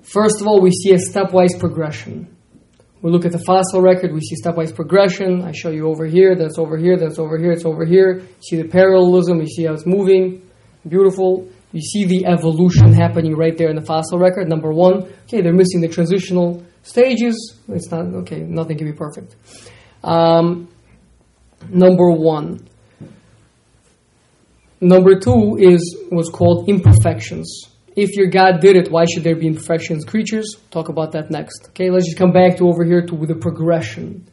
first 0.03 0.41
of 0.41 0.49
all, 0.49 0.61
we 0.61 0.73
see 0.73 0.91
a 0.91 0.97
stepwise 0.97 1.57
progression. 1.57 2.37
We 3.01 3.13
look 3.13 3.25
at 3.25 3.31
the 3.31 3.39
fossil 3.39 3.81
record, 3.81 4.13
we 4.13 4.21
see 4.23 4.35
stepwise 4.45 4.75
progression. 4.75 5.43
I 5.43 5.53
show 5.53 5.71
you 5.71 5.87
over 5.87 6.05
here, 6.05 6.35
that's 6.35 6.59
over 6.59 6.77
here, 6.77 6.99
that's 6.99 7.21
over 7.21 7.39
here, 7.39 7.53
it's 7.53 7.65
over 7.65 7.85
here. 7.85 8.23
see 8.41 8.61
the 8.61 8.67
parallelism, 8.67 9.41
you 9.41 9.47
see 9.47 9.67
how 9.67 9.75
it's 9.75 9.87
moving. 9.87 10.43
Beautiful. 10.89 11.49
You 11.71 11.81
see 11.81 12.07
the 12.07 12.27
evolution 12.27 12.93
happening 12.93 13.37
right 13.37 13.57
there 13.57 13.69
in 13.69 13.77
the 13.77 13.87
fossil 13.87 14.19
record. 14.19 14.49
Number 14.49 14.73
one, 14.73 15.05
okay, 15.27 15.43
they're 15.43 15.53
missing 15.53 15.81
the 15.81 15.87
transitional 15.87 16.67
stages. 16.83 17.57
It's 17.69 17.89
not, 17.89 18.07
okay, 18.23 18.41
nothing 18.41 18.79
can 18.79 18.91
be 18.91 18.97
perfect. 18.97 19.37
Um, 20.03 20.69
number 21.69 22.11
one. 22.11 22.67
Number 24.81 25.19
two 25.19 25.59
is 25.61 25.97
what's 26.09 26.31
called 26.31 26.69
imperfections. 26.69 27.69
If 27.97 28.17
your 28.17 28.29
God 28.29 28.61
did 28.61 28.77
it, 28.77 28.91
why 28.91 29.05
should 29.05 29.25
there 29.25 29.37
be 29.37 29.47
imperfections 29.47 30.05
creatures? 30.05 30.57
Talk 30.71 30.89
about 30.89 31.13
that 31.13 31.31
next. 31.31 31.69
Okay, 31.71 31.91
let's 31.91 32.07
just 32.07 32.17
come 32.17 32.33
back 32.33 32.57
to 32.59 32.69
over 32.69 32.85
here 32.85 33.05
to 33.05 33.27
the 33.27 33.35
progression. 33.35 34.27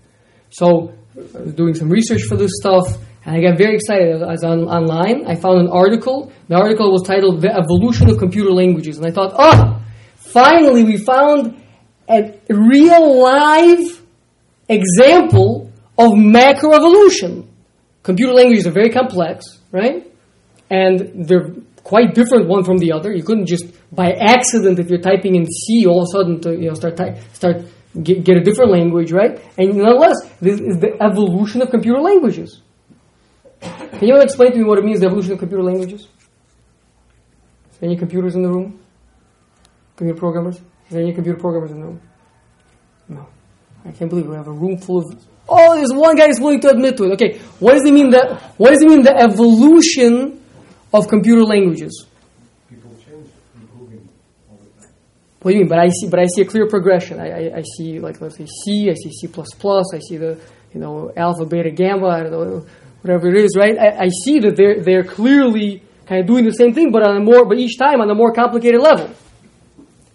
So, 0.50 0.94
I 1.18 1.42
was 1.42 1.54
doing 1.56 1.74
some 1.74 1.90
research 1.90 2.22
for 2.30 2.38
this 2.38 2.52
stuff, 2.62 2.96
and 3.26 3.36
I 3.36 3.42
got 3.42 3.58
very 3.58 3.76
excited. 3.76 4.22
I 4.22 4.32
was 4.32 4.44
on, 4.44 4.66
online. 4.66 5.26
I 5.28 5.36
found 5.36 5.60
an 5.60 5.68
article. 5.68 6.32
The 6.48 6.56
article 6.56 6.92
was 6.92 7.04
titled 7.06 7.42
"The 7.42 7.54
Evolution 7.54 8.10
of 8.10 8.18
Computer 8.18 8.52
Languages," 8.52 8.98
and 8.98 9.06
I 9.06 9.12
thought, 9.12 9.34
oh, 9.36 9.82
finally 10.16 10.84
we 10.84 10.98
found 10.98 11.62
a 12.08 12.40
real 12.50 13.22
live 13.22 14.02
example 14.70 15.67
of 15.98 16.12
macroevolution. 16.12 17.48
Computer 18.04 18.34
languages 18.34 18.68
are 18.68 18.72
very 18.72 18.90
complex, 18.90 19.46
right? 19.72 20.12
And 20.70 21.28
they're 21.28 21.54
quite 21.84 22.14
different 22.14 22.48
one 22.48 22.64
from 22.64 22.78
the 22.78 22.92
other. 22.92 23.12
You 23.12 23.24
couldn't 23.24 23.48
just 23.48 23.66
by 23.92 24.12
accident, 24.12 24.80
if 24.80 24.90
you're 24.90 25.02
typing 25.02 25.36
in 25.36 25.46
C, 25.46 25.86
all 25.86 26.02
of 26.02 26.08
a 26.10 26.12
sudden 26.12 26.42
to 26.42 26.52
you 26.52 26.68
know 26.70 26.74
start 26.74 26.98
ty- 26.98 27.20
start 27.34 27.64
get, 28.04 28.24
get 28.24 28.38
a 28.38 28.42
different 28.42 28.72
language, 28.72 29.12
right? 29.12 29.40
And 29.58 29.76
nonetheless, 29.76 30.18
this 30.40 30.60
is 30.60 30.78
the 30.78 30.98
evolution 31.02 31.62
of 31.62 31.70
computer 31.70 32.00
languages. 32.00 32.62
Can 33.62 34.08
you 34.08 34.18
explain 34.18 34.52
to 34.52 34.58
me 34.58 34.64
what 34.66 34.78
it 34.78 34.86
means, 34.86 35.00
the 35.00 35.08
evolution 35.08 35.34
of 35.34 35.40
computer 35.40 35.64
languages? 35.64 36.08
Any 37.82 37.96
computers 37.96 38.36
in 38.36 38.44
the 38.44 38.50
room? 38.50 38.80
Computer 39.96 40.20
programmers? 40.20 40.58
Is 40.58 40.92
there 40.92 41.02
any 41.02 41.14
computer 41.14 41.40
programmers 41.40 41.72
in 41.72 41.80
the 41.80 41.86
room? 41.86 42.02
No. 43.08 43.28
I 43.86 43.92
can't 43.92 44.10
believe 44.10 44.28
we 44.28 44.36
have 44.36 44.48
a 44.48 44.52
room 44.52 44.78
full 44.78 45.00
of. 45.00 45.06
Oh, 45.50 45.76
there's 45.76 45.94
one 45.94 46.16
guy 46.16 46.28
who's 46.28 46.40
willing 46.40 46.60
to 46.62 46.70
admit 46.70 46.98
to 46.98 47.06
it. 47.06 47.14
Okay, 47.14 47.40
what 47.60 47.74
does 47.74 47.86
it 47.86 47.94
mean 47.94 48.10
that? 48.12 48.54
What 48.58 48.72
does 48.72 48.82
it 48.82 48.88
mean 48.90 49.04
the 49.04 49.16
evolution 49.16 50.44
of 50.94 51.08
computer 51.08 51.44
languages? 51.44 52.06
People 52.70 52.92
change, 53.06 53.30
improving 53.56 54.10
all 54.50 54.58
the 54.58 54.82
time. 54.82 54.94
What 55.42 55.52
do 55.52 55.58
you 55.58 55.64
mean? 55.64 55.70
But 55.70 55.80
I 55.80 55.90
see, 55.90 56.10
but 56.10 56.20
I 56.20 56.26
see 56.36 56.42
a 56.42 56.46
clear 56.46 56.68
progression. 56.68 57.20
I, 57.20 57.30
I, 57.30 57.58
I 57.60 57.64
see, 57.78 58.00
like, 58.00 58.20
let's 58.20 58.38
say 58.38 58.46
C. 58.46 58.90
I 58.90 58.94
see 58.94 59.12
C 59.12 59.28
plus 59.28 59.48
plus. 59.58 59.94
I 59.94 60.00
see 60.00 60.18
the, 60.18 60.40
you 60.74 60.82
know, 60.82 61.12
alpha, 61.16 61.46
beta, 61.46 61.72
gamma. 61.72 62.08
I 62.08 62.24
don't 62.24 62.32
know, 62.32 62.66
whatever 63.02 63.30
it 63.30 63.38
is, 63.38 63.56
right? 63.58 63.78
I, 63.78 64.06
I 64.06 64.10
see 64.10 64.40
that 64.40 64.58
they're 64.58 64.82
they're 64.84 65.04
clearly 65.04 65.82
kind 66.08 66.22
of 66.22 66.28
doing 66.28 66.44
the 66.44 66.52
same 66.52 66.74
thing, 66.74 66.92
but 66.92 67.08
on 67.08 67.16
a 67.16 67.20
more, 67.20 67.46
but 67.46 67.58
each 67.58 67.78
time 67.78 68.02
on 68.02 68.10
a 68.10 68.16
more 68.16 68.34
complicated 68.34 68.82
level. 68.82 69.10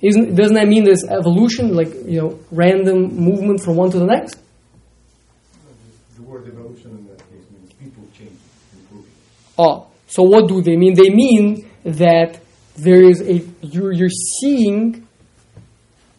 Isn't 0.01 0.35
doesn't 0.35 0.57
that 0.57 0.66
mean 0.66 0.85
there's 0.85 1.05
evolution, 1.05 1.74
like 1.74 1.95
you 2.07 2.20
know, 2.20 2.39
random 2.51 3.14
movement 3.14 3.62
from 3.62 3.76
one 3.76 3.91
to 3.93 3.99
the 3.99 4.07
next? 4.07 4.37
Word 6.33 6.49
evolution 6.49 6.93
in 6.93 7.07
that 7.09 7.18
case 7.18 7.45
means 7.51 7.74
people 7.74 8.05
change, 8.16 8.39
improving. 8.72 9.12
Oh, 9.59 9.89
so 10.07 10.22
what 10.22 10.49
do 10.49 10.62
they 10.62 10.76
mean? 10.76 10.95
They 10.95 11.11
mean 11.11 11.70
that 11.85 12.41
there 12.74 13.03
is 13.03 13.20
a 13.20 13.45
you're, 13.61 13.93
you're 13.93 14.09
seeing 14.41 15.07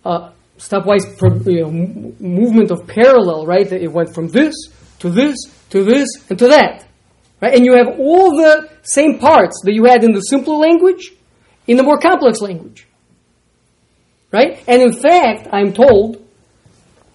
a 0.05 0.29
stepwise 0.59 1.17
pro, 1.17 1.33
you 1.51 1.61
know, 1.61 1.69
m- 1.69 2.15
movement 2.19 2.69
of 2.69 2.85
parallel, 2.85 3.47
right? 3.47 3.67
That 3.67 3.81
it 3.81 3.91
went 3.91 4.13
from 4.13 4.27
this 4.27 4.53
to 4.99 5.09
this 5.09 5.35
to 5.71 5.83
this 5.83 6.07
and 6.29 6.37
to 6.37 6.47
that, 6.49 6.85
right? 7.41 7.55
And 7.55 7.65
you 7.65 7.73
have 7.73 7.99
all 7.99 8.37
the 8.37 8.69
same 8.83 9.17
parts 9.17 9.61
that 9.63 9.73
you 9.73 9.85
had 9.85 10.03
in 10.03 10.11
the 10.11 10.21
simpler 10.21 10.57
language 10.57 11.11
in 11.65 11.75
the 11.75 11.81
more 11.81 11.97
complex 11.97 12.39
language, 12.39 12.85
right? 14.31 14.63
And 14.67 14.79
in 14.79 14.93
fact, 14.93 15.47
I'm 15.51 15.73
told 15.73 16.23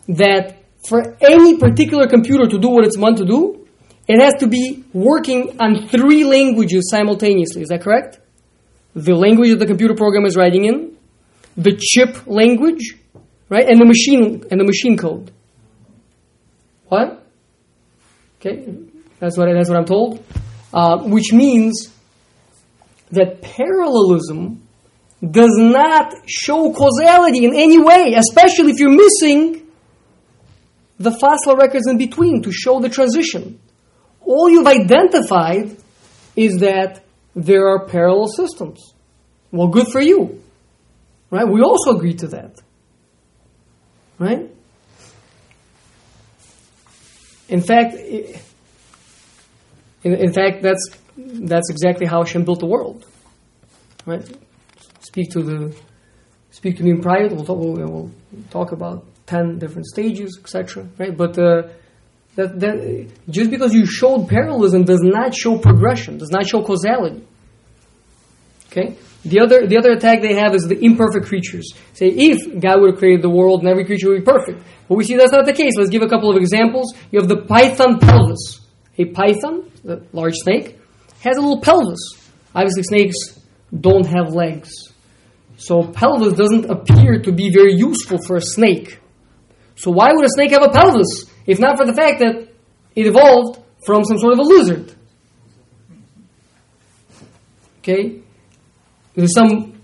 that 0.09 0.58
for 0.89 1.17
any 1.21 1.59
particular 1.59 2.09
computer 2.09 2.47
to 2.47 2.59
do 2.59 2.69
what 2.69 2.85
it's 2.85 2.97
meant 2.97 3.19
to 3.19 3.27
do, 3.27 3.67
it 4.09 4.23
has 4.23 4.35
to 4.41 4.47
be 4.47 4.85
working 4.95 5.61
on 5.61 5.87
three 5.89 6.25
languages 6.25 6.89
simultaneously. 6.91 7.63
Is 7.63 7.69
that 7.69 7.83
correct? 7.83 8.19
The 8.95 9.15
language 9.15 9.51
that 9.51 9.59
the 9.59 9.67
computer 9.67 9.95
program 9.95 10.25
is 10.25 10.35
writing 10.35 10.65
in, 10.65 10.97
the 11.57 11.77
chip 11.77 12.27
language, 12.27 12.97
right, 13.51 13.69
and 13.69 13.79
the 13.79 13.85
machine 13.85 14.45
and 14.51 14.59
the 14.59 14.65
machine 14.65 14.97
code. 14.97 15.31
What? 16.87 17.23
Okay, 18.41 18.73
that's 19.21 19.37
what 19.37 19.53
that's 19.53 19.69
what 19.69 19.79
I'm 19.79 19.85
told. 19.85 20.25
Uh, 20.73 21.03
which 21.03 21.33
means 21.33 21.93
that 23.11 23.43
parallelism 23.43 24.63
does 25.31 25.57
not 25.59 26.15
show 26.27 26.73
causality 26.73 27.45
in 27.45 27.55
any 27.55 27.79
way, 27.79 28.15
especially 28.15 28.71
if 28.71 28.79
you're 28.79 28.91
missing 28.91 29.68
the 30.99 31.13
fossil 31.13 31.57
records 31.57 31.87
in 31.87 31.97
between 31.99 32.43
to 32.43 32.53
show 32.53 32.81
the 32.81 32.89
transition. 32.89 33.61
All 34.21 34.51
you've 34.51 34.67
identified 34.67 35.77
is 36.37 36.59
that 36.59 37.05
there 37.35 37.69
are 37.69 37.87
parallel 37.87 38.29
systems. 38.29 38.95
Well, 39.53 39.69
good 39.69 39.89
for 39.89 40.01
you. 40.01 40.43
Right? 41.31 41.47
We 41.47 41.63
also 41.63 41.97
agree 41.97 42.15
to 42.15 42.29
that. 42.29 42.57
Right? 44.19 44.51
In 47.49 47.61
fact, 47.63 47.95
in, 47.95 48.41
in 50.03 50.33
fact, 50.33 50.63
that's 50.63 50.91
that's 51.17 51.71
exactly 51.71 52.07
how 52.07 52.23
Hashem 52.23 52.45
built 52.45 52.61
the 52.61 52.67
world. 52.67 53.07
Right? 54.05 54.25
Speak 55.01 55.31
to 55.31 55.43
the 55.43 55.77
speak 56.51 56.77
to 56.79 56.83
me 56.83 56.91
in 56.91 57.01
private. 57.01 57.33
We'll 57.33 57.45
talk, 57.45 57.59
we'll, 57.59 57.73
we'll 57.73 58.11
talk 58.51 58.73
about 58.73 59.05
ten 59.29 59.59
different 59.59 59.87
stages, 59.87 60.39
etc. 60.43 60.89
Right? 60.99 61.17
But 61.17 61.39
uh, 61.39 61.69
that, 62.37 62.59
that 62.61 63.11
just 63.29 63.51
because 63.51 63.75
you 63.75 63.85
showed 63.87 64.29
parallelism 64.29 64.85
does 64.85 65.03
not 65.03 65.35
show 65.35 65.59
progression, 65.59 66.19
does 66.19 66.31
not 66.31 66.47
show 66.47 66.63
causality. 66.63 67.23
Okay. 68.69 68.97
The 69.25 69.41
other 69.41 69.67
the 69.67 69.77
other 69.77 69.93
attack 69.93 70.23
they 70.23 70.35
have 70.35 70.55
is 70.55 70.63
the 70.69 70.79
imperfect 70.79 71.27
creatures. 71.27 71.73
Say 71.95 72.09
if 72.09 72.61
God 72.61 72.81
would 72.81 72.91
have 72.93 72.99
created 72.99 73.23
the 73.23 73.31
world 73.31 73.61
and 73.61 73.69
every 73.69 73.85
creature 73.85 74.09
would 74.11 74.25
be 74.25 74.25
perfect, 74.25 74.63
but 74.89 74.97
we 74.97 75.05
see 75.05 75.17
that's 75.17 75.33
not 75.33 75.45
the 75.45 75.53
case. 75.53 75.73
Let's 75.77 75.91
give 75.91 76.03
a 76.03 76.09
couple 76.09 76.31
of 76.31 76.37
examples. 76.37 76.95
You 77.11 77.21
have 77.21 77.29
the 77.29 77.43
python 77.43 77.99
pelvis. 77.99 78.61
A 79.01 79.05
python, 79.07 79.71
the 79.85 80.05
large 80.13 80.35
snake, 80.35 80.79
has 81.21 81.37
a 81.37 81.41
little 81.41 81.61
pelvis. 81.61 82.01
Obviously, 82.55 82.83
snakes 82.85 83.17
don't 83.79 84.07
have 84.07 84.33
legs, 84.33 84.71
so 85.57 85.83
pelvis 85.83 86.35
doesn't 86.35 86.67
appear 86.71 87.21
to 87.21 87.33
be 87.33 87.51
very 87.51 87.75
useful 87.75 88.19
for 88.27 88.37
a 88.37 88.41
snake. 88.41 88.99
So 89.79 89.93
why 89.93 90.09
would 90.13 90.25
a 90.25 90.29
snake 90.29 90.51
have 90.51 90.65
a 90.65 90.71
pelvis 90.71 91.31
if 91.47 91.61
not 91.61 91.79
for 91.79 91.87
the 91.87 91.95
fact 91.95 92.19
that 92.19 92.49
it 92.97 93.07
evolved 93.07 93.63
from 93.87 94.05
some 94.05 94.19
sort 94.19 94.33
of 94.33 94.41
a 94.41 94.43
lizard? 94.43 94.95
Okay, 97.79 98.21
there's 99.15 99.35
some 99.35 99.81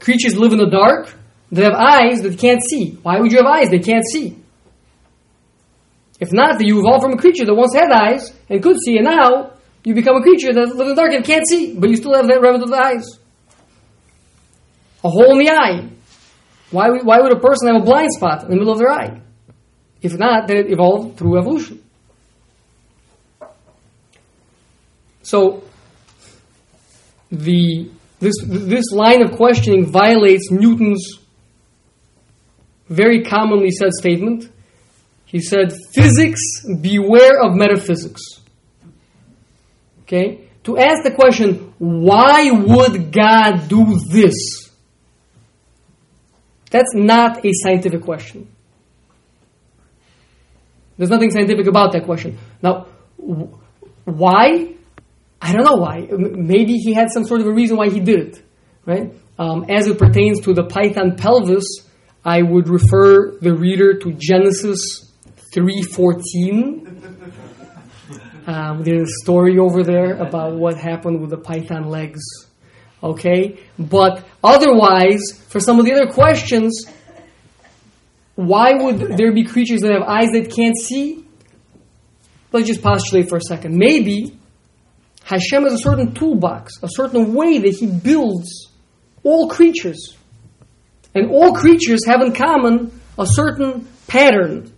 creatures 0.00 0.36
live 0.36 0.52
in 0.52 0.58
the 0.58 0.68
dark 0.68 1.14
that 1.50 1.64
have 1.64 1.72
eyes 1.72 2.20
that 2.20 2.38
can't 2.38 2.60
see. 2.62 2.98
Why 3.02 3.20
would 3.20 3.32
you 3.32 3.38
have 3.38 3.46
eyes? 3.46 3.70
They 3.70 3.78
can't 3.78 4.04
see. 4.12 4.38
If 6.20 6.32
not, 6.32 6.58
that 6.58 6.66
you 6.66 6.78
evolved 6.78 7.02
from 7.02 7.14
a 7.14 7.16
creature 7.16 7.46
that 7.46 7.54
once 7.54 7.74
had 7.74 7.90
eyes 7.90 8.32
and 8.50 8.62
could 8.62 8.76
see, 8.84 8.96
and 8.98 9.06
now 9.06 9.54
you 9.82 9.94
become 9.94 10.16
a 10.16 10.22
creature 10.22 10.52
that 10.52 10.68
lives 10.68 10.78
in 10.78 10.88
the 10.88 10.94
dark 10.94 11.12
and 11.12 11.24
can't 11.24 11.48
see, 11.48 11.74
but 11.74 11.88
you 11.88 11.96
still 11.96 12.14
have 12.14 12.28
that 12.28 12.40
remnant 12.40 12.64
of 12.64 12.70
the 12.70 12.76
eyes. 12.76 13.18
A 15.02 15.08
hole 15.08 15.32
in 15.32 15.38
the 15.38 15.50
eye. 15.50 15.91
Why 16.72 16.88
why 16.88 17.20
would 17.20 17.32
a 17.32 17.38
person 17.38 17.68
have 17.68 17.82
a 17.82 17.84
blind 17.84 18.08
spot 18.12 18.44
in 18.44 18.50
the 18.50 18.56
middle 18.56 18.72
of 18.72 18.78
their 18.78 18.90
eye? 18.90 19.20
If 20.00 20.18
not, 20.18 20.48
then 20.48 20.56
it 20.56 20.72
evolved 20.72 21.16
through 21.16 21.38
evolution. 21.38 21.80
So, 25.22 25.62
the 27.30 27.90
this 28.20 28.34
this 28.42 28.90
line 28.90 29.22
of 29.22 29.32
questioning 29.32 29.86
violates 29.86 30.50
Newton's 30.50 31.18
very 32.88 33.22
commonly 33.22 33.70
said 33.70 33.92
statement. 33.92 34.48
He 35.26 35.40
said, 35.40 35.72
"Physics, 35.94 36.40
beware 36.80 37.40
of 37.42 37.54
metaphysics." 37.54 38.22
Okay, 40.02 40.48
to 40.64 40.78
ask 40.78 41.04
the 41.04 41.12
question, 41.12 41.72
"Why 41.78 42.50
would 42.50 43.12
God 43.12 43.68
do 43.68 43.98
this?" 44.10 44.61
That's 46.72 46.94
not 46.94 47.44
a 47.44 47.50
scientific 47.52 48.02
question. 48.02 48.48
There's 50.96 51.10
nothing 51.10 51.30
scientific 51.30 51.66
about 51.66 51.92
that 51.92 52.04
question. 52.04 52.38
Now, 52.62 52.86
why? 54.04 54.74
I 55.40 55.52
don't 55.52 55.64
know 55.64 55.76
why. 55.76 56.08
Maybe 56.10 56.78
he 56.78 56.94
had 56.94 57.10
some 57.10 57.24
sort 57.24 57.42
of 57.42 57.46
a 57.46 57.52
reason 57.52 57.76
why 57.76 57.90
he 57.90 58.00
did 58.00 58.20
it, 58.20 58.42
right? 58.86 59.12
Um, 59.38 59.66
as 59.68 59.86
it 59.86 59.98
pertains 59.98 60.40
to 60.40 60.54
the 60.54 60.64
python 60.64 61.16
pelvis, 61.16 61.66
I 62.24 62.40
would 62.40 62.68
refer 62.68 63.32
the 63.38 63.54
reader 63.54 63.98
to 63.98 64.12
Genesis 64.12 65.12
3:14. 65.54 66.88
Um, 68.46 68.82
there's 68.82 69.10
a 69.10 69.22
story 69.22 69.58
over 69.58 69.82
there 69.82 70.14
about 70.14 70.54
what 70.54 70.76
happened 70.76 71.20
with 71.20 71.30
the 71.30 71.36
python 71.36 71.84
legs. 71.84 72.22
Okay, 73.02 73.58
but 73.78 74.24
otherwise, 74.44 75.20
for 75.48 75.58
some 75.58 75.80
of 75.80 75.84
the 75.84 75.92
other 75.92 76.12
questions, 76.12 76.86
why 78.36 78.72
would 78.74 79.16
there 79.16 79.32
be 79.32 79.44
creatures 79.44 79.80
that 79.80 79.92
have 79.92 80.02
eyes 80.02 80.30
that 80.32 80.52
can't 80.54 80.76
see? 80.76 81.24
Let's 82.52 82.66
just 82.66 82.82
postulate 82.82 83.28
for 83.28 83.36
a 83.36 83.40
second. 83.40 83.76
Maybe 83.76 84.38
Hashem 85.24 85.64
has 85.64 85.72
a 85.72 85.78
certain 85.78 86.14
toolbox, 86.14 86.74
a 86.82 86.88
certain 86.88 87.34
way 87.34 87.58
that 87.58 87.74
He 87.74 87.86
builds 87.86 88.70
all 89.24 89.48
creatures. 89.48 90.16
And 91.14 91.30
all 91.30 91.54
creatures 91.54 92.06
have 92.06 92.20
in 92.22 92.32
common 92.32 93.00
a 93.18 93.26
certain 93.26 93.86
pattern. 94.06 94.72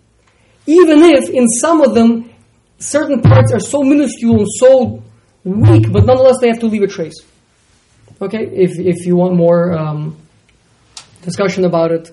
Even 0.67 1.03
if 1.03 1.29
in 1.29 1.47
some 1.49 1.81
of 1.81 1.95
them 1.95 2.31
certain 2.79 3.21
parts 3.21 3.53
are 3.53 3.61
so 3.61 3.83
minuscule 3.83 4.41
and 4.41 4.49
so 4.59 5.03
weak, 5.45 5.91
but 5.93 6.05
nonetheless 6.05 6.39
they 6.41 6.49
have 6.49 6.61
to 6.61 6.67
leave 6.67 6.83
a 6.83 6.87
trace. 6.87 7.21
Okay, 8.21 8.47
if, 8.47 8.79
if 8.79 9.07
you 9.07 9.17
want 9.17 9.35
more 9.35 9.73
um, 9.73 10.17
discussion 11.23 11.65
about 11.65 11.91
it, 11.91 12.11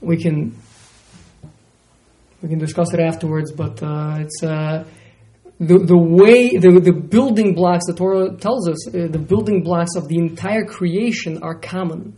we 0.00 0.16
can 0.16 0.56
we 2.42 2.48
can 2.48 2.58
discuss 2.58 2.92
it 2.92 3.00
afterwards. 3.00 3.52
But 3.52 3.82
uh, 3.82 4.16
it's 4.20 4.42
uh, 4.42 4.84
the 5.60 5.78
the 5.78 5.96
way 5.96 6.56
the 6.56 6.80
the 6.80 6.92
building 6.92 7.54
blocks 7.54 7.86
the 7.86 7.94
Torah 7.94 8.36
tells 8.36 8.68
us 8.68 8.88
uh, 8.88 9.08
the 9.08 9.18
building 9.18 9.62
blocks 9.62 9.94
of 9.96 10.08
the 10.08 10.18
entire 10.18 10.64
creation 10.64 11.42
are 11.42 11.54
common. 11.54 12.16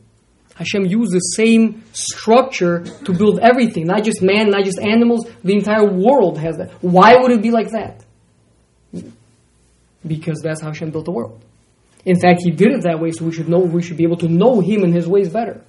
Hashem 0.55 0.85
used 0.85 1.13
the 1.13 1.21
same 1.21 1.83
structure 1.93 2.85
to 2.85 3.13
build 3.15 3.39
everything, 3.41 3.87
not 3.87 4.05
just 4.05 4.21
man, 4.21 4.51
not 4.51 4.65
just 4.65 4.79
animals. 4.79 5.27
The 5.43 5.55
entire 5.55 5.87
world 5.91 6.39
has 6.39 6.59
that. 6.59 6.71
Why 6.83 7.17
would 7.17 7.33
it 7.33 7.41
be 7.41 7.51
like 7.51 7.71
that? 7.71 8.05
Because 10.07 10.41
that's 10.43 10.61
how 10.61 10.69
Hashem 10.69 10.91
built 10.91 11.07
the 11.07 11.13
world. 11.13 11.43
In 12.05 12.19
fact, 12.19 12.41
He 12.43 12.51
did 12.51 12.73
it 12.73 12.83
that 12.83 13.01
way, 13.01 13.11
so 13.11 13.25
we 13.25 13.33
should 13.33 13.49
know. 13.49 13.59
We 13.59 13.83
should 13.83 13.97
be 13.97 14.05
able 14.05 14.19
to 14.19 14.29
know 14.29 14.61
Him 14.61 14.83
and 14.85 14.95
His 14.95 15.07
ways 15.07 15.29
better. 15.29 15.65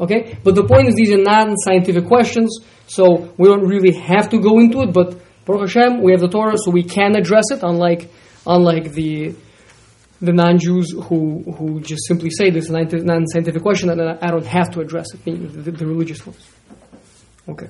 Okay, 0.00 0.38
but 0.42 0.54
the 0.54 0.64
point 0.64 0.88
is, 0.88 0.94
these 0.96 1.12
are 1.12 1.22
non-scientific 1.22 2.06
questions, 2.06 2.58
so 2.88 3.32
we 3.38 3.46
don't 3.46 3.66
really 3.66 3.92
have 3.92 4.28
to 4.30 4.40
go 4.40 4.58
into 4.58 4.80
it. 4.82 4.92
But 4.92 5.20
Baruch 5.44 5.68
Hashem, 5.68 6.02
we 6.02 6.12
have 6.12 6.20
the 6.20 6.28
Torah, 6.28 6.56
so 6.56 6.70
we 6.70 6.82
can 6.82 7.14
address 7.16 7.44
it. 7.50 7.62
Unlike, 7.62 8.10
unlike 8.46 8.92
the 8.92 9.34
the 10.20 10.32
non-Jews 10.32 10.92
who 10.92 11.42
who 11.56 11.80
just 11.80 12.06
simply 12.08 12.30
say 12.30 12.50
this 12.50 12.64
is 12.64 12.70
a 12.70 13.04
non-scientific 13.04 13.62
question, 13.62 13.90
and 13.90 14.00
I 14.00 14.30
don't 14.30 14.46
have 14.46 14.70
to 14.72 14.80
address 14.80 15.06
it. 15.14 15.24
The, 15.24 15.70
the 15.70 15.86
religious 15.86 16.26
ones. 16.26 16.48
Okay. 17.48 17.68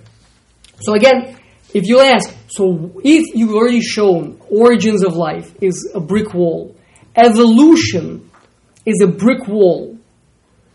So 0.80 0.94
again, 0.94 1.36
if 1.74 1.86
you 1.86 2.00
ask, 2.00 2.34
so 2.48 3.00
if 3.04 3.34
you've 3.34 3.54
already 3.54 3.80
shown 3.80 4.40
origins 4.48 5.04
of 5.04 5.14
life 5.14 5.52
is 5.60 5.90
a 5.94 6.00
brick 6.00 6.32
wall, 6.32 6.76
evolution 7.16 8.30
is 8.84 9.00
a 9.02 9.06
brick 9.06 9.46
wall. 9.48 9.98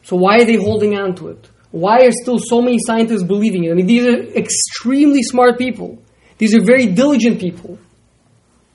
So 0.03 0.15
why 0.15 0.37
are 0.37 0.45
they 0.45 0.55
holding 0.55 0.97
on 0.97 1.15
to 1.15 1.29
it? 1.29 1.49
Why 1.71 2.05
are 2.05 2.11
still 2.11 2.39
so 2.39 2.61
many 2.61 2.77
scientists 2.79 3.23
believing 3.23 3.65
it? 3.65 3.71
I 3.71 3.73
mean, 3.75 3.85
these 3.85 4.05
are 4.05 4.19
extremely 4.35 5.21
smart 5.21 5.57
people. 5.57 6.01
These 6.37 6.55
are 6.55 6.63
very 6.63 6.87
diligent 6.87 7.39
people. 7.39 7.77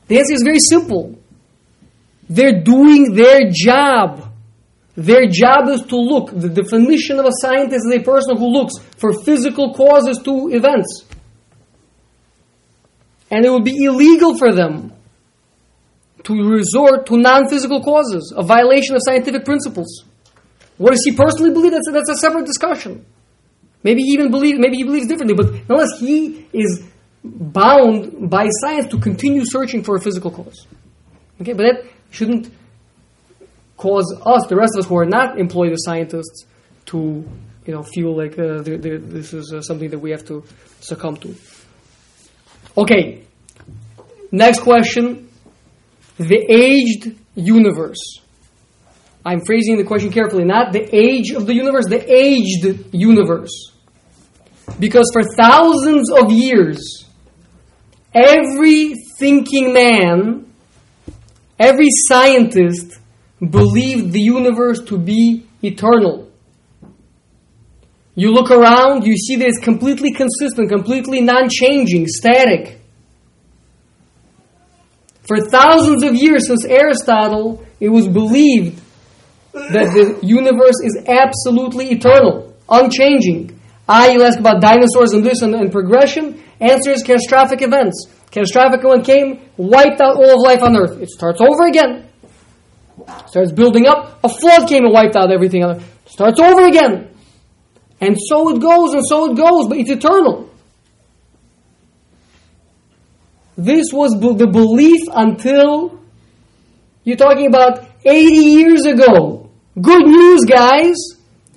The 0.07 0.19
answer 0.19 0.35
is 0.35 0.43
very 0.43 0.61
simple. 0.61 1.19
They're 2.29 2.63
doing 2.63 3.15
their 3.15 3.51
job. 3.51 4.33
Their 4.97 5.27
job 5.29 5.69
is 5.69 5.83
to 5.83 5.97
look. 5.97 6.31
The 6.31 6.49
definition 6.49 7.19
of 7.19 7.27
a 7.27 7.33
scientist 7.41 7.87
is 7.87 7.95
a 7.95 8.03
person 8.03 8.37
who 8.37 8.47
looks 8.47 8.75
for 8.97 9.13
physical 9.25 9.75
causes 9.75 10.21
to 10.25 10.51
events. 10.51 11.05
And 13.31 13.45
it 13.45 13.51
would 13.51 13.65
be 13.65 13.85
illegal 13.85 14.39
for 14.39 14.53
them 14.53 14.94
to 16.25 16.49
resort 16.49 17.07
to 17.07 17.17
non 17.17 17.49
physical 17.49 17.83
causes, 17.83 18.33
a 18.37 18.43
violation 18.43 18.97
of 18.97 19.03
scientific 19.05 19.45
principles. 19.45 20.05
What 20.77 20.91
does 20.91 21.03
he 21.05 21.13
personally 21.13 21.53
believe? 21.53 21.73
That's 21.73 21.89
a, 21.89 21.93
that's 21.93 22.11
a 22.11 22.17
separate 22.17 22.47
discussion. 22.47 23.07
Maybe 23.83 24.03
he 24.03 24.13
even 24.13 24.31
believe, 24.31 24.59
maybe 24.59 24.77
he 24.77 24.83
believes 24.83 25.07
differently, 25.07 25.37
but 25.37 25.53
nonetheless, 25.69 26.01
he 26.01 26.47
is 26.53 26.83
bound 27.23 28.31
by 28.31 28.49
science 28.61 28.89
to 28.89 28.99
continue 28.99 29.43
searching 29.45 29.85
for 29.85 29.97
a 29.97 30.01
physical 30.01 30.31
cause. 30.31 30.67
Okay, 31.41 31.53
but 31.53 31.65
that 31.65 31.85
shouldn't 32.11 32.51
cause 33.77 34.07
us, 34.25 34.47
the 34.47 34.57
rest 34.57 34.75
of 34.75 34.85
us 34.85 34.87
who 34.87 34.97
are 34.97 35.07
not 35.07 35.39
employed 35.39 35.73
as 35.73 35.85
scientists, 35.85 36.47
to 36.87 37.25
you 37.67 37.73
know 37.73 37.83
feel 37.83 38.17
like 38.17 38.39
uh, 38.39 38.63
they're, 38.63 38.79
they're, 38.79 38.99
this 38.99 39.33
is 39.33 39.53
uh, 39.53 39.61
something 39.63 39.91
that 39.91 39.99
we 39.99 40.11
have 40.11 40.25
to 40.27 40.45
succumb 40.81 41.17
to. 41.17 41.35
Okay, 42.77 43.23
next 44.31 44.61
question: 44.61 45.24
the 46.19 46.45
aged 46.49 47.17
universe. 47.35 48.21
I'm 49.25 49.41
phrasing 49.45 49.77
the 49.77 49.85
question 49.85 50.13
carefully, 50.13 50.45
not 50.45 50.73
the 50.73 50.95
age 50.95 51.31
of 51.31 51.47
the 51.47 51.55
universe, 51.55 51.87
the 51.89 52.05
aged 52.13 52.93
universe. 52.93 53.73
Because 54.79 55.11
for 55.13 55.23
thousands 55.37 56.11
of 56.11 56.31
years, 56.31 57.07
every 58.13 58.95
thinking 59.19 59.73
man, 59.73 60.53
every 61.59 61.89
scientist 62.09 62.99
believed 63.41 64.13
the 64.13 64.21
universe 64.21 64.81
to 64.87 64.99
be 64.99 65.47
eternal. 65.63 66.31
You 68.15 68.31
look 68.31 68.51
around, 68.51 69.05
you 69.05 69.17
see 69.17 69.37
that 69.37 69.49
it's 69.49 69.59
completely 69.59 70.13
consistent, 70.13 70.69
completely 70.69 71.21
non 71.21 71.49
changing, 71.49 72.07
static. 72.07 72.81
For 75.27 75.41
thousands 75.41 76.03
of 76.03 76.15
years 76.15 76.47
since 76.47 76.65
Aristotle, 76.65 77.65
it 77.81 77.89
was 77.89 78.09
believed 78.09 78.81
that 79.53 79.95
the 79.95 80.27
universe 80.27 80.81
is 80.83 81.05
absolutely 81.07 81.91
eternal, 81.91 82.55
unchanging. 82.69 83.59
Ah, 83.89 84.09
you 84.09 84.23
ask 84.23 84.39
about 84.39 84.61
dinosaurs 84.61 85.13
and 85.13 85.25
this 85.25 85.43
and, 85.43 85.55
and 85.55 85.71
progression. 85.71 86.43
Answer 86.61 86.91
is 86.91 87.03
catastrophic 87.03 87.63
events. 87.63 88.07
Catastrophic 88.31 88.81
event 88.85 89.05
came, 89.05 89.49
wiped 89.57 90.01
out 90.01 90.17
all 90.17 90.35
of 90.35 90.41
life 90.41 90.63
on 90.63 90.77
Earth. 90.77 91.01
It 91.01 91.09
starts 91.09 91.41
over 91.41 91.67
again. 91.67 92.09
Starts 93.27 93.53
building 93.53 93.87
up. 93.87 94.19
A 94.25 94.29
flood 94.29 94.69
came 94.69 94.85
and 94.85 94.93
wiped 94.93 95.17
out 95.17 95.31
everything 95.31 95.63
on 95.63 95.77
Earth. 95.77 95.99
Starts 96.07 96.41
over 96.41 96.67
again. 96.67 97.11
And 98.01 98.17
so 98.29 98.51
it 98.55 98.61
goes, 98.61 98.93
and 98.95 99.03
so 99.07 99.31
it 99.31 99.37
goes, 99.37 99.69
but 99.69 99.79
it's 99.79 99.91
eternal. 99.91 100.51
This 103.57 103.93
was 103.93 104.19
the 104.19 104.47
belief 104.47 105.03
until 105.13 106.01
you're 107.05 107.17
talking 107.17 107.47
about 107.47 107.87
80 108.05 108.35
years 108.35 108.85
ago. 108.85 109.51
Good 109.81 110.07
news, 110.07 110.45
guys. 110.45 110.97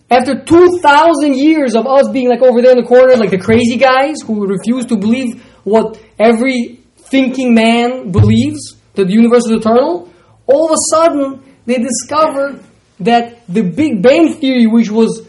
After 0.09 0.39
2,000 0.39 1.35
years 1.35 1.75
of 1.75 1.85
us 1.87 2.09
being 2.09 2.29
like 2.29 2.41
over 2.41 2.61
there 2.61 2.71
in 2.71 2.77
the 2.77 2.87
corner, 2.87 3.15
like 3.15 3.31
the 3.31 3.37
crazy 3.37 3.77
guys 3.77 4.21
who 4.25 4.47
refuse 4.47 4.85
to 4.85 4.95
believe 4.95 5.43
what 5.63 5.99
every 6.17 6.79
thinking 6.97 7.53
man 7.53 8.11
believes, 8.11 8.77
that 8.93 9.07
the 9.07 9.13
universe 9.13 9.45
is 9.45 9.51
eternal, 9.51 10.09
all 10.45 10.65
of 10.65 10.71
a 10.71 10.95
sudden 10.95 11.43
they 11.65 11.77
discover 11.79 12.59
that 12.99 13.45
the 13.47 13.61
Big 13.61 14.01
Bang 14.01 14.33
Theory, 14.33 14.65
which 14.65 14.89
was 14.89 15.27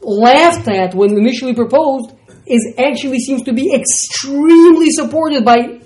laughed 0.00 0.68
at 0.68 0.94
when 0.94 1.16
initially 1.16 1.54
proposed, 1.54 2.12
is 2.46 2.74
actually 2.78 3.18
seems 3.18 3.42
to 3.42 3.52
be 3.52 3.74
extremely 3.74 4.90
supported 4.90 5.44
by 5.44 5.80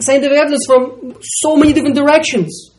scientific 0.00 0.36
evidence 0.36 0.64
from 0.66 1.14
so 1.22 1.56
many 1.56 1.72
different 1.72 1.96
directions. 1.96 2.70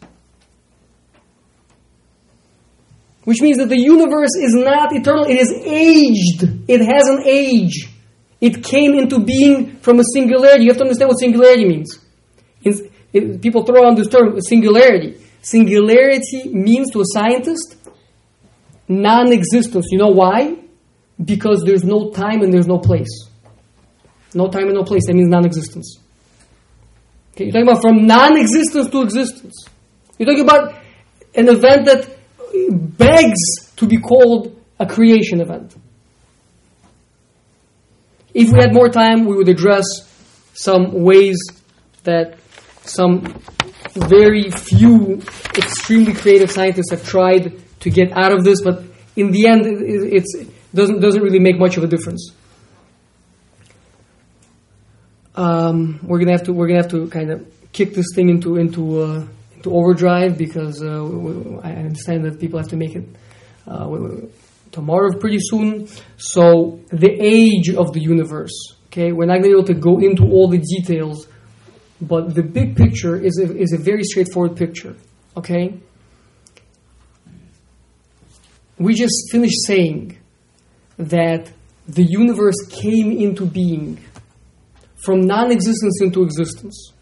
Which 3.24 3.42
means 3.42 3.58
that 3.58 3.70
the 3.70 3.78
universe 3.78 4.36
is 4.42 4.56
not 4.56 4.94
eternal, 4.94 5.26
it 5.26 5.38
is 5.38 5.54
aged. 5.54 6.70
It 6.70 6.82
has 6.82 7.08
an 7.08 7.24
age. 7.26 7.90
It 8.42 8.64
came 8.64 8.98
into 8.98 9.20
being 9.20 9.78
from 9.82 10.00
a 10.00 10.04
singularity. 10.14 10.64
You 10.64 10.70
have 10.70 10.78
to 10.78 10.84
understand 10.84 11.10
what 11.10 11.20
singularity 11.20 11.66
means. 11.66 12.00
In, 12.64 12.90
it, 13.12 13.42
people 13.42 13.66
throw 13.66 13.84
around 13.84 13.98
this 13.98 14.08
term, 14.08 14.40
singularity. 14.42 15.20
Singularity 15.42 16.50
means 16.50 16.92
to 16.92 17.02
a 17.02 17.06
scientist 17.06 17.76
non 18.88 19.32
existence. 19.32 19.88
You 19.92 19.98
know 19.98 20.10
why? 20.10 20.58
Because 21.24 21.64
there's 21.66 21.84
no 21.84 22.12
time 22.12 22.42
and 22.42 22.54
there's 22.54 22.68
no 22.68 22.80
place. 22.80 23.28
No 24.34 24.48
time 24.50 24.68
and 24.68 24.76
no 24.76 24.84
place. 24.84 25.06
That 25.08 25.16
means 25.16 25.30
non 25.30 25.46
existence. 25.46 26.00
Okay, 27.40 27.46
you're 27.46 27.54
talking 27.54 27.70
about 27.70 27.82
from 27.82 28.06
non 28.06 28.38
existence 28.38 28.90
to 28.90 29.02
existence. 29.02 29.64
You're 30.18 30.28
talking 30.28 30.44
about 30.44 30.76
an 31.34 31.48
event 31.48 31.86
that 31.86 32.18
begs 32.98 33.72
to 33.78 33.88
be 33.88 33.98
called 33.98 34.62
a 34.78 34.86
creation 34.86 35.40
event. 35.40 35.74
If 38.34 38.52
we 38.52 38.60
had 38.60 38.74
more 38.74 38.90
time, 38.90 39.24
we 39.24 39.38
would 39.38 39.48
address 39.48 39.86
some 40.54 40.92
ways 40.92 41.38
that 42.04 42.38
some 42.82 43.22
very 43.96 44.52
few 44.52 45.22
extremely 45.56 46.14
creative 46.14 46.52
scientists 46.52 46.92
have 46.92 47.08
tried 47.08 47.54
to 47.80 47.90
get 47.90 48.12
out 48.18 48.34
of 48.34 48.44
this, 48.44 48.62
but 48.62 48.84
in 49.16 49.32
the 49.32 49.48
end, 49.48 49.62
it 49.66 50.26
doesn't 50.76 51.00
doesn't 51.00 51.22
really 51.22 51.40
make 51.40 51.58
much 51.58 51.78
of 51.78 51.86
a 51.86 51.88
difference. 51.88 52.34
Um, 55.40 56.02
we're 56.04 56.20
gonna 56.20 56.34
have 56.34 56.44
to 56.44 56.52
we're 56.54 56.68
gonna 56.68 56.82
have 56.82 56.92
to 56.92 57.08
kind 57.08 57.32
of 57.32 57.48
kick 57.72 57.94
this 57.94 58.08
thing 58.14 58.28
into 58.28 58.58
into 58.58 59.02
uh, 59.02 59.26
into 59.56 59.70
overdrive 59.74 60.38
because 60.38 60.84
uh, 60.84 61.02
we- 61.02 61.60
I 61.64 61.72
understand 61.74 62.26
that 62.26 62.42
people 62.42 62.60
have 62.60 62.68
to 62.70 62.76
make 62.76 62.94
it 62.94 63.08
uh, 63.66 63.88
tomorrow 64.74 65.18
pretty 65.18 65.40
soon. 65.40 65.88
So 66.18 66.82
the 66.90 67.12
age 67.22 67.70
of 67.70 67.94
the 67.94 68.02
universe. 68.02 68.56
Okay, 68.88 69.14
we're 69.14 69.28
not 69.28 69.36
gonna 69.36 69.54
be 69.54 69.58
able 69.60 69.72
to 69.76 69.80
go 69.90 70.00
into 70.00 70.24
all 70.24 70.50
the 70.50 70.58
details, 70.76 71.28
but 72.02 72.36
the 72.36 72.44
big 72.44 72.76
picture 72.76 73.16
is 73.16 73.40
a, 73.40 73.56
is 73.56 73.72
a 73.72 73.78
very 73.78 74.04
straightforward 74.04 74.58
picture. 74.58 74.96
Okay, 75.38 75.80
we 78.78 78.94
just 78.94 79.32
finished 79.32 79.60
saying 79.66 80.18
that 80.98 81.50
the 81.88 82.04
universe 82.04 82.60
came 82.70 83.12
into 83.12 83.46
being 83.46 84.00
from 85.04 85.22
non 85.22 85.52
existence 85.52 86.02
into 86.02 86.24
existence. 86.24 86.94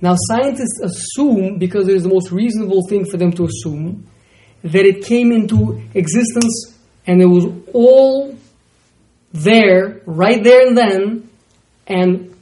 Now, 0.00 0.14
scientists 0.16 0.80
assume, 0.82 1.58
because 1.58 1.88
it 1.88 1.96
is 1.96 2.02
the 2.02 2.08
most 2.08 2.32
reasonable 2.32 2.86
thing 2.88 3.04
for 3.04 3.16
them 3.16 3.32
to 3.32 3.44
assume, 3.44 4.06
that 4.62 4.84
it 4.84 5.04
came 5.04 5.30
into 5.32 5.82
existence 5.94 6.78
and 7.06 7.20
it 7.20 7.26
was 7.26 7.46
all 7.72 8.34
there, 9.32 10.00
right 10.06 10.42
there 10.42 10.66
and 10.66 10.76
then, 10.76 11.30
and 11.86 12.34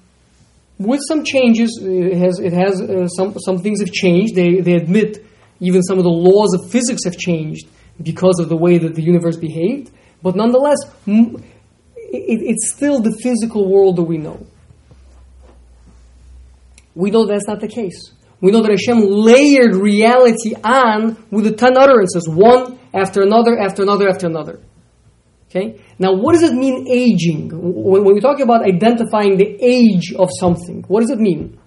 with 0.78 1.00
some 1.06 1.24
changes, 1.24 1.80
it 1.82 2.16
has, 2.16 2.38
it 2.38 2.52
has 2.52 2.80
uh, 2.80 3.08
some, 3.08 3.36
some 3.38 3.58
things 3.58 3.80
have 3.80 3.92
changed. 3.92 4.34
They, 4.34 4.60
they 4.60 4.74
admit 4.74 5.24
even 5.60 5.82
some 5.82 5.98
of 5.98 6.04
the 6.04 6.10
laws 6.10 6.54
of 6.54 6.70
physics 6.70 7.04
have 7.04 7.16
changed 7.16 7.66
because 8.00 8.38
of 8.38 8.48
the 8.48 8.56
way 8.56 8.78
that 8.78 8.94
the 8.94 9.02
universe 9.02 9.36
behaved. 9.36 9.90
But 10.22 10.36
nonetheless, 10.36 10.78
it, 11.06 11.42
it's 12.12 12.72
still 12.72 13.00
the 13.00 13.16
physical 13.22 13.68
world 13.68 13.96
that 13.96 14.04
we 14.04 14.18
know. 14.18 14.46
We 16.98 17.12
know 17.12 17.26
that's 17.26 17.46
not 17.46 17.60
the 17.60 17.68
case. 17.68 18.10
We 18.40 18.50
know 18.50 18.60
that 18.60 18.72
Hashem 18.72 18.98
layered 19.00 19.76
reality 19.76 20.52
on 20.64 21.16
with 21.30 21.44
the 21.44 21.52
ten 21.52 21.78
utterances, 21.78 22.28
one 22.28 22.76
after 22.92 23.22
another, 23.22 23.56
after 23.56 23.84
another, 23.84 24.08
after 24.08 24.26
another. 24.26 24.58
Okay? 25.48 25.80
Now, 26.00 26.14
what 26.14 26.32
does 26.32 26.42
it 26.42 26.54
mean 26.54 26.88
aging? 26.90 27.50
When, 27.52 28.02
we 28.02 28.20
talk 28.20 28.40
about 28.40 28.62
identifying 28.62 29.36
the 29.36 29.58
age 29.62 30.12
of 30.12 30.28
something, 30.40 30.84
what 30.88 31.02
does 31.02 31.10
it 31.10 31.20
mean? 31.20 31.60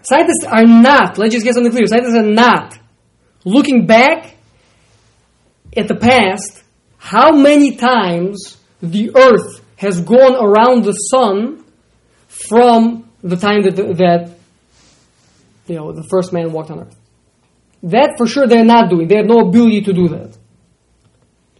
Scientists 0.00 0.44
are 0.46 0.64
not, 0.64 1.18
let's 1.18 1.34
just 1.34 1.44
get 1.44 1.54
something 1.54 1.70
clear, 1.70 1.86
scientists 1.86 2.16
are 2.16 2.22
not 2.22 2.78
looking 3.44 3.86
back 3.86 4.36
at 5.76 5.86
the 5.86 5.96
past, 5.96 6.64
how 6.96 7.32
many 7.32 7.76
times 7.76 8.56
the 8.80 9.14
earth 9.14 9.62
has 9.76 10.00
gone 10.00 10.34
around 10.34 10.84
the 10.84 10.92
sun 10.92 11.62
from 12.26 13.07
the 13.22 13.36
time 13.36 13.62
that, 13.62 13.76
that 13.76 14.36
you 15.66 15.76
know, 15.76 15.92
the 15.92 16.04
first 16.04 16.32
man 16.32 16.52
walked 16.52 16.70
on 16.70 16.80
earth. 16.80 16.96
That 17.82 18.14
for 18.16 18.26
sure 18.26 18.46
they're 18.46 18.64
not 18.64 18.90
doing. 18.90 19.08
They 19.08 19.16
have 19.16 19.26
no 19.26 19.38
ability 19.38 19.82
to 19.82 19.92
do 19.92 20.08
that. 20.08 20.36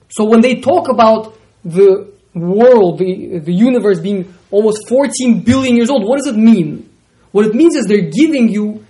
So 0.09 0.24
when 0.24 0.40
they 0.40 0.56
talk 0.56 0.89
about 0.89 1.39
the 1.64 2.12
world, 2.35 2.98
the, 2.98 3.39
the 3.39 3.52
universe 3.52 4.01
being 4.01 4.35
almost 4.51 4.89
14 4.89 5.40
billion 5.43 5.76
years 5.76 5.90
old, 5.90 6.05
what 6.05 6.16
does 6.16 6.28
it 6.28 6.36
mean? 6.36 6.89
What 7.32 7.47
it 7.47 7.55
means 7.55 7.76
is 7.76 7.86
they're 7.86 8.10
giving 8.10 8.48
you 8.48 8.85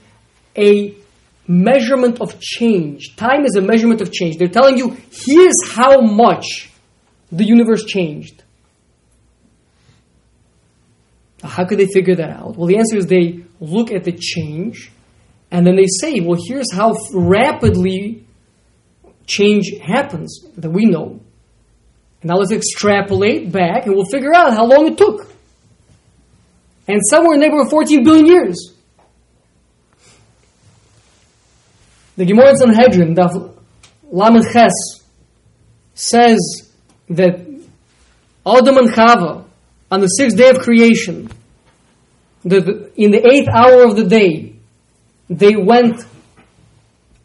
a 0.57 0.95
measurement 1.47 2.21
of 2.21 2.39
change. 2.41 3.17
Time 3.17 3.45
is 3.45 3.57
a 3.57 3.61
measurement 3.61 4.01
of 4.01 4.13
change. 4.13 4.37
They're 4.37 4.49
telling 4.49 4.79
you, 4.79 4.97
here's 5.11 5.71
how 5.71 6.01
much 6.01 6.71
the 7.33 7.45
universe 7.45 7.85
changed. 7.85 8.45
How 11.43 11.65
could 11.65 11.79
they 11.79 11.87
figure 11.87 12.17
that 12.17 12.31
out? 12.31 12.57
Well, 12.57 12.67
the 12.67 12.79
answer 12.79 12.97
is 12.97 13.07
they 13.07 13.45
look 13.61 13.93
at 13.93 14.05
the 14.05 14.13
change 14.13 14.91
and 15.51 15.67
then 15.67 15.77
they 15.77 15.87
say, 16.01 16.21
well, 16.21 16.39
here's 16.47 16.73
how 16.73 16.95
rapidly 17.13 18.25
change 19.27 19.73
happens 19.81 20.41
that 20.57 20.71
we 20.71 20.85
know. 20.85 21.21
And 22.21 22.31
now 22.31 22.37
let's 22.37 22.51
extrapolate 22.51 23.53
back 23.53 23.87
and 23.87 23.95
we'll 23.95 24.05
figure 24.05 24.35
out 24.35 24.53
how 24.53 24.67
long 24.67 24.87
it 24.87 24.99
took. 24.99 25.31
And 26.89 27.01
somewhere 27.09 27.35
in 27.35 27.41
the 27.41 27.47
neighborhood 27.47 27.67
of 27.67 27.71
14 27.71 28.03
billion 28.03 28.27
years. 28.27 28.75
The 32.17 32.25
Gemara 32.25 32.51
in 32.51 32.57
Sanhedrin, 32.57 33.15
Daf 33.15 33.55
Lamed 34.11 34.45
Ches, 34.53 34.73
says 35.95 36.73
that 37.09 37.39
Adam 38.45 38.77
and 38.79 38.89
Chava, 38.89 39.45
on 39.91 40.01
the 40.01 40.07
sixth 40.07 40.37
day 40.37 40.51
of 40.51 40.59
creation, 40.59 41.31
the, 42.45 42.91
in 42.97 43.11
the 43.11 43.27
eighth 43.27 43.49
hour 43.49 43.85
of 43.85 43.97
the 43.97 44.05
day, 44.05 44.57
they 45.29 45.57
went 45.57 46.05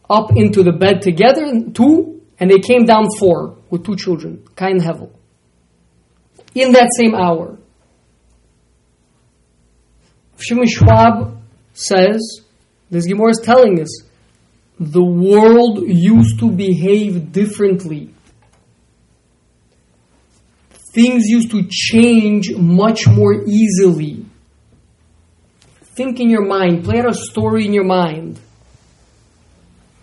up 0.08 0.36
into 0.36 0.62
the 0.62 0.72
bed 0.72 1.02
together, 1.02 1.70
two, 1.72 2.22
and 2.38 2.50
they 2.50 2.58
came 2.58 2.84
down 2.84 3.06
four 3.18 3.56
with 3.70 3.84
two 3.84 3.96
children, 3.96 4.44
Cain 4.56 4.76
and 4.76 4.82
Hevel. 4.82 5.10
In 6.54 6.72
that 6.72 6.90
same 6.96 7.14
hour. 7.14 7.58
Shimon 10.38 10.66
Schwab 10.66 11.40
says, 11.72 12.40
this 12.90 13.06
Gemara 13.06 13.30
is 13.30 13.40
telling 13.42 13.80
us, 13.80 14.02
the 14.78 15.02
world 15.02 15.82
used 15.86 16.38
to 16.40 16.50
behave 16.50 17.32
differently. 17.32 18.13
Things 20.94 21.24
used 21.26 21.50
to 21.50 21.66
change 21.68 22.54
much 22.54 23.08
more 23.08 23.42
easily. 23.48 24.24
Think 25.96 26.20
in 26.20 26.30
your 26.30 26.46
mind, 26.46 26.84
play 26.84 27.00
out 27.00 27.10
a 27.10 27.14
story 27.14 27.66
in 27.66 27.72
your 27.72 27.84
mind 27.84 28.38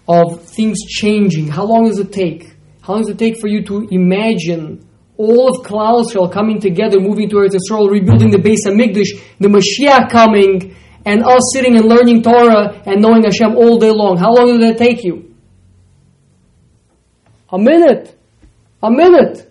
of 0.06 0.44
things 0.44 0.80
changing. 0.86 1.48
How 1.48 1.64
long 1.64 1.88
does 1.88 1.98
it 1.98 2.12
take? 2.12 2.58
How 2.82 2.94
long 2.94 3.04
does 3.04 3.12
it 3.12 3.20
take 3.20 3.40
for 3.40 3.48
you 3.48 3.64
to 3.68 3.88
imagine 3.90 4.86
all 5.16 5.48
of 5.48 5.66
Klal 5.66 6.04
Yisrael 6.04 6.30
coming 6.30 6.60
together, 6.60 7.00
moving 7.00 7.30
to 7.30 7.38
Eretz 7.38 7.56
Yisrael, 7.56 7.90
rebuilding 7.90 8.30
the 8.30 8.40
base 8.40 8.66
of 8.66 8.74
Hamikdash, 8.74 9.18
the 9.40 9.48
Mashiach 9.48 10.10
coming, 10.10 10.76
and 11.06 11.24
us 11.24 11.54
sitting 11.54 11.78
and 11.78 11.86
learning 11.86 12.22
Torah 12.22 12.82
and 12.86 13.02
knowing 13.02 13.24
Hashem 13.24 13.56
all 13.56 13.80
day 13.80 13.92
long? 13.92 14.18
How 14.18 14.34
long 14.34 14.60
did 14.60 14.62
that 14.64 14.78
take 14.78 15.06
you? 15.06 15.34
A 17.50 17.58
minute. 17.58 18.18
A 18.84 18.92
minute. 18.92 19.51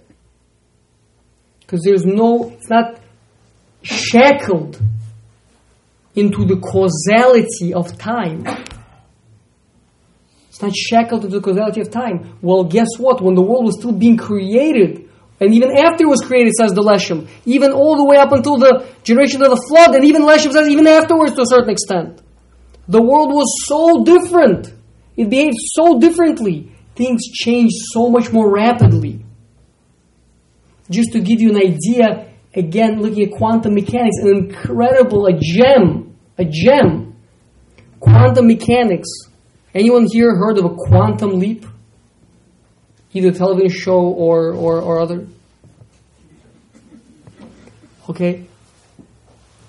Because 1.70 1.84
there's 1.84 2.05
no, 2.05 2.51
it's 2.51 2.68
not 2.68 2.98
shackled 3.82 4.80
into 6.16 6.44
the 6.44 6.56
causality 6.56 7.72
of 7.72 7.97
time. 7.97 8.44
It's 10.48 10.60
not 10.60 10.74
shackled 10.74 11.22
to 11.22 11.28
the 11.28 11.40
causality 11.40 11.80
of 11.80 11.92
time. 11.92 12.36
Well, 12.42 12.64
guess 12.64 12.88
what? 12.98 13.22
When 13.22 13.36
the 13.36 13.42
world 13.42 13.66
was 13.66 13.78
still 13.78 13.92
being 13.92 14.16
created, 14.16 15.09
and 15.38 15.55
even 15.55 15.70
after 15.78 16.02
it 16.02 16.09
was 16.09 16.22
created, 16.22 16.55
says 16.55 16.72
the 16.72 16.82
Leshem, 16.82 17.28
even 17.47 17.70
all 17.70 17.97
the 17.97 18.05
way 18.05 18.16
up 18.16 18.32
until 18.32 18.56
the 18.56 18.88
generation 19.05 19.40
of 19.40 19.51
the 19.51 19.64
flood, 19.68 19.94
and 19.94 20.05
even 20.05 20.22
Leshem 20.22 20.51
says 20.51 20.66
even 20.66 20.88
afterwards 20.88 21.36
to 21.36 21.42
a 21.42 21.47
certain 21.47 21.70
extent, 21.70 22.20
the 22.88 23.01
world 23.01 23.30
was 23.30 23.47
so 23.68 24.02
different. 24.02 24.74
It 25.16 25.30
behaved 25.30 25.55
so 25.76 26.01
differently. 26.01 26.72
Things 26.97 27.22
changed 27.32 27.76
so 27.92 28.10
much 28.10 28.32
more 28.32 28.52
rapidly. 28.52 29.24
Just 30.90 31.12
to 31.12 31.20
give 31.20 31.40
you 31.40 31.50
an 31.50 31.56
idea, 31.56 32.32
again, 32.54 33.00
looking 33.00 33.24
at 33.24 33.32
quantum 33.32 33.74
mechanics, 33.74 34.16
an 34.22 34.36
incredible, 34.36 35.26
a 35.26 35.32
gem, 35.38 36.16
a 36.36 36.44
gem. 36.44 37.14
Quantum 38.00 38.46
mechanics. 38.46 39.08
Anyone 39.74 40.06
here 40.10 40.34
heard 40.34 40.58
of 40.58 40.64
a 40.64 40.74
quantum 40.74 41.38
leap? 41.38 41.64
Either 43.12 43.30
television 43.30 43.68
show 43.68 44.00
or, 44.00 44.52
or, 44.52 44.80
or 44.80 45.00
other? 45.00 45.26
Okay. 48.08 48.46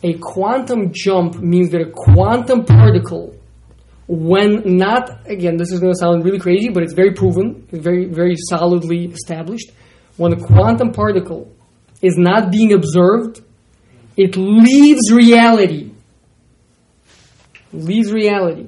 A 0.04 0.14
quantum 0.14 0.92
jump 0.92 1.40
means 1.40 1.70
that 1.72 1.82
a 1.82 1.92
quantum 1.92 2.66
particle, 2.66 3.36
when 4.08 4.78
not, 4.78 5.28
again, 5.28 5.58
this 5.58 5.72
is 5.72 5.80
going 5.80 5.94
to 5.94 6.00
sound 6.00 6.26
really 6.26 6.40
crazy, 6.40 6.70
but 6.70 6.82
it's 6.82 6.94
very 6.94 7.14
proven, 7.14 7.68
very, 7.72 8.06
very 8.06 8.36
solidly 8.50 9.06
established. 9.06 9.72
When 10.22 10.34
a 10.34 10.40
quantum 10.40 10.92
particle 10.92 11.52
is 12.00 12.16
not 12.16 12.52
being 12.52 12.74
observed, 12.74 13.42
it 14.16 14.38
leaves 14.38 15.12
reality. 15.12 15.94
Leaves 17.74 18.14
reality. 18.14 18.68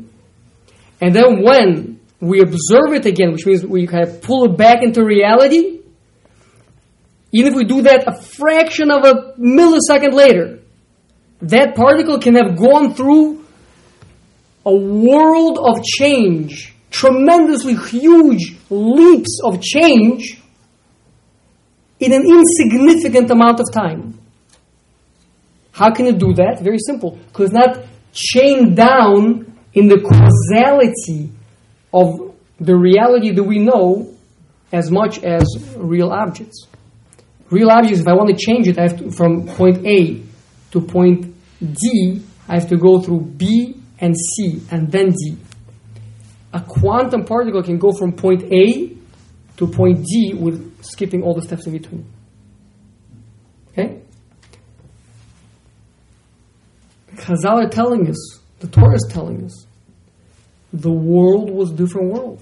And 1.00 1.16
then 1.16 1.44
when 1.44 2.00
we 2.20 2.42
observe 2.42 2.94
it 2.94 3.06
again, 3.06 3.34
which 3.34 3.46
means 3.46 3.64
we 3.64 3.86
kind 3.86 4.08
of 4.08 4.24
pull 4.24 4.46
it 4.46 4.58
back 4.58 4.82
into 4.82 5.06
reality, 5.06 5.82
even 7.32 7.52
if 7.52 7.56
we 7.56 7.66
do 7.66 7.84
that 7.84 8.08
a 8.08 8.20
fraction 8.20 8.90
of 8.90 9.06
a 9.06 9.34
millisecond 9.40 10.14
later, 10.14 10.60
that 11.44 11.76
particle 11.76 12.18
can 12.18 12.34
have 12.34 12.58
gone 12.58 12.96
through 12.96 13.46
a 14.66 14.76
world 14.76 15.60
of 15.60 15.84
change, 15.84 16.74
tremendously 16.90 17.76
huge 17.76 18.56
leaps 18.72 19.40
of 19.46 19.62
change 19.62 20.40
in 22.04 22.12
an 22.12 22.24
insignificant 22.26 23.32
amount 23.32 23.60
of 23.60 23.72
time. 23.72 24.20
How 25.72 25.92
can 25.92 26.06
it 26.06 26.18
do 26.20 26.34
that? 26.34 26.60
Very 26.62 26.80
simple. 26.80 27.18
Because 27.28 27.52
not 27.52 27.80
chained 28.12 28.76
down 28.76 29.58
in 29.74 29.88
the 29.88 30.00
causality 30.02 31.32
of 31.94 32.36
the 32.60 32.76
reality 32.76 33.32
that 33.32 33.44
we 33.44 33.60
know 33.60 34.14
as 34.72 34.92
much 34.92 35.24
as 35.24 35.44
real 35.78 36.12
objects. 36.12 36.68
Real 37.50 37.70
objects, 37.70 38.02
if 38.02 38.08
I 38.08 38.14
want 38.14 38.30
to 38.30 38.36
change 38.36 38.68
it, 38.68 38.78
I 38.78 38.84
have 38.84 38.98
to, 39.00 39.12
from 39.12 39.48
point 39.48 39.86
A 39.86 40.22
to 40.72 40.82
point 40.82 41.34
D, 41.62 42.22
I 42.50 42.56
have 42.56 42.68
to 42.70 42.78
go 42.78 43.00
through 43.00 43.22
B 43.22 43.76
and 44.00 44.16
C 44.16 44.62
and 44.72 44.92
then 44.92 45.12
D. 45.12 45.38
A 46.52 46.62
quantum 46.62 47.24
particle 47.24 47.64
can 47.64 47.78
go 47.78 47.92
from 47.92 48.14
point 48.14 48.44
A 48.52 48.96
to 49.58 49.68
point 49.68 50.04
D 50.06 50.34
with 50.34 50.73
skipping 50.86 51.24
all 51.24 51.34
the 51.34 51.42
steps 51.42 51.66
in 51.66 51.74
between. 51.74 52.06
Okay? 53.72 54.02
Chazal 57.16 57.66
are 57.66 57.70
telling 57.70 58.10
us, 58.10 58.40
the 58.60 58.68
Torah 58.68 58.96
is 58.96 59.08
telling 59.10 59.44
us, 59.46 59.66
the 60.72 60.92
world 60.92 61.50
was 61.50 61.72
a 61.72 61.76
different 61.76 62.12
world. 62.12 62.42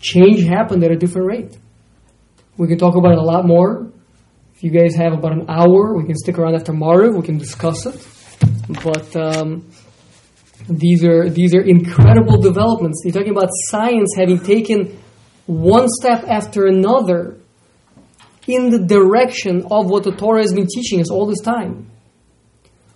Change 0.00 0.44
happened 0.44 0.82
at 0.84 0.90
a 0.90 0.96
different 0.96 1.28
rate. 1.28 1.58
We 2.56 2.66
can 2.68 2.78
talk 2.78 2.96
about 2.96 3.12
it 3.12 3.18
a 3.18 3.22
lot 3.22 3.46
more. 3.46 3.90
If 4.54 4.64
you 4.64 4.70
guys 4.70 4.94
have 4.96 5.12
about 5.12 5.32
an 5.32 5.46
hour, 5.48 5.96
we 5.96 6.04
can 6.04 6.16
stick 6.16 6.38
around 6.38 6.54
after 6.54 6.72
Mariv, 6.72 7.14
we 7.14 7.22
can 7.22 7.38
discuss 7.38 7.86
it. 7.86 8.06
But 8.82 9.14
um, 9.14 9.70
these 10.68 11.04
are 11.04 11.28
these 11.28 11.54
are 11.54 11.60
incredible 11.60 12.38
developments. 12.38 13.02
You're 13.04 13.12
talking 13.12 13.30
about 13.36 13.50
science 13.68 14.14
having 14.16 14.40
taken 14.40 14.98
one 15.46 15.88
step 15.88 16.24
after 16.26 16.66
another 16.66 17.38
in 18.46 18.70
the 18.70 18.78
direction 18.78 19.66
of 19.70 19.90
what 19.90 20.04
the 20.04 20.12
Torah 20.12 20.40
has 20.40 20.52
been 20.52 20.66
teaching 20.66 21.00
us 21.00 21.10
all 21.10 21.26
this 21.26 21.40
time. 21.40 21.90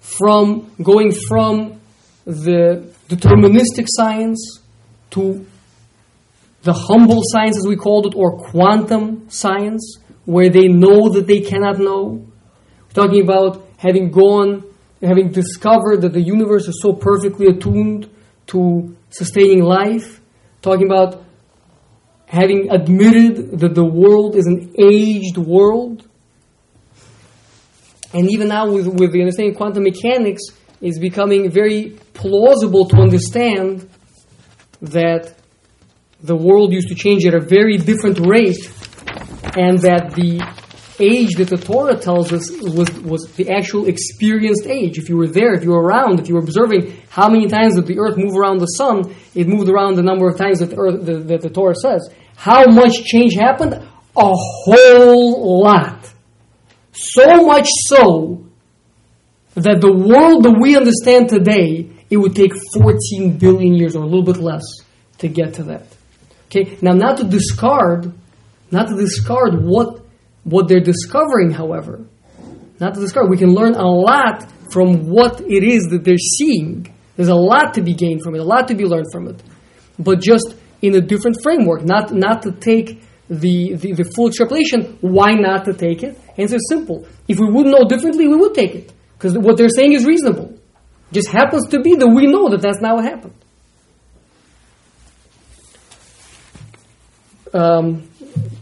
From 0.01 0.73
going 0.83 1.13
from 1.29 1.81
the 2.25 2.93
deterministic 3.09 3.87
science 3.87 4.61
to 5.11 5.47
the 6.63 6.73
humble 6.73 7.23
science, 7.25 7.57
as 7.59 7.67
we 7.67 7.77
called 7.77 8.07
it, 8.07 8.15
or 8.15 8.39
quantum 8.39 9.29
science, 9.31 9.99
where 10.25 10.51
they 10.51 10.69
know 10.69 11.09
that 11.09 11.27
they 11.27 11.41
cannot 11.41 11.79
know. 11.79 12.27
We're 12.87 13.07
talking 13.07 13.23
about 13.23 13.67
having 13.79 14.11
gone, 14.11 14.65
having 15.03 15.31
discovered 15.33 16.03
that 16.03 16.13
the 16.13 16.21
universe 16.21 16.69
is 16.69 16.81
so 16.83 16.93
perfectly 16.93 17.47
attuned 17.47 18.11
to 18.49 18.95
sustaining 19.11 19.63
life. 19.63 20.21
Talking 20.61 20.87
about 20.87 21.25
having 22.31 22.71
admitted 22.71 23.59
that 23.59 23.75
the 23.75 23.85
world 23.85 24.37
is 24.37 24.47
an 24.47 24.73
aged 24.79 25.37
world. 25.37 26.07
And 28.15 28.31
even 28.31 28.49
now, 28.49 28.71
with, 28.71 28.87
with 28.87 29.13
the 29.13 29.21
understanding 29.21 29.55
of 29.55 29.57
quantum 29.57 29.83
mechanics, 29.83 30.43
it's 30.81 31.01
becoming 31.01 31.51
very 31.51 31.99
plausible 32.15 32.87
to 32.87 32.97
understand 32.99 33.91
that 34.81 35.35
the 36.23 36.37
world 36.37 36.73
used 36.73 36.89
to 36.89 36.95
change 36.95 37.27
at 37.27 37.35
a 37.35 37.41
very 37.41 37.77
different 37.79 38.21
rate, 38.21 38.63
and 39.57 39.81
that 39.81 40.13
the 40.15 40.41
age 41.01 41.35
that 41.37 41.49
the 41.49 41.57
Torah 41.57 41.99
tells 41.99 42.33
us 42.33 42.51
was, 42.61 42.91
was 43.01 43.33
the 43.33 43.51
actual 43.51 43.87
experienced 43.87 44.67
age. 44.67 44.99
If 44.99 45.09
you 45.09 45.17
were 45.17 45.27
there, 45.27 45.55
if 45.55 45.65
you 45.65 45.71
were 45.71 45.83
around, 45.83 46.21
if 46.21 46.29
you 46.29 46.35
were 46.35 46.41
observing 46.41 46.97
how 47.09 47.29
many 47.29 47.49
times 47.49 47.75
did 47.75 47.87
the 47.87 47.99
earth 47.99 48.17
move 48.17 48.37
around 48.37 48.59
the 48.59 48.67
sun, 48.67 49.15
it 49.35 49.49
moved 49.49 49.69
around 49.69 49.97
the 49.97 50.03
number 50.03 50.29
of 50.29 50.37
times 50.37 50.61
that 50.61 50.71
the, 50.71 50.77
earth, 50.77 51.05
the, 51.05 51.19
that 51.19 51.41
the 51.41 51.51
Torah 51.51 51.75
says. 51.75 52.09
How 52.37 52.67
much 52.67 53.05
change 53.05 53.35
happened? 53.35 53.75
A 53.75 54.33
whole 54.35 55.63
lot. 55.63 56.11
So 56.93 57.47
much 57.47 57.69
so 57.87 58.45
that 59.55 59.81
the 59.81 59.93
world 59.93 60.45
that 60.45 60.59
we 60.61 60.77
understand 60.77 61.29
today, 61.29 61.91
it 62.09 62.17
would 62.17 62.35
take 62.35 62.53
14 62.75 63.39
billion 63.39 63.75
years 63.75 63.97
or 63.97 64.03
a 64.03 64.07
little 64.07 64.23
bit 64.23 64.37
less 64.37 64.63
to 65.19 65.29
get 65.29 65.55
to 65.55 65.65
that. 65.65 65.87
Okay, 66.47 66.79
now 66.83 66.93
not 66.93 67.19
to 67.19 67.25
discard, 67.25 68.13
not 68.71 68.89
to 68.89 68.97
discard 68.97 69.63
what 69.63 70.01
what 70.45 70.69
they're 70.69 70.81
discovering, 70.81 71.51
however, 71.51 72.07
not 72.81 72.95
to 72.95 73.01
discover, 73.01 73.29
We 73.29 73.37
can 73.37 73.53
learn 73.55 73.75
a 73.75 73.87
lot 73.87 74.51
from 74.73 75.09
what 75.09 75.41
it 75.41 75.63
is 75.63 75.85
that 75.91 76.05
they're 76.05 76.17
seeing. 76.17 76.95
There's 77.17 77.29
a 77.29 77.35
lot 77.35 77.75
to 77.75 77.83
be 77.83 77.93
gained 77.93 78.23
from 78.23 78.35
it, 78.35 78.39
a 78.39 78.45
lot 78.45 78.69
to 78.69 78.75
be 78.75 78.85
learned 78.85 79.07
from 79.13 79.29
it, 79.29 79.43
but 79.99 80.21
just 80.21 80.55
in 80.81 80.95
a 80.95 81.01
different 81.01 81.37
framework. 81.43 81.85
Not 81.85 82.13
not 82.13 82.43
to 82.43 82.53
take 82.53 83.03
the, 83.29 83.75
the, 83.75 83.93
the 83.93 84.05
full 84.17 84.29
extrapolation. 84.29 84.99
Why 85.01 85.35
not 85.35 85.65
to 85.67 85.73
take 85.73 86.03
it? 86.03 86.19
Answer 86.37 86.59
simple. 86.69 87.07
If 87.29 87.39
we 87.39 87.49
would 87.49 87.67
know 87.67 87.85
differently, 87.87 88.27
we 88.27 88.37
would 88.37 88.55
take 88.55 88.75
it 88.75 88.93
because 89.15 89.37
what 89.37 89.57
they're 89.57 89.69
saying 89.69 89.93
is 89.93 90.07
reasonable. 90.07 90.59
Just 91.13 91.29
happens 91.29 91.69
to 91.69 91.81
be 91.81 91.95
that 91.97 92.09
we 92.09 92.27
know 92.27 92.49
that 92.51 92.63
that's 92.63 92.81
not 92.81 92.97
what 92.97 93.05
happened. 93.05 93.35
Um, 97.53 98.09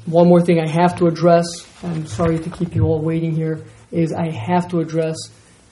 one 0.07 0.29
more 0.29 0.41
thing 0.41 0.59
I 0.59 0.69
have 0.69 0.97
to 0.97 1.07
address, 1.07 1.45
I'm 1.83 2.07
sorry 2.07 2.39
to 2.41 2.51
keep 2.51 2.75
you 2.75 2.85
all 2.85 3.01
waiting 3.01 3.35
here, 3.35 3.65
is 3.93 4.13
I 4.13 4.31
have 4.31 4.69
to 4.71 4.81
address 4.81 5.17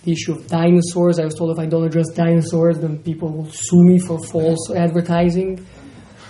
the 0.04 0.12
issue 0.12 0.32
of 0.32 0.46
dinosaurs. 0.46 1.18
I 1.18 1.24
was 1.24 1.34
told 1.34 1.50
if 1.50 1.58
I 1.58 1.66
don't 1.66 1.84
address 1.84 2.10
dinosaurs, 2.14 2.78
then 2.78 2.98
people 2.98 3.30
will 3.30 3.50
sue 3.50 3.82
me 3.82 3.98
for 3.98 4.22
false 4.24 4.70
advertising. 4.70 5.66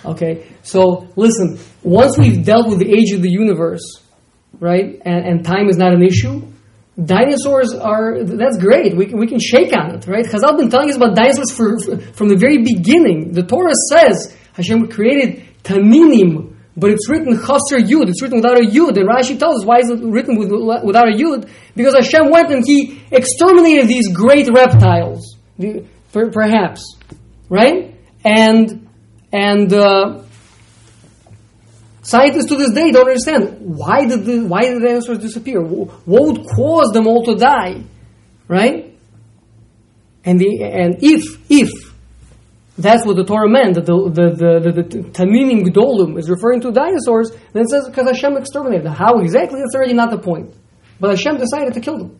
Okay, 0.03 0.47
so 0.63 1.07
listen, 1.15 1.59
once 1.83 2.17
we've 2.17 2.43
dealt 2.43 2.69
with 2.69 2.79
the 2.79 2.91
age 2.91 3.11
of 3.11 3.21
the 3.21 3.29
universe, 3.29 4.01
right, 4.59 4.99
and, 5.05 5.25
and 5.25 5.45
time 5.45 5.69
is 5.69 5.77
not 5.77 5.93
an 5.93 6.01
issue, 6.01 6.41
dinosaurs 7.03 7.73
are, 7.75 8.23
that's 8.23 8.57
great. 8.57 8.97
We 8.97 9.05
can, 9.05 9.19
we 9.19 9.27
can 9.27 9.39
shake 9.39 9.73
on 9.77 9.93
it, 9.93 10.07
right? 10.07 10.25
Chazal 10.25 10.57
been 10.57 10.71
telling 10.71 10.89
us 10.89 10.95
about 10.95 11.15
dinosaurs 11.15 11.51
for, 11.51 11.77
for, 11.79 11.97
from 12.13 12.29
the 12.29 12.37
very 12.37 12.63
beginning. 12.63 13.31
The 13.33 13.43
Torah 13.43 13.73
says 13.91 14.35
Hashem 14.53 14.87
created 14.87 15.45
taninim, 15.63 16.56
but 16.77 16.91
it's 16.91 17.09
written 17.09 17.33
chaser 17.33 17.79
yud. 17.79 18.07
It's 18.07 18.21
written 18.21 18.37
without 18.37 18.57
a 18.57 18.65
yud. 18.65 18.97
And 18.97 19.09
Rashi 19.09 19.37
tells 19.37 19.61
us 19.61 19.65
why 19.65 19.79
is 19.79 19.89
it 19.89 19.99
written 20.03 20.37
with, 20.37 20.51
without 20.51 21.09
a 21.09 21.11
yud? 21.11 21.49
Because 21.75 21.95
Hashem 21.95 22.29
went 22.29 22.51
and 22.51 22.63
he 22.65 23.01
exterminated 23.11 23.87
these 23.87 24.13
great 24.13 24.47
reptiles, 24.47 25.37
perhaps, 26.11 26.95
right? 27.49 27.95
And 28.23 28.87
and 29.33 29.73
uh, 29.73 30.21
scientists 32.03 32.45
to 32.45 32.55
this 32.55 32.71
day 32.71 32.91
don't 32.91 33.07
understand 33.07 33.57
why 33.59 34.05
did 34.05 34.25
the 34.25 34.45
why 34.45 34.61
did 34.61 34.81
the 34.81 34.85
dinosaurs 34.85 35.17
disappear? 35.17 35.61
What 35.61 36.05
would 36.05 36.45
cause 36.55 36.91
them 36.93 37.07
all 37.07 37.25
to 37.25 37.35
die, 37.35 37.83
right? 38.47 38.95
And 40.23 40.39
the 40.39 40.63
and 40.63 40.97
if 41.01 41.39
if 41.49 41.86
that's 42.77 43.05
what 43.05 43.15
the 43.15 43.23
Torah 43.23 43.49
meant, 43.49 43.75
that 43.75 43.85
the, 43.85 44.09
the, 44.09 44.25
the, 44.35 44.71
the, 44.71 44.83
the 44.83 44.99
Taninim 45.09 45.65
Gdolim 45.67 46.17
is 46.17 46.29
referring 46.29 46.61
to 46.61 46.71
dinosaurs, 46.71 47.31
then 47.53 47.63
it 47.63 47.69
says 47.69 47.87
because 47.89 48.07
Hashem 48.07 48.37
exterminated 48.37 48.85
them. 48.85 48.93
How 48.93 49.19
exactly? 49.19 49.59
That's 49.59 49.75
already 49.75 49.93
not 49.93 50.11
the 50.11 50.19
point. 50.19 50.53
But 50.99 51.09
Hashem 51.09 51.37
decided 51.37 51.73
to 51.73 51.81
kill 51.81 51.97
them. 51.97 52.19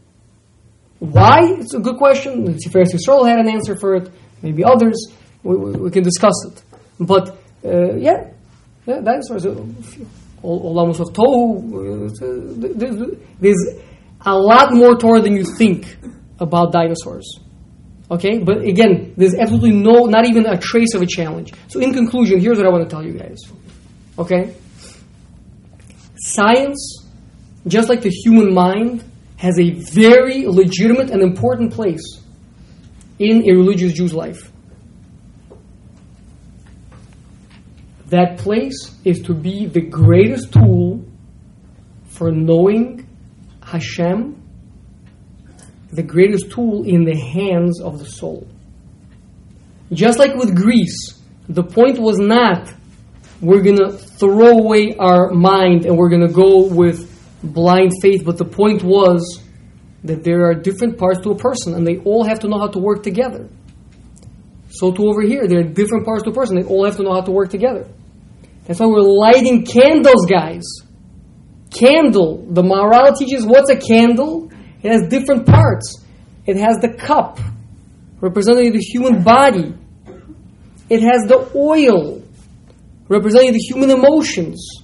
Why? 0.99 1.41
It's 1.59 1.75
a 1.75 1.79
good 1.79 1.97
question. 1.97 2.43
The 2.45 2.53
Tiferes 2.53 2.93
Yisrael 2.93 3.27
had 3.27 3.39
an 3.39 3.47
answer 3.47 3.75
for 3.77 3.95
it. 3.95 4.11
Maybe 4.41 4.63
others. 4.63 5.11
We, 5.43 5.55
we, 5.55 5.71
we 5.73 5.91
can 5.91 6.03
discuss 6.03 6.33
it. 6.47 6.63
But 6.99 7.37
uh, 7.63 7.95
yeah, 7.95 8.31
yeah, 8.85 9.01
dinosaurs. 9.01 9.45
Uh, 9.45 9.63
Olamus 10.43 10.99
of 10.99 11.13
Tohu. 11.13 11.71
Uh, 11.73 13.05
uh, 13.05 13.17
there's 13.39 13.63
a 14.25 14.35
lot 14.35 14.73
more 14.73 14.97
Torah 14.97 15.21
than 15.21 15.35
you 15.35 15.43
think 15.43 15.97
about 16.39 16.71
dinosaurs. 16.71 17.39
Okay, 18.09 18.39
but 18.39 18.61
again, 18.61 19.13
there's 19.17 19.35
absolutely 19.35 19.71
no, 19.71 20.05
not 20.05 20.25
even 20.25 20.45
a 20.45 20.57
trace 20.57 20.93
of 20.93 21.01
a 21.01 21.05
challenge. 21.05 21.51
So, 21.67 21.81
in 21.81 21.93
conclusion, 21.93 22.39
here's 22.39 22.57
what 22.57 22.65
I 22.65 22.69
want 22.69 22.83
to 22.83 22.89
tell 22.89 23.05
you 23.05 23.13
guys. 23.13 23.37
Okay, 24.17 24.55
science, 26.15 27.05
just 27.67 27.89
like 27.89 28.01
the 28.01 28.09
human 28.09 28.53
mind, 28.53 29.03
has 29.37 29.59
a 29.59 29.71
very 29.71 30.47
legitimate 30.47 31.09
and 31.11 31.21
important 31.21 31.73
place 31.73 32.21
in 33.19 33.43
a 33.49 33.53
religious 33.53 33.93
Jew's 33.93 34.13
life. 34.13 34.51
That 38.07 38.37
place 38.37 38.95
is 39.03 39.21
to 39.23 39.33
be 39.33 39.65
the 39.65 39.81
greatest 39.81 40.53
tool 40.53 41.05
for 42.05 42.31
knowing 42.31 43.05
Hashem 43.61 44.36
the 45.91 46.03
greatest 46.03 46.51
tool 46.51 46.83
in 46.83 47.03
the 47.03 47.17
hands 47.17 47.81
of 47.81 47.99
the 47.99 48.05
soul. 48.05 48.47
Just 49.91 50.19
like 50.19 50.35
with 50.35 50.55
Greece, 50.55 51.19
the 51.47 51.63
point 51.63 51.97
was 51.97 52.19
not 52.19 52.73
we're 53.39 53.61
going 53.61 53.77
to 53.77 53.91
throw 53.91 54.57
away 54.57 54.95
our 54.97 55.29
mind 55.29 55.85
and 55.85 55.95
we're 55.95 56.09
going 56.09 56.25
to 56.25 56.33
go 56.33 56.65
with 56.65 57.05
blind 57.43 57.91
faith, 58.01 58.23
but 58.25 58.37
the 58.37 58.45
point 58.45 58.83
was 58.83 59.43
that 60.03 60.23
there 60.23 60.45
are 60.49 60.55
different 60.55 60.97
parts 60.97 61.21
to 61.21 61.31
a 61.31 61.37
person 61.37 61.75
and 61.75 61.85
they 61.85 61.97
all 61.99 62.23
have 62.23 62.39
to 62.39 62.47
know 62.47 62.59
how 62.59 62.67
to 62.67 62.79
work 62.79 63.03
together. 63.03 63.47
So 64.69 64.91
to 64.91 65.07
over 65.07 65.21
here, 65.21 65.47
there 65.47 65.59
are 65.59 65.63
different 65.63 66.05
parts 66.05 66.23
to 66.23 66.31
a 66.31 66.33
person. 66.33 66.55
They 66.55 66.65
all 66.65 66.85
have 66.85 66.97
to 66.97 67.03
know 67.03 67.13
how 67.13 67.21
to 67.21 67.31
work 67.31 67.49
together. 67.49 67.87
That's 68.65 68.79
why 68.79 68.87
we're 68.87 69.01
lighting 69.01 69.65
candles, 69.65 70.25
guys. 70.25 70.65
Candle. 71.71 72.45
The 72.49 72.63
Maharal 72.63 73.17
teaches 73.17 73.45
what's 73.45 73.69
a 73.69 73.77
candle? 73.77 74.51
It 74.83 74.91
has 74.91 75.07
different 75.09 75.45
parts. 75.45 76.03
It 76.45 76.57
has 76.57 76.77
the 76.77 76.89
cup, 76.89 77.39
representing 78.21 78.71
the 78.71 78.79
human 78.79 79.23
body. 79.23 79.73
It 80.89 81.01
has 81.01 81.27
the 81.27 81.51
oil, 81.55 82.23
representing 83.09 83.53
the 83.53 83.59
human 83.59 83.91
emotions. 83.91 84.83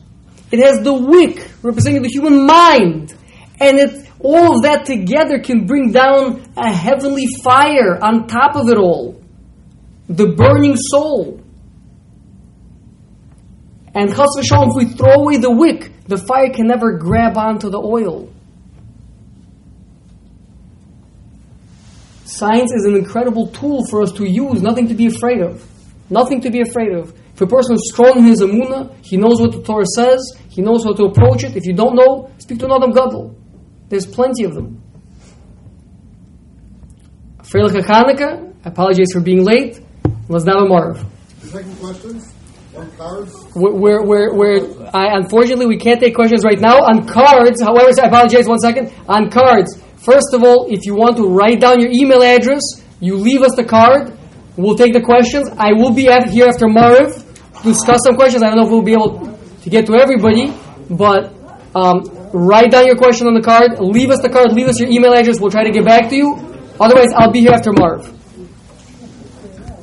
It 0.52 0.60
has 0.60 0.84
the 0.84 0.94
wick, 0.94 1.50
representing 1.62 2.02
the 2.02 2.10
human 2.10 2.46
mind. 2.46 3.16
And 3.60 3.80
it, 3.80 4.10
all 4.20 4.56
of 4.58 4.64
that 4.64 4.86
together 4.86 5.40
can 5.40 5.66
bring 5.66 5.92
down 5.92 6.44
a 6.58 6.72
heavenly 6.72 7.28
fire 7.44 7.98
on 8.02 8.28
top 8.28 8.56
of 8.56 8.70
it 8.70 8.78
all. 8.78 9.22
The 10.10 10.28
burning 10.34 10.76
soul. 10.76 11.40
And 13.96 14.10
chas 14.10 14.36
if 14.38 14.76
we 14.76 14.86
throw 14.86 15.22
away 15.22 15.38
the 15.38 15.52
wick, 15.52 15.92
the 16.08 16.18
fire 16.18 16.50
can 16.52 16.68
never 16.68 16.98
grab 16.98 17.38
onto 17.38 17.70
the 17.70 17.80
oil. 17.80 18.33
Science 22.44 22.74
is 22.74 22.84
an 22.84 22.98
incredible 22.98 23.48
tool 23.48 23.86
for 23.90 24.02
us 24.02 24.12
to 24.12 24.30
use, 24.30 24.62
nothing 24.62 24.90
to 24.90 24.94
be 24.94 25.06
afraid 25.06 25.40
of. 25.40 25.66
Nothing 26.10 26.42
to 26.42 26.52
be 26.52 26.60
afraid 26.60 26.92
of. 26.92 27.14
If 27.36 27.40
a 27.40 27.48
person 27.48 27.76
is 27.76 27.90
strong 27.94 28.18
in 28.18 28.26
his 28.26 28.42
emuna, 28.42 28.94
he 29.02 29.16
knows 29.16 29.40
what 29.40 29.54
the 29.54 29.62
Torah 29.62 29.86
says, 29.86 30.20
he 30.50 30.62
knows 30.62 30.84
how 30.84 30.92
to 30.92 31.06
approach 31.06 31.46
it. 31.46 31.56
If 31.56 31.66
you 31.66 31.74
don't 31.74 31.96
know, 31.96 32.30
speak 32.40 32.60
to 32.60 32.66
another 32.66 32.88
gadol. 32.88 33.34
There's 33.88 34.06
plenty 34.06 34.44
of 34.44 34.56
them. 34.56 34.84
Freilich 37.44 37.82
Hanukkah, 37.82 38.54
I 38.66 38.70
apologize 38.70 39.14
for 39.14 39.22
being 39.22 39.46
late. 39.46 39.80
Let's 40.28 40.44
have 40.44 40.58
a 40.58 40.68
Mariv. 40.68 41.00
Second 41.44 41.80
question, 41.80 42.22
on 42.76 42.92
cards. 42.98 43.34
Where, 43.56 44.02
where, 44.02 44.34
where, 44.34 44.60
I, 44.94 45.16
unfortunately, 45.16 45.68
we 45.68 45.78
can't 45.78 46.02
take 46.02 46.14
questions 46.14 46.44
right 46.44 46.60
now. 46.60 46.76
On 46.76 47.08
cards, 47.08 47.62
however, 47.62 47.92
I 48.02 48.08
apologize 48.08 48.50
one 48.50 48.60
second. 48.60 48.92
On 49.08 49.30
cards, 49.30 49.82
first 50.04 50.34
of 50.34 50.44
all, 50.44 50.68
if 50.70 50.86
you 50.86 50.96
want 50.96 51.18
to 51.18 51.28
write 51.28 51.60
down 51.60 51.80
your 51.80 51.92
email 51.92 52.22
address, 52.22 52.62
you 53.00 53.16
leave 53.18 53.42
us 53.42 53.56
the 53.56 53.64
card. 53.64 54.18
We'll 54.56 54.78
take 54.78 54.94
the 54.94 55.02
questions. 55.02 55.50
I 55.58 55.74
will 55.74 55.94
be 55.94 56.08
at, 56.08 56.30
here 56.30 56.48
after 56.48 56.68
Mariv 56.68 57.12
to 57.62 57.64
discuss 57.64 58.00
some 58.06 58.16
questions. 58.16 58.44
I 58.44 58.48
don't 58.48 58.58
know 58.58 58.66
if 58.66 58.70
we'll 58.72 58.82
be 58.82 58.94
able 58.94 59.38
to 59.62 59.70
get 59.70 59.86
to 59.88 59.96
everybody, 59.96 60.54
but 60.90 61.34
um, 61.76 62.04
write 62.34 62.72
down 62.72 62.86
your 62.86 62.96
question 62.96 63.28
on 63.28 63.34
the 63.34 63.42
card. 63.42 63.80
Leave 63.80 64.10
us 64.10 64.22
the 64.22 64.30
card. 64.30 64.54
Leave 64.54 64.68
us 64.68 64.80
your 64.80 64.90
email 64.90 65.14
address. 65.14 65.40
We'll 65.40 65.52
try 65.52 65.64
to 65.64 65.72
get 65.72 65.86
back 65.86 66.10
to 66.10 66.16
you. 66.16 66.36
Otherwise, 66.80 67.12
I'll 67.16 67.32
be 67.32 67.42
here 67.42 67.52
after 67.52 67.72
Mariv. 67.72 68.23